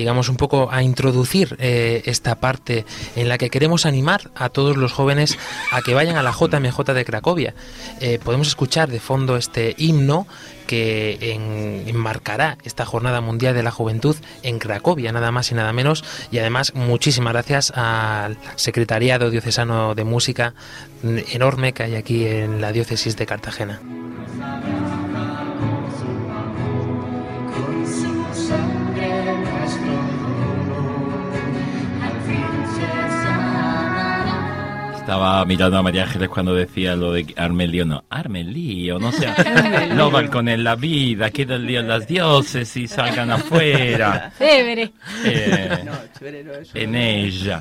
Llegamos 0.00 0.28
un 0.28 0.36
poco 0.36 0.68
a 0.72 0.82
introducir 0.82 1.56
eh, 1.60 2.02
esta 2.06 2.34
parte 2.40 2.84
en 3.14 3.28
la 3.28 3.38
que 3.38 3.50
queremos 3.50 3.86
animar 3.86 4.30
a 4.34 4.48
todos 4.48 4.76
los 4.76 4.92
jóvenes 4.92 5.38
a 5.70 5.80
que 5.82 5.94
vayan 5.94 6.16
a 6.16 6.22
la 6.22 6.32
JMJ 6.32 6.78
de 6.92 7.04
Cracovia. 7.04 7.54
Eh, 8.00 8.18
podemos 8.22 8.48
escuchar 8.48 8.88
de 8.90 8.98
fondo 8.98 9.36
este 9.36 9.74
himno 9.78 10.26
que 10.66 11.18
en- 11.32 11.84
enmarcará 11.88 12.56
esta 12.64 12.84
Jornada 12.86 13.20
Mundial 13.20 13.54
de 13.54 13.62
la 13.62 13.70
Juventud 13.70 14.16
en 14.42 14.58
Cracovia, 14.58 15.12
nada 15.12 15.30
más 15.30 15.50
y 15.50 15.54
nada 15.54 15.72
menos. 15.72 16.04
Y 16.32 16.38
además, 16.38 16.72
muchísimas 16.74 17.32
gracias 17.32 17.70
al 17.76 18.38
Secretariado 18.56 19.30
Diocesano 19.30 19.94
de 19.94 20.04
Música 20.04 20.54
mm, 21.02 21.18
enorme 21.32 21.72
que 21.72 21.82
hay 21.84 21.94
aquí 21.96 22.24
en 22.26 22.60
la 22.60 22.72
Diócesis 22.72 23.16
de 23.16 23.26
Cartagena. 23.26 23.80
Estaba 35.10 35.44
mirando 35.44 35.76
a 35.76 35.82
María 35.82 36.04
Ángeles 36.04 36.28
cuando 36.28 36.54
decía 36.54 36.94
lo 36.94 37.12
de 37.12 37.34
Armelio, 37.36 37.84
no, 37.84 38.04
Armelio, 38.10 39.00
no 39.00 39.10
sea, 39.10 39.32
Armelío. 39.34 39.94
no 39.96 40.08
balconen 40.08 40.62
la 40.62 40.76
vida, 40.76 41.30
queda 41.30 41.56
el 41.56 41.66
lío 41.66 41.80
en 41.80 41.88
las 41.88 42.06
diócesis, 42.06 42.92
salgan 42.92 43.28
afuera. 43.32 44.30
Chévere. 44.38 44.92
Eh, 45.24 45.82
No, 45.84 45.90
chévere 46.16 46.44
no 46.44 46.52
es. 46.52 46.70
en 46.76 46.94
ella. 46.94 47.60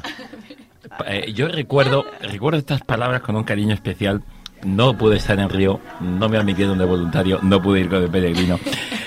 Eh, 1.08 1.34
yo 1.34 1.48
recuerdo, 1.48 2.06
recuerdo 2.22 2.60
estas 2.60 2.82
palabras 2.82 3.22
con 3.22 3.36
un 3.36 3.44
cariño 3.44 3.74
especial. 3.74 4.22
No 4.64 4.96
pude 4.96 5.18
estar 5.18 5.40
en 5.40 5.50
Río, 5.50 5.80
no 6.02 6.30
me 6.30 6.38
admitieron 6.38 6.78
de 6.78 6.86
voluntario, 6.86 7.40
no 7.42 7.60
pude 7.60 7.80
ir 7.80 7.90
con 7.90 8.04
el 8.04 8.10
peregrino. 8.12 8.60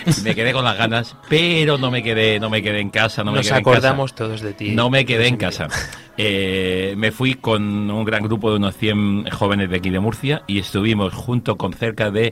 Me 0.24 0.34
quedé 0.34 0.52
con 0.52 0.64
las 0.64 0.76
ganas, 0.76 1.16
pero 1.28 1.78
no 1.78 1.90
me 1.90 2.02
quedé, 2.02 2.38
no 2.40 2.50
me 2.50 2.62
quedé 2.62 2.80
en 2.80 2.90
casa, 2.90 3.22
no 3.24 3.32
me 3.32 3.38
Nos 3.38 3.46
quedé 3.46 3.56
en 3.56 3.60
acordamos 3.60 4.12
casa. 4.12 4.24
todos 4.24 4.40
de 4.40 4.52
ti. 4.52 4.70
No 4.70 4.90
me 4.90 5.04
quedé 5.04 5.28
en 5.28 5.36
casa. 5.36 5.68
Eh, 6.16 6.94
me 6.96 7.10
fui 7.12 7.34
con 7.34 7.90
un 7.90 8.04
gran 8.04 8.22
grupo 8.22 8.50
de 8.50 8.56
unos 8.56 8.76
100 8.76 9.30
jóvenes 9.30 9.70
de 9.70 9.76
aquí 9.76 9.90
de 9.90 10.00
Murcia 10.00 10.42
y 10.46 10.58
estuvimos 10.58 11.14
junto 11.14 11.56
con 11.56 11.72
cerca 11.72 12.10
de 12.10 12.28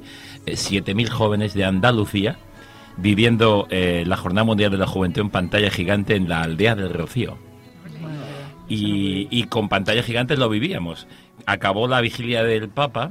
eh, 0.46 0.52
7.000 0.52 1.08
jóvenes 1.08 1.54
de 1.54 1.64
Andalucía 1.64 2.38
viviendo 2.96 3.66
eh, 3.70 4.04
la 4.06 4.16
Jornada 4.16 4.44
Mundial 4.44 4.70
de 4.70 4.76
la 4.78 4.86
Juventud 4.86 5.22
en 5.22 5.30
pantalla 5.30 5.70
gigante 5.70 6.16
en 6.16 6.28
la 6.28 6.42
aldea 6.42 6.74
del 6.74 6.92
Rocío. 6.92 7.38
Y, 8.68 9.26
y 9.30 9.44
con 9.44 9.68
pantalla 9.68 10.02
gigante 10.02 10.36
lo 10.36 10.48
vivíamos. 10.48 11.06
Acabó 11.46 11.88
la 11.88 12.00
vigilia 12.00 12.44
del 12.44 12.68
Papa, 12.68 13.10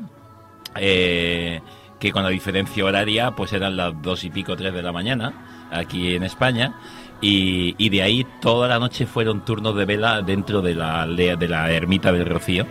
eh, 0.76 1.60
que 2.00 2.12
con 2.12 2.24
la 2.24 2.30
diferencia 2.30 2.86
horaria 2.86 3.32
pues 3.32 3.54
eran 3.54 3.76
las 3.76 4.02
dos 4.02 4.24
y 4.24 4.30
pico, 4.30 4.56
tres 4.56 4.74
de 4.74 4.82
la 4.82 4.92
mañana, 4.92 5.34
aquí 5.72 6.16
en 6.16 6.24
España. 6.24 6.74
Y, 7.22 7.90
de 7.90 8.02
ahí 8.02 8.26
toda 8.42 8.70
la 8.70 8.80
noche 8.80 9.06
fueron 9.06 9.44
turnos 9.44 9.76
de 9.76 9.84
vela 9.84 10.22
dentro 10.22 10.62
de 10.62 10.74
la, 10.74 11.06
de 11.06 11.48
la 11.48 11.72
ermita 11.72 12.12
del 12.14 12.26
Rocío. 12.26 12.66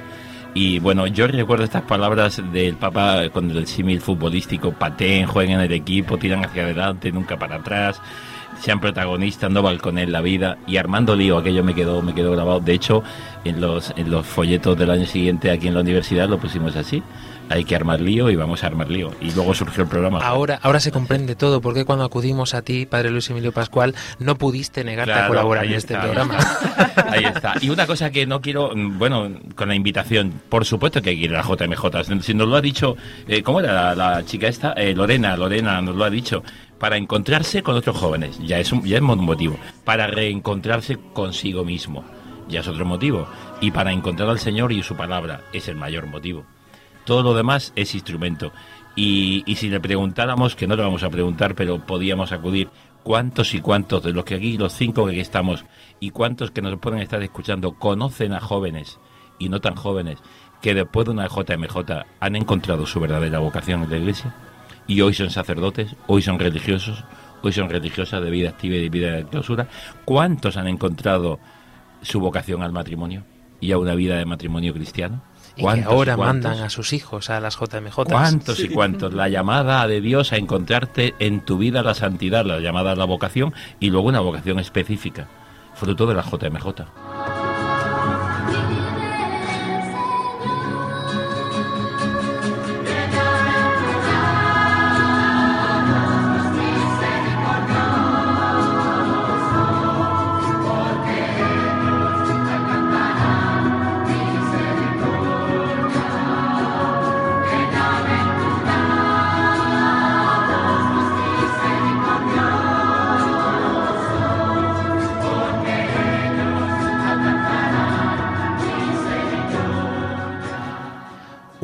Y 0.54 0.78
bueno, 0.78 1.06
yo 1.06 1.26
recuerdo 1.26 1.64
estas 1.64 1.82
palabras 1.82 2.42
del 2.52 2.76
Papa 2.76 3.28
con 3.28 3.50
el 3.50 3.66
símil 3.66 4.00
futbolístico, 4.00 4.72
pateen, 4.72 5.26
jueguen 5.26 5.56
en 5.56 5.66
el 5.66 5.72
equipo, 5.72 6.16
tiran 6.16 6.44
hacia 6.44 6.64
adelante, 6.64 7.12
nunca 7.12 7.38
para 7.38 7.56
atrás, 7.56 8.00
sean 8.58 8.80
protagonistas, 8.80 9.50
no 9.50 9.62
balconen 9.62 10.10
la 10.10 10.22
vida. 10.22 10.58
Y 10.66 10.78
Armando 10.78 11.14
Lío, 11.14 11.36
aquello 11.38 11.62
me 11.62 11.74
quedó, 11.74 12.00
me 12.00 12.14
quedó 12.14 12.32
grabado. 12.32 12.60
De 12.60 12.72
hecho, 12.72 13.02
en 13.44 13.60
los, 13.60 13.92
en 13.96 14.10
los 14.10 14.26
folletos 14.26 14.76
del 14.78 14.90
año 14.90 15.06
siguiente 15.06 15.50
aquí 15.50 15.68
en 15.68 15.74
la 15.74 15.80
universidad 15.80 16.28
lo 16.28 16.38
pusimos 16.38 16.74
así. 16.74 17.02
Hay 17.50 17.64
que 17.64 17.74
armar 17.76 18.00
lío 18.00 18.30
y 18.30 18.36
vamos 18.36 18.62
a 18.62 18.66
armar 18.66 18.90
lío. 18.90 19.10
Y 19.20 19.30
luego 19.32 19.54
surgió 19.54 19.84
el 19.84 19.88
programa. 19.88 20.18
Ahora, 20.18 20.58
ahora 20.62 20.80
se 20.80 20.90
comprende 20.92 21.34
todo, 21.34 21.60
porque 21.60 21.84
cuando 21.84 22.04
acudimos 22.04 22.54
a 22.54 22.62
ti, 22.62 22.84
Padre 22.86 23.10
Luis 23.10 23.30
Emilio 23.30 23.52
Pascual, 23.52 23.94
no 24.18 24.36
pudiste 24.36 24.84
negarte 24.84 25.12
a 25.12 25.14
Claro, 25.14 25.28
colaborar 25.28 25.64
ahí 25.64 25.70
en 25.70 25.76
este 25.76 25.94
está. 25.94 26.04
programa. 26.04 26.38
Ahí 27.10 27.24
está. 27.24 27.54
Y 27.62 27.70
una 27.70 27.86
cosa 27.86 28.10
que 28.10 28.26
no 28.26 28.40
quiero, 28.42 28.72
mm, 28.74 28.98
bueno, 28.98 29.30
con 29.54 29.68
la 29.68 29.74
invitación, 29.74 30.32
por 30.50 30.64
supuesto 30.66 31.00
que 31.00 31.10
hay 31.10 31.18
que 31.18 31.24
ir 31.24 31.34
a 31.34 31.38
la 31.38 31.42
JMJ. 31.42 32.22
Si 32.22 32.34
nos 32.34 32.48
lo 32.48 32.56
ha 32.56 32.60
dicho, 32.60 32.96
eh, 33.26 33.42
¿cómo 33.42 33.60
era 33.60 33.94
la, 33.94 33.94
la 33.94 34.24
chica 34.26 34.46
esta? 34.48 34.72
Eh, 34.74 34.94
Lorena, 34.94 35.36
Lorena 35.36 35.80
nos 35.80 35.96
lo 35.96 36.04
ha 36.04 36.10
dicho. 36.10 36.42
Para 36.78 36.96
encontrarse 36.96 37.62
con 37.62 37.76
otros 37.76 37.96
jóvenes, 37.96 38.38
ya 38.44 38.58
es 38.58 38.70
un, 38.72 38.84
ya 38.84 38.96
es 38.96 39.02
un 39.02 39.24
motivo. 39.24 39.58
Para 39.84 40.06
reencontrarse 40.06 40.98
consigo 41.14 41.64
mismo, 41.64 42.04
ya 42.48 42.60
es 42.60 42.68
otro 42.68 42.84
motivo. 42.84 43.26
Y 43.60 43.70
para 43.70 43.90
encontrar 43.92 44.28
al 44.28 44.38
Señor 44.38 44.70
y 44.72 44.82
su 44.82 44.94
palabra, 44.94 45.40
es 45.52 45.66
el 45.68 45.76
mayor 45.76 46.06
motivo. 46.06 46.44
Todo 47.08 47.22
lo 47.22 47.32
demás 47.32 47.72
es 47.74 47.94
instrumento. 47.94 48.52
Y, 48.94 49.42
si 49.56 49.70
le 49.70 49.80
preguntáramos, 49.80 50.54
que 50.54 50.66
no 50.66 50.76
le 50.76 50.82
vamos 50.82 51.02
a 51.02 51.08
preguntar, 51.08 51.54
pero 51.54 51.78
podíamos 51.86 52.32
acudir, 52.32 52.68
¿cuántos 53.02 53.54
y 53.54 53.62
cuántos 53.62 54.02
de 54.02 54.12
los 54.12 54.26
que 54.26 54.34
aquí, 54.34 54.58
los 54.58 54.74
cinco 54.74 55.06
que 55.06 55.12
aquí 55.12 55.20
estamos, 55.20 55.64
y 56.00 56.10
cuántos 56.10 56.50
que 56.50 56.60
nos 56.60 56.78
pueden 56.78 57.00
estar 57.00 57.22
escuchando, 57.22 57.78
conocen 57.78 58.34
a 58.34 58.40
jóvenes 58.40 59.00
y 59.38 59.48
no 59.48 59.58
tan 59.62 59.74
jóvenes 59.74 60.18
que 60.60 60.74
después 60.74 61.06
de 61.06 61.12
una 61.12 61.28
JMJ 61.28 61.78
han 62.20 62.36
encontrado 62.36 62.84
su 62.84 63.00
verdadera 63.00 63.38
vocación 63.38 63.84
en 63.84 63.90
la 63.90 63.96
iglesia? 63.96 64.34
Y 64.86 65.00
hoy 65.00 65.14
son 65.14 65.30
sacerdotes, 65.30 65.96
hoy 66.08 66.20
son 66.20 66.38
religiosos, 66.38 67.04
hoy 67.40 67.52
son 67.52 67.70
religiosas 67.70 68.22
de 68.22 68.30
vida 68.30 68.50
activa 68.50 68.76
y 68.76 68.82
de 68.82 68.90
vida 68.90 69.12
de 69.12 69.24
clausura. 69.24 69.66
¿Cuántos 70.04 70.58
han 70.58 70.68
encontrado 70.68 71.40
su 72.02 72.20
vocación 72.20 72.62
al 72.62 72.72
matrimonio 72.72 73.24
y 73.62 73.72
a 73.72 73.78
una 73.78 73.94
vida 73.94 74.18
de 74.18 74.26
matrimonio 74.26 74.74
cristiano? 74.74 75.22
Y 75.58 75.60
que 75.60 75.64
¿Cuántos 75.64 75.92
ahora 75.92 76.16
cuántos? 76.16 76.50
mandan 76.50 76.64
a 76.64 76.70
sus 76.70 76.92
hijos 76.92 77.30
a 77.30 77.40
las 77.40 77.56
JMJ. 77.58 78.04
¿Cuántos 78.04 78.60
y 78.60 78.68
cuántos? 78.68 79.12
La 79.12 79.28
llamada 79.28 79.86
de 79.88 80.00
Dios 80.00 80.32
a 80.32 80.36
encontrarte 80.36 81.14
en 81.18 81.40
tu 81.40 81.58
vida 81.58 81.82
la 81.82 81.94
santidad, 81.94 82.44
la 82.44 82.60
llamada 82.60 82.92
a 82.92 82.96
la 82.96 83.04
vocación 83.04 83.52
y 83.80 83.90
luego 83.90 84.08
una 84.08 84.20
vocación 84.20 84.60
específica, 84.60 85.26
fruto 85.74 86.06
de 86.06 86.14
la 86.14 86.22
JMJ. 86.22 87.47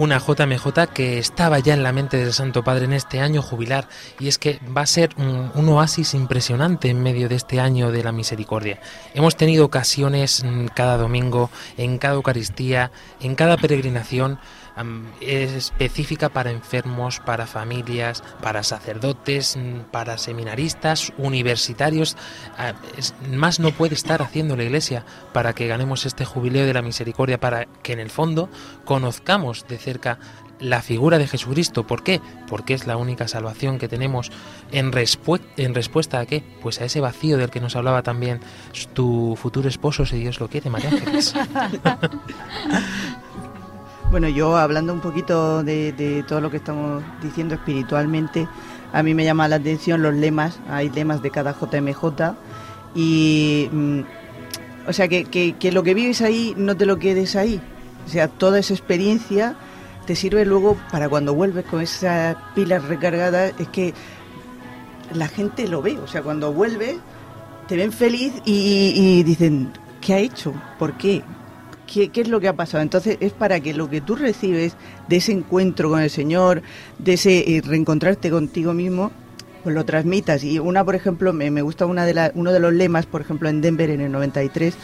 Una 0.05 0.19
JMJ 0.19 0.93
que 0.93 1.19
estaba 1.19 1.61
ya 1.61 1.73
en 1.73 1.83
la 1.83 1.91
mente 1.91 2.19
del 2.19 2.35
Santo 2.35 2.63
Padre 2.63 2.85
en 2.85 2.93
este 2.93 3.21
año 3.21 3.41
jubilar 3.41 3.89
y 4.21 4.29
es 4.29 4.37
que 4.37 4.61
va 4.77 4.83
a 4.83 4.87
ser 4.87 5.15
un, 5.17 5.51
un 5.55 5.69
oasis 5.71 6.13
impresionante 6.13 6.91
en 6.91 7.03
medio 7.03 7.27
de 7.31 7.37
este 7.37 7.59
año 7.59 7.91
de 7.91 8.05
la 8.05 8.13
misericordia. 8.13 8.81
Hemos 9.15 9.35
tenido 9.35 9.65
ocasiones 9.65 10.45
mm, 10.45 10.67
cada 10.75 10.99
domingo, 10.99 11.49
en 11.79 11.97
cada 11.97 12.17
Eucaristía, 12.17 12.91
en 13.23 13.35
cada 13.35 13.57
peregrinación 13.57 14.39
am, 14.77 15.07
específica 15.21 16.29
para 16.29 16.51
enfermos, 16.51 17.21
para 17.21 17.47
familias, 17.47 18.23
para 18.43 18.63
sacerdotes, 18.63 19.59
para 19.91 20.19
seminaristas, 20.19 21.13
universitarios. 21.19 22.17
Ah, 22.59 22.75
es- 22.97 23.15
más 23.31 23.61
no 23.61 23.71
puede 23.71 23.95
estar 23.95 24.23
haciendo 24.23 24.57
la 24.57 24.65
Iglesia 24.65 25.05
para 25.33 25.53
que 25.55 25.67
ganemos 25.67 26.07
este 26.07 26.25
jubileo 26.25 26.67
de 26.67 26.75
la 26.75 26.83
misericordia, 26.83 27.39
para 27.41 27.67
que 27.83 27.93
en 27.93 28.01
el 28.01 28.11
fondo 28.11 28.49
conozcamos 28.85 29.67
de 29.69 29.79
cerca 29.79 30.19
la 30.61 30.83
figura 30.83 31.19
de 31.19 31.27
Jesucristo. 31.27 31.85
¿Por 31.85 32.05
qué? 32.05 32.21
Porque 32.47 32.75
es 32.75 32.87
la 32.87 32.97
única 32.97 33.27
salvación 33.27 33.79
que 33.79 33.89
tenemos 33.89 34.31
en 34.71 34.93
respuesta 34.93 36.21
a 36.21 36.27
qué? 36.27 36.45
Pues 36.63 36.81
a 36.81 36.85
ese 36.85 37.01
vacío 37.01 37.37
del 37.37 37.51
que 37.51 37.61
nos 37.61 37.75
hablaba 37.75 38.03
también 38.03 38.41
tu 38.95 39.37
futuro 39.37 39.69
esposo, 39.69 40.07
si 40.07 40.17
Dios 40.19 40.39
lo 40.39 40.49
quiere, 40.49 40.71
María 40.71 40.91
Ángeles. 40.91 41.35
Bueno, 44.15 44.29
yo 44.29 44.57
hablando 44.57 44.93
un 44.93 45.01
poquito 45.01 45.65
de, 45.65 46.25
todo 46.29 46.41
lo 46.41 46.49
que 46.49 46.59
estamos 46.59 47.03
diciendo 47.21 47.57
espiritualmente, 47.57 48.47
a 48.93 49.03
mí 49.03 49.13
me 49.13 49.25
llama 49.25 49.49
la 49.49 49.57
atención 49.57 50.03
los 50.03 50.15
lemas, 50.15 50.61
hay 50.69 50.89
lemas 50.89 51.21
de 51.21 51.33
cada 51.33 51.53
JMJ 51.53 52.37
y, 52.95 53.69
mm, 53.73 54.01
o 54.87 54.93
sea, 54.93 55.09
que, 55.09 55.57
lo 55.73 55.83
que 55.83 55.95
vives 55.95 56.23
ahí 56.23 56.55
no 56.57 56.77
te 56.77 56.87
lo 56.87 57.01
quedes 57.01 57.35
ahí, 57.35 57.61
o 58.07 58.09
sea, 58.09 58.29
toda 58.29 58.61
esa 58.61 58.73
experiencia 58.73 59.57
te 60.07 60.15
sirve 60.15 60.45
luego 60.45 60.77
para 60.93 61.09
cuando 61.09 61.35
vuelves 61.35 61.65
con 61.65 61.81
esas 61.81 62.37
pilas 62.55 62.85
recargadas, 62.85 63.53
es 63.59 63.67
que 63.67 63.95
la 65.13 65.27
gente 65.27 65.67
lo 65.67 65.83
ve, 65.83 65.99
o 65.99 66.07
sea, 66.07 66.23
cuando 66.23 66.53
vuelves 66.53 66.99
te 67.67 67.77
ven 67.77 67.91
feliz 67.91 68.33
y 68.45 69.25
dicen, 69.25 69.73
¿qué 70.01 70.15
ha 70.15 70.19
hecho? 70.19 70.55
¿Por 70.79 70.93
qué? 70.93 71.25
¿Qué, 71.93 72.09
qué 72.09 72.23
es 72.23 72.29
lo 72.29 72.41
que 72.41 72.49
ha 72.49 72.57
pasado? 72.57 72.83
Entonces 72.83 73.19
es 73.21 73.33
para 73.33 73.61
que 73.61 73.75
lo 73.75 73.91
que 73.91 74.01
tú 74.01 74.17
recibes 74.17 74.75
de 75.09 75.17
ese 75.17 75.33
encuentro 75.33 75.91
con 75.91 76.01
el 76.01 76.11
Señor, 76.11 76.63
de 76.99 77.15
ese 77.15 77.57
eh, 77.57 77.63
reencontrarte 77.65 78.31
contigo 78.31 78.73
mismo, 78.73 79.13
pues 79.63 79.75
lo 79.75 79.85
transmitas. 79.85 80.45
Y 80.45 80.59
una, 80.59 80.85
por 80.85 80.95
ejemplo, 80.95 81.33
me, 81.33 81.51
me 81.51 81.63
gusta 81.63 81.87
una 81.87 82.07
de 82.07 82.15
la- 82.15 82.33
uno 82.35 82.53
de 82.53 82.61
los 82.61 82.73
lemas, 82.73 83.07
por 83.07 83.21
ejemplo, 83.21 83.49
en 83.49 83.61
Denver 83.61 83.91
en 83.91 84.01
el 84.01 84.13
93, 84.13 84.75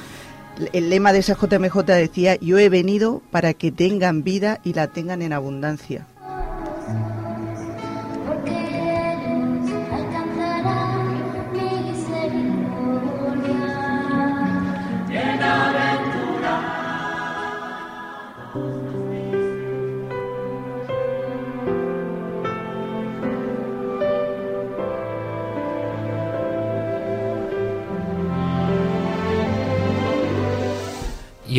el 0.73 0.91
lema 0.91 1.13
de 1.13 1.21
esa 1.21 1.37
JMJ 1.37 1.85
decía, 1.87 2.37
yo 2.37 2.59
he 2.59 2.69
venido 2.69 3.23
para 3.31 3.55
que 3.55 3.73
tengan 3.73 4.23
vida 4.25 4.61
y 4.63 4.75
la 4.75 4.89
tengan 4.89 5.23
en 5.23 5.33
abundancia. 5.33 6.07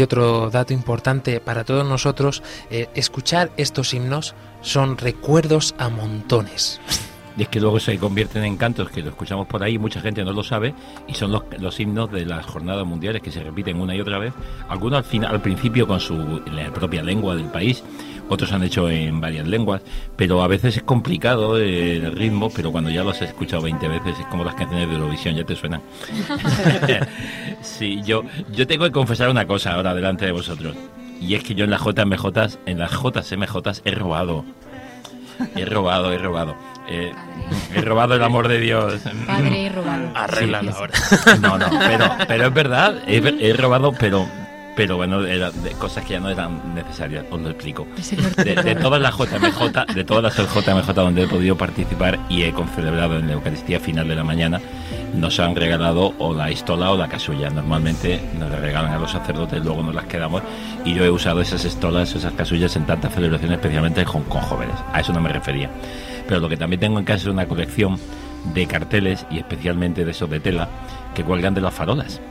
Y 0.02 0.04
otro 0.04 0.50
dato 0.50 0.74
importante 0.74 1.40
para 1.40 1.64
todos 1.64 1.88
nosotros, 1.88 2.42
eh, 2.72 2.90
escuchar 2.96 3.52
estos 3.56 3.94
himnos 3.94 4.34
son 4.62 4.98
recuerdos 4.98 5.76
a 5.78 5.90
montones. 5.90 6.82
Y 7.38 7.44
es 7.44 7.48
que 7.48 7.60
luego 7.60 7.80
se 7.80 7.98
convierten 7.98 8.44
en 8.44 8.58
cantos 8.58 8.90
que 8.90 9.02
lo 9.02 9.10
escuchamos 9.10 9.48
por 9.48 9.64
ahí, 9.64 9.78
mucha 9.78 10.02
gente 10.02 10.24
no 10.24 10.34
lo 10.34 10.44
sabe, 10.44 10.74
y 11.08 11.14
son 11.14 11.32
los, 11.32 11.44
los 11.60 11.80
himnos 11.80 12.12
de 12.12 12.26
las 12.26 12.46
jornadas 12.46 12.86
mundiales 12.86 13.22
que 13.22 13.32
se 13.32 13.42
repiten 13.42 13.80
una 13.80 13.96
y 13.96 14.02
otra 14.02 14.20
vez. 14.20 14.34
Algunos 14.68 14.98
al, 14.98 15.04
final, 15.06 15.32
al 15.32 15.42
principio 15.42 15.88
con 15.88 16.00
su 16.00 16.42
la 16.52 16.72
propia 16.74 17.04
lengua 17.04 17.36
del 17.36 17.46
país, 17.46 17.84
otros 18.32 18.52
han 18.54 18.64
hecho 18.64 18.90
en 18.90 19.20
varias 19.20 19.46
lenguas, 19.46 19.82
pero 20.16 20.42
a 20.42 20.48
veces 20.48 20.78
es 20.78 20.84
complicado 20.84 21.60
eh, 21.60 21.98
el 21.98 22.14
ritmo, 22.14 22.50
pero 22.50 22.72
cuando 22.72 22.90
ya 22.90 23.04
los 23.04 23.22
has 23.22 23.30
escuchado 23.30 23.62
20 23.62 23.88
veces 23.90 24.20
es 24.20 24.26
como 24.28 24.46
las 24.46 24.56
canciones 24.56 24.88
de 24.88 24.96
Eurovisión, 24.96 25.36
ya 25.36 25.44
te 25.44 25.56
suenan. 25.56 25.82
sí, 27.62 28.02
yo, 28.06 28.24
yo 28.54 28.66
tengo 28.68 28.86
que 28.86 28.92
confesar 28.92 29.30
una 29.30 29.46
cosa 29.46 29.74
ahora 29.74 29.94
delante 29.94 30.26
de 30.26 30.32
vosotros, 30.32 30.78
y 31.20 31.36
es 31.36 31.44
que 31.44 31.56
yo 31.56 31.66
en 31.66 31.72
las 31.72 31.82
JMJ, 31.82 32.26
en 32.66 32.80
las 32.80 32.92
JMJ 32.92 33.82
he 33.84 33.92
robado. 33.92 34.46
He 35.56 35.66
robado, 35.66 36.14
he 36.14 36.18
robado. 36.18 36.56
Eh, 36.88 37.14
he 37.76 37.82
robado 37.82 38.16
el 38.16 38.24
amor 38.24 38.48
de 38.48 38.60
Dios. 38.60 39.02
Padre, 39.28 39.66
he 39.66 39.70
robado. 39.70 40.10
Arréglalo 40.16 40.72
Sí. 40.72 40.78
ahora. 40.78 40.94
No, 41.42 41.58
no, 41.58 41.68
pero, 41.80 42.06
pero 42.28 42.48
es 42.48 42.54
verdad, 42.54 42.96
he, 43.08 43.18
he 43.40 43.54
robado, 43.54 43.94
pero, 43.98 44.26
pero 44.76 44.98
bueno, 44.98 45.24
eran 45.26 45.52
de 45.64 45.72
cosas 45.72 46.04
que 46.06 46.14
ya 46.14 46.20
no 46.20 46.30
eran 46.30 46.74
necesarias, 46.74 47.26
os 47.30 47.40
lo 47.40 47.50
explico. 47.50 47.88
De, 48.38 48.76
todas 48.76 49.02
las 49.02 49.16
JMJ, 49.16 49.94
de 49.94 50.04
todas 50.04 50.24
las 50.24 50.36
JMJ 50.36 50.94
donde 50.94 51.24
he 51.24 51.28
podido 51.28 51.56
participar 51.58 52.20
y 52.30 52.44
he 52.44 52.52
concelebrado 52.52 53.18
en 53.20 53.28
la 53.28 53.34
Eucaristía 53.34 53.80
final 53.80 54.08
de 54.08 54.16
la 54.16 54.24
mañana, 54.24 54.60
nos 55.14 55.40
han 55.40 55.56
regalado 55.56 56.14
o 56.20 56.34
la 56.34 56.50
estola 56.50 56.92
o 56.92 56.98
la 56.98 57.08
casulla. 57.10 57.50
Normalmente 57.50 58.22
nos 58.40 58.50
la 58.50 58.58
regalan 58.58 58.94
a 58.94 58.98
los 59.00 59.12
sacerdotes, 59.12 59.64
luego 59.64 59.84
nos 59.84 59.94
las 59.94 60.06
quedamos 60.06 60.42
y 60.86 60.94
yo 60.94 61.04
he 61.06 61.10
usado 61.10 61.42
esas 61.42 61.64
estolas, 61.66 62.16
esas 62.16 62.34
casullas 62.34 62.76
en 62.76 62.86
tantas 62.86 63.14
celebraciones, 63.14 63.58
especialmente 63.58 64.04
con, 64.06 64.24
con 64.24 64.42
jóvenes. 64.42 64.76
A 64.94 65.00
eso 65.02 65.12
no 65.14 65.20
me 65.22 65.30
refería. 65.30 65.70
Pero 66.32 66.40
lo 66.40 66.48
que 66.48 66.56
también 66.56 66.80
tengo 66.80 66.98
en 66.98 67.04
casa 67.04 67.24
es 67.24 67.28
una 67.28 67.46
colección 67.46 68.00
de 68.54 68.66
carteles 68.66 69.26
y 69.30 69.40
especialmente 69.40 70.06
de 70.06 70.12
esos 70.12 70.30
de 70.30 70.40
tela 70.40 70.70
que 71.14 71.26
cuelgan 71.26 71.54
de 71.54 71.60
las 71.60 71.74
farolas. 71.74 72.22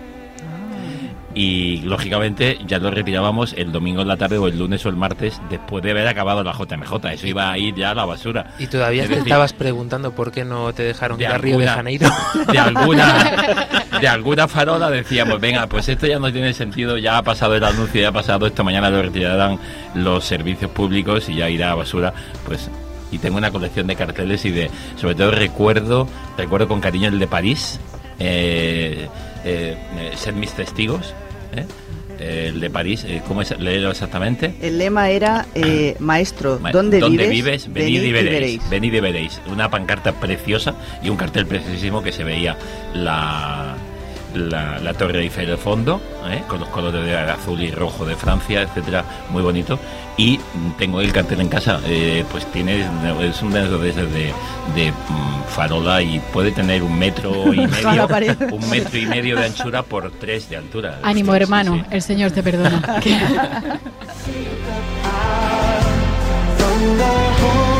Y 1.34 1.82
lógicamente 1.82 2.58
ya 2.66 2.78
lo 2.78 2.90
retirábamos 2.90 3.52
el 3.58 3.72
domingo 3.72 4.00
en 4.00 4.08
la 4.08 4.16
tarde 4.16 4.38
o 4.38 4.48
el 4.48 4.58
lunes 4.58 4.86
o 4.86 4.88
el 4.88 4.96
martes 4.96 5.38
después 5.50 5.84
de 5.84 5.90
haber 5.90 6.08
acabado 6.08 6.42
la 6.42 6.54
JMJ. 6.54 7.12
Eso 7.12 7.26
iba 7.26 7.52
a 7.52 7.58
ir 7.58 7.74
ya 7.74 7.90
a 7.90 7.94
la 7.94 8.06
basura. 8.06 8.54
Y 8.58 8.68
todavía 8.68 9.02
Es 9.02 9.10
te 9.10 9.16
decir, 9.16 9.28
estabas 9.28 9.52
preguntando 9.52 10.12
por 10.12 10.32
qué 10.32 10.46
no 10.46 10.72
te 10.72 10.82
dejaron 10.82 11.18
de 11.18 11.24
ir 11.24 11.30
a 11.30 11.36
Río 11.36 11.58
de 11.58 11.66
Janeiro. 11.66 12.08
de 12.50 12.58
alguna 12.58 13.32
de 14.00 14.08
alguna 14.08 14.48
farola 14.48 14.88
decíamos 14.88 15.38
venga 15.40 15.66
pues 15.66 15.86
esto 15.90 16.06
ya 16.06 16.18
no 16.18 16.32
tiene 16.32 16.54
sentido 16.54 16.96
ya 16.96 17.18
ha 17.18 17.22
pasado 17.22 17.54
el 17.54 17.62
anuncio 17.62 18.00
ya 18.00 18.08
ha 18.08 18.12
pasado 18.12 18.46
esta 18.46 18.62
mañana 18.62 18.88
lo 18.88 19.02
retirarán 19.02 19.58
los 19.94 20.24
servicios 20.24 20.70
públicos 20.70 21.28
y 21.28 21.36
ya 21.36 21.50
irá 21.50 21.72
a 21.72 21.74
basura 21.74 22.14
pues 22.46 22.70
y 23.12 23.18
tengo 23.18 23.38
una 23.38 23.50
colección 23.50 23.86
de 23.86 23.96
carteles 23.96 24.44
y 24.44 24.50
de 24.50 24.70
sobre 24.96 25.14
todo 25.14 25.30
recuerdo 25.30 26.08
recuerdo 26.36 26.68
con 26.68 26.80
cariño 26.80 27.08
el 27.08 27.18
de 27.18 27.26
París 27.26 27.78
eh, 28.18 29.08
eh, 29.44 29.76
eh, 29.98 30.10
ser 30.16 30.34
mis 30.34 30.52
testigos 30.52 31.14
¿eh? 31.56 31.64
El 32.20 32.60
de 32.60 32.68
París 32.68 33.06
cómo 33.26 33.40
es 33.40 33.58
leerlo 33.58 33.90
exactamente 33.90 34.54
El 34.60 34.76
lema 34.76 35.08
era, 35.08 35.46
maestro, 36.00 36.58
Ma- 36.60 36.70
¿dónde, 36.70 36.98
¿Dónde 37.00 37.28
vives? 37.30 37.66
vives? 37.66 37.72
Venid 37.72 38.02
y 38.02 38.12
veréis. 38.12 38.68
Venid 38.68 38.92
y 38.92 39.00
veréis. 39.00 39.40
Una 39.50 39.70
pancarta 39.70 40.12
preciosa 40.12 40.74
y 41.02 41.08
un 41.08 41.16
cartel 41.16 41.46
preciosísimo 41.46 42.02
que 42.02 42.12
se 42.12 42.22
veía 42.22 42.58
la, 42.92 43.74
la, 44.34 44.78
la 44.78 44.94
Torre 44.94 45.20
Eiffel 45.20 45.46
de 45.46 45.56
fondo, 45.56 46.00
¿eh? 46.28 46.42
con 46.46 46.60
los 46.60 46.68
colores 46.68 47.04
de 47.04 47.16
azul 47.16 47.60
y 47.60 47.70
rojo 47.70 48.04
de 48.04 48.16
Francia, 48.16 48.62
etcétera, 48.62 49.04
muy 49.30 49.42
bonito. 49.42 49.78
Y 50.16 50.38
tengo 50.78 51.00
el 51.00 51.12
cartel 51.12 51.40
en 51.40 51.48
casa, 51.48 51.80
eh, 51.86 52.24
pues 52.30 52.44
tiene 52.52 52.80
es 52.80 53.42
un 53.42 53.52
de 53.52 53.64
esos 53.64 53.80
de, 53.80 54.32
de, 54.74 54.92
mm, 54.92 55.48
farola 55.48 56.02
y 56.02 56.20
puede 56.32 56.52
tener 56.52 56.82
un 56.82 56.98
metro 56.98 57.54
y 57.54 57.66
medio, 57.66 58.08
un 58.52 58.70
metro 58.70 58.98
y 58.98 59.06
medio 59.06 59.36
de 59.36 59.46
anchura 59.46 59.82
por 59.82 60.10
tres 60.12 60.50
de 60.50 60.56
altura. 60.56 60.98
Ánimo, 61.02 61.32
Sí, 61.32 61.38
sí, 61.38 61.42
hermano, 61.42 61.74
sí. 61.76 61.84
el 61.90 62.02
Señor 62.02 62.30
te 62.32 62.42
perdona. 62.42 62.82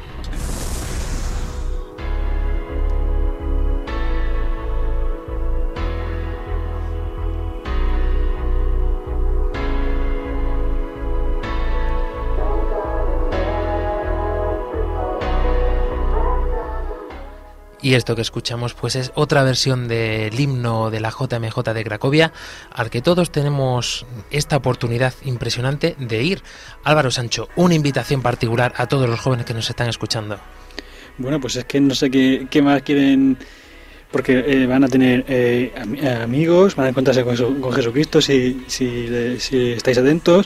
Y 17.83 17.95
esto 17.95 18.15
que 18.15 18.21
escuchamos 18.21 18.73
pues 18.75 18.95
es 18.95 19.11
otra 19.15 19.43
versión 19.43 19.87
del 19.87 20.39
himno 20.39 20.91
de 20.91 20.99
la 20.99 21.09
JMJ 21.09 21.73
de 21.73 21.83
Cracovia 21.83 22.31
al 22.71 22.89
que 22.91 23.01
todos 23.01 23.31
tenemos 23.31 24.05
esta 24.29 24.57
oportunidad 24.57 25.13
impresionante 25.23 25.95
de 25.97 26.23
ir. 26.23 26.43
Álvaro 26.83 27.09
Sancho, 27.09 27.49
una 27.55 27.73
invitación 27.73 28.21
particular 28.21 28.73
a 28.77 28.85
todos 28.87 29.09
los 29.09 29.19
jóvenes 29.19 29.45
que 29.47 29.53
nos 29.55 29.67
están 29.69 29.89
escuchando. 29.89 30.39
Bueno, 31.17 31.39
pues 31.39 31.55
es 31.55 31.65
que 31.65 31.81
no 31.81 31.95
sé 31.95 32.11
qué, 32.11 32.47
qué 32.51 32.61
más 32.61 32.83
quieren, 32.83 33.37
porque 34.11 34.43
eh, 34.45 34.67
van 34.67 34.83
a 34.83 34.87
tener 34.87 35.25
eh, 35.27 35.73
am- 35.75 35.97
amigos, 36.23 36.75
van 36.75 36.85
a 36.85 36.89
encontrarse 36.89 37.23
con, 37.23 37.61
con 37.61 37.73
Jesucristo 37.73 38.21
si, 38.21 38.63
si 38.67 39.71
estáis 39.71 39.97
atentos. 39.97 40.45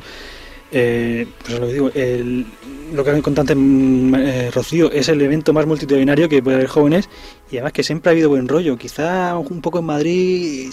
Eh, 0.72 1.28
pues 1.46 1.60
lo 1.60 1.68
digo, 1.68 1.92
el- 1.94 2.46
lo 2.94 3.04
que 3.04 3.12
han 3.12 3.22
contado 3.22 3.54
mm, 3.56 4.16
eh, 4.16 4.52
Rocío 4.54 4.92
es 4.92 5.08
el 5.10 5.22
evento 5.22 5.54
más 5.54 5.66
multitudinario 5.66 6.28
que 6.28 6.42
puede 6.42 6.58
haber 6.58 6.68
jóvenes 6.68 7.10
y 7.52 7.58
además 7.58 7.74
que 7.74 7.84
siempre 7.84 8.10
ha 8.10 8.12
habido 8.12 8.30
buen 8.30 8.48
rollo. 8.48 8.78
Quizá 8.78 9.38
un 9.38 9.62
poco 9.62 9.80
en 9.80 9.86
Madrid 9.86 10.68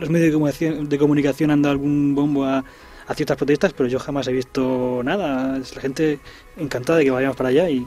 los 0.00 0.08
medios 0.10 0.28
de 0.28 0.32
comunicación, 0.32 0.88
de 0.88 0.98
comunicación 0.98 1.50
han 1.50 1.62
dado 1.62 1.72
algún 1.72 2.14
bombo 2.14 2.44
a, 2.44 2.64
a 3.06 3.14
ciertas 3.14 3.36
protestas, 3.36 3.72
pero 3.72 3.88
yo 3.88 3.98
jamás 3.98 4.28
he 4.28 4.32
visto 4.32 5.02
nada. 5.04 5.58
La 5.58 5.80
gente 5.80 6.18
encantada 6.56 6.98
de 6.98 7.04
que 7.04 7.10
vayamos 7.10 7.36
para 7.36 7.48
allá 7.50 7.68
y 7.68 7.86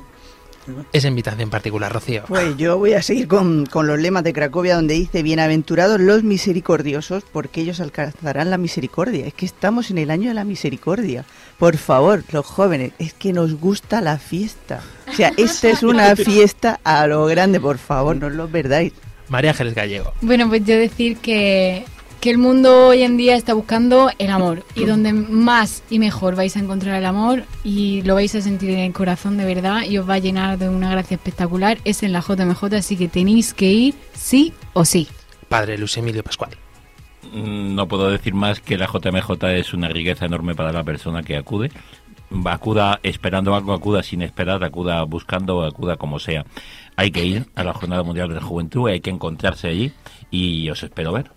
Esa 0.94 1.08
invitación 1.08 1.50
particular, 1.50 1.92
Rocío. 1.92 2.24
Pues 2.28 2.58
yo 2.58 2.78
voy 2.78 2.94
a 2.94 3.02
seguir 3.02 3.28
con, 3.28 3.66
con 3.66 3.88
los 3.88 4.00
lemas 4.00 4.24
de 4.24 4.34
Cracovia 4.34 4.76
donde 4.76 4.96
dice 4.96 5.24
bienaventurados 5.24 6.00
los 6.00 6.24
misericordiosos 6.24 7.24
porque 7.32 7.62
ellos 7.62 7.80
alcanzarán 7.80 8.50
la 8.50 8.58
misericordia. 8.58 9.28
Es 9.28 9.34
que 9.34 9.46
estamos 9.46 9.92
en 9.92 9.98
el 9.98 10.12
año 10.12 10.30
de 10.30 10.36
la 10.36 10.44
misericordia. 10.44 11.26
Por 11.60 11.78
favor, 11.78 12.24
los 12.32 12.46
jóvenes, 12.46 12.94
es 13.00 13.14
que 13.14 13.34
nos 13.34 13.60
gusta 13.60 14.02
la 14.02 14.18
fiesta. 14.18 14.82
O 15.08 15.14
sea, 15.14 15.32
esta 15.38 15.70
es 15.70 15.84
una 15.84 16.16
fiesta 16.16 16.80
a 16.84 17.08
lo 17.08 17.26
grande, 17.26 17.60
por 17.60 17.78
favor, 17.78 18.16
no 18.16 18.28
os 18.28 18.34
lo 18.34 18.48
perdáis. 18.48 18.94
María 19.30 19.52
Ángeles 19.52 19.74
Gallego. 19.74 20.14
Bueno, 20.22 20.48
pues 20.48 20.64
yo 20.66 20.78
decir 20.78 21.18
que, 21.18 21.86
que 22.26 22.32
el 22.32 22.40
mundo 22.40 22.88
hoy 22.88 23.04
en 23.04 23.18
día 23.18 23.36
está 23.36 23.54
buscando 23.54 24.10
el 24.18 24.32
amor 24.32 24.64
y 24.74 24.86
donde 24.86 25.14
más 25.14 25.84
y 25.92 26.00
mejor 26.00 26.36
vais 26.36 26.58
a 26.58 26.60
encontrar 26.60 26.96
el 26.96 27.06
amor 27.06 27.44
y 27.64 28.02
lo 28.02 28.16
vais 28.16 28.34
a 28.34 28.42
sentir 28.42 28.72
en 28.72 28.80
el 28.80 28.94
corazón 28.94 29.38
de 29.38 29.46
verdad 29.46 29.84
y 29.84 30.00
os 30.00 30.10
va 30.10 30.16
a 30.16 30.18
llenar 30.18 30.58
de 30.58 30.68
una 30.68 30.90
gracia 30.90 31.14
espectacular 31.14 31.78
es 31.86 32.02
en 32.02 32.14
la 32.14 32.22
JMJ, 32.22 32.64
así 32.78 32.98
que 32.98 33.10
tenéis 33.10 33.54
que 33.54 33.72
ir 33.72 33.94
sí 34.16 34.54
o 34.74 34.86
sí. 34.86 35.08
Padre 35.50 35.78
Luis 35.78 35.96
Emilio 35.98 36.24
Pascual. 36.24 36.50
Mm, 37.32 37.76
No 37.76 37.88
puedo 37.88 38.10
decir 38.10 38.34
más 38.34 38.60
que 38.60 38.80
la 38.80 38.88
JMJ 38.88 39.44
es 39.60 39.76
una 39.76 39.90
riqueza 39.90 40.26
enorme 40.26 40.56
para 40.56 40.72
la 40.72 40.84
persona 40.84 41.22
que 41.22 41.38
acude. 41.38 41.70
Acuda 42.46 43.00
esperando 43.04 43.54
algo, 43.54 43.72
acuda 43.72 44.02
sin 44.02 44.24
esperar, 44.24 44.64
acuda 44.64 45.04
buscando, 45.04 45.64
acuda 45.64 45.98
como 45.98 46.18
sea. 46.18 46.44
Hay 46.96 47.12
que 47.12 47.24
ir 47.24 47.46
a 47.54 47.64
la 47.64 47.74
Jornada 47.74 48.02
Mundial 48.02 48.30
de 48.30 48.36
la 48.36 48.42
Juventud, 48.42 48.90
hay 48.90 49.00
que 49.00 49.12
encontrarse 49.12 49.68
allí 49.68 49.92
y 50.32 50.68
os 50.72 50.82
espero 50.82 51.14
ver. 51.14 51.35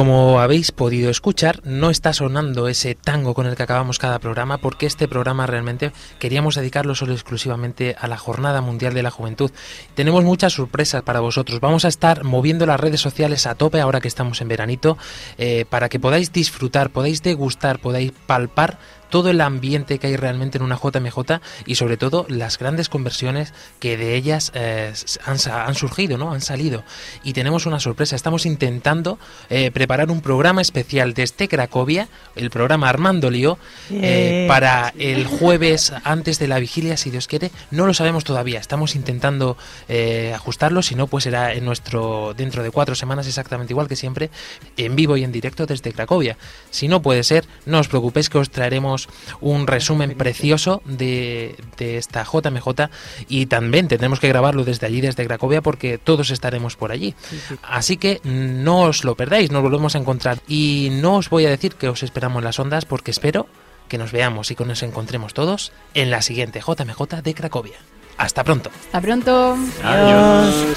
Como 0.00 0.40
habéis 0.40 0.72
podido 0.72 1.10
escuchar, 1.10 1.60
no 1.62 1.90
está 1.90 2.14
sonando 2.14 2.68
ese 2.68 2.94
tango 2.94 3.34
con 3.34 3.46
el 3.46 3.54
que 3.54 3.64
acabamos 3.64 3.98
cada 3.98 4.18
programa 4.18 4.56
porque 4.56 4.86
este 4.86 5.08
programa 5.08 5.46
realmente 5.46 5.92
queríamos 6.18 6.54
dedicarlo 6.54 6.94
solo 6.94 7.12
exclusivamente 7.12 7.96
a 8.00 8.08
la 8.08 8.16
Jornada 8.16 8.62
Mundial 8.62 8.94
de 8.94 9.02
la 9.02 9.10
Juventud. 9.10 9.50
Tenemos 9.94 10.24
muchas 10.24 10.54
sorpresas 10.54 11.02
para 11.02 11.20
vosotros. 11.20 11.60
Vamos 11.60 11.84
a 11.84 11.88
estar 11.88 12.24
moviendo 12.24 12.64
las 12.64 12.80
redes 12.80 13.02
sociales 13.02 13.46
a 13.46 13.56
tope 13.56 13.78
ahora 13.78 14.00
que 14.00 14.08
estamos 14.08 14.40
en 14.40 14.48
veranito 14.48 14.96
eh, 15.36 15.66
para 15.68 15.90
que 15.90 16.00
podáis 16.00 16.32
disfrutar, 16.32 16.88
podáis 16.88 17.22
degustar, 17.22 17.78
podáis 17.78 18.12
palpar 18.26 18.78
todo 19.10 19.28
el 19.28 19.40
ambiente 19.40 19.98
que 19.98 20.06
hay 20.06 20.16
realmente 20.16 20.58
en 20.58 20.64
una 20.64 20.76
JMJ 20.76 21.40
y 21.66 21.74
sobre 21.74 21.96
todo 21.96 22.26
las 22.28 22.58
grandes 22.58 22.88
conversiones 22.88 23.52
que 23.78 23.96
de 23.96 24.14
ellas 24.14 24.52
eh, 24.54 24.92
han, 25.24 25.74
surgido, 25.74 26.16
¿no? 26.16 26.32
Han 26.32 26.40
salido. 26.40 26.84
Y 27.22 27.32
tenemos 27.32 27.66
una 27.66 27.80
sorpresa. 27.80 28.16
Estamos 28.16 28.46
intentando 28.46 29.18
eh, 29.50 29.70
preparar 29.70 30.10
un 30.10 30.20
programa 30.20 30.62
especial 30.62 31.12
desde 31.14 31.48
Cracovia, 31.48 32.08
el 32.36 32.50
programa 32.50 32.88
Armando 32.88 33.30
Lío, 33.30 33.58
eh, 33.90 34.46
para 34.48 34.94
el 34.98 35.26
jueves 35.26 35.92
antes 36.04 36.38
de 36.38 36.48
la 36.48 36.58
vigilia, 36.58 36.96
si 36.96 37.10
Dios 37.10 37.26
quiere. 37.26 37.50
No 37.70 37.86
lo 37.86 37.94
sabemos 37.94 38.24
todavía. 38.24 38.60
Estamos 38.60 38.94
intentando 38.94 39.56
ajustarlo. 40.34 40.82
Si 40.82 40.94
no, 40.94 41.06
pues 41.08 41.24
será 41.24 41.52
en 41.52 41.64
nuestro 41.64 42.32
dentro 42.34 42.62
de 42.62 42.70
cuatro 42.70 42.94
semanas 42.94 43.26
exactamente 43.26 43.72
igual 43.72 43.88
que 43.88 43.96
siempre, 43.96 44.30
en 44.76 44.96
vivo 44.96 45.16
y 45.16 45.24
en 45.24 45.32
directo 45.32 45.66
desde 45.66 45.92
Cracovia. 45.92 46.36
Si 46.70 46.88
no 46.88 47.02
puede 47.02 47.22
ser, 47.24 47.44
no 47.66 47.78
os 47.80 47.88
preocupéis 47.88 48.28
que 48.28 48.38
os 48.38 48.50
traeremos 48.50 48.99
un 49.40 49.66
resumen 49.66 50.14
precioso 50.16 50.82
de, 50.84 51.56
de 51.76 51.98
esta 51.98 52.24
JMJ 52.24 52.90
y 53.28 53.46
también 53.46 53.88
tendremos 53.88 54.20
que 54.20 54.28
grabarlo 54.28 54.64
desde 54.64 54.86
allí, 54.86 55.00
desde 55.00 55.26
Cracovia, 55.26 55.62
porque 55.62 55.98
todos 55.98 56.30
estaremos 56.30 56.76
por 56.76 56.92
allí. 56.92 57.14
Así 57.62 57.96
que 57.96 58.20
no 58.24 58.82
os 58.82 59.04
lo 59.04 59.14
perdáis, 59.14 59.50
nos 59.50 59.62
volvemos 59.62 59.94
a 59.94 59.98
encontrar. 59.98 60.40
Y 60.48 60.88
no 60.92 61.16
os 61.16 61.30
voy 61.30 61.46
a 61.46 61.50
decir 61.50 61.74
que 61.74 61.88
os 61.88 62.02
esperamos 62.02 62.40
en 62.40 62.44
las 62.44 62.58
ondas, 62.58 62.84
porque 62.84 63.10
espero 63.10 63.46
que 63.88 63.98
nos 63.98 64.12
veamos 64.12 64.50
y 64.50 64.54
que 64.54 64.64
nos 64.64 64.82
encontremos 64.82 65.34
todos 65.34 65.72
en 65.94 66.10
la 66.10 66.22
siguiente 66.22 66.60
JMJ 66.60 67.22
de 67.22 67.34
Cracovia. 67.34 67.78
Hasta 68.16 68.44
pronto. 68.44 68.70
Hasta 68.86 69.00
pronto. 69.00 69.56
Adiós. 69.82 70.76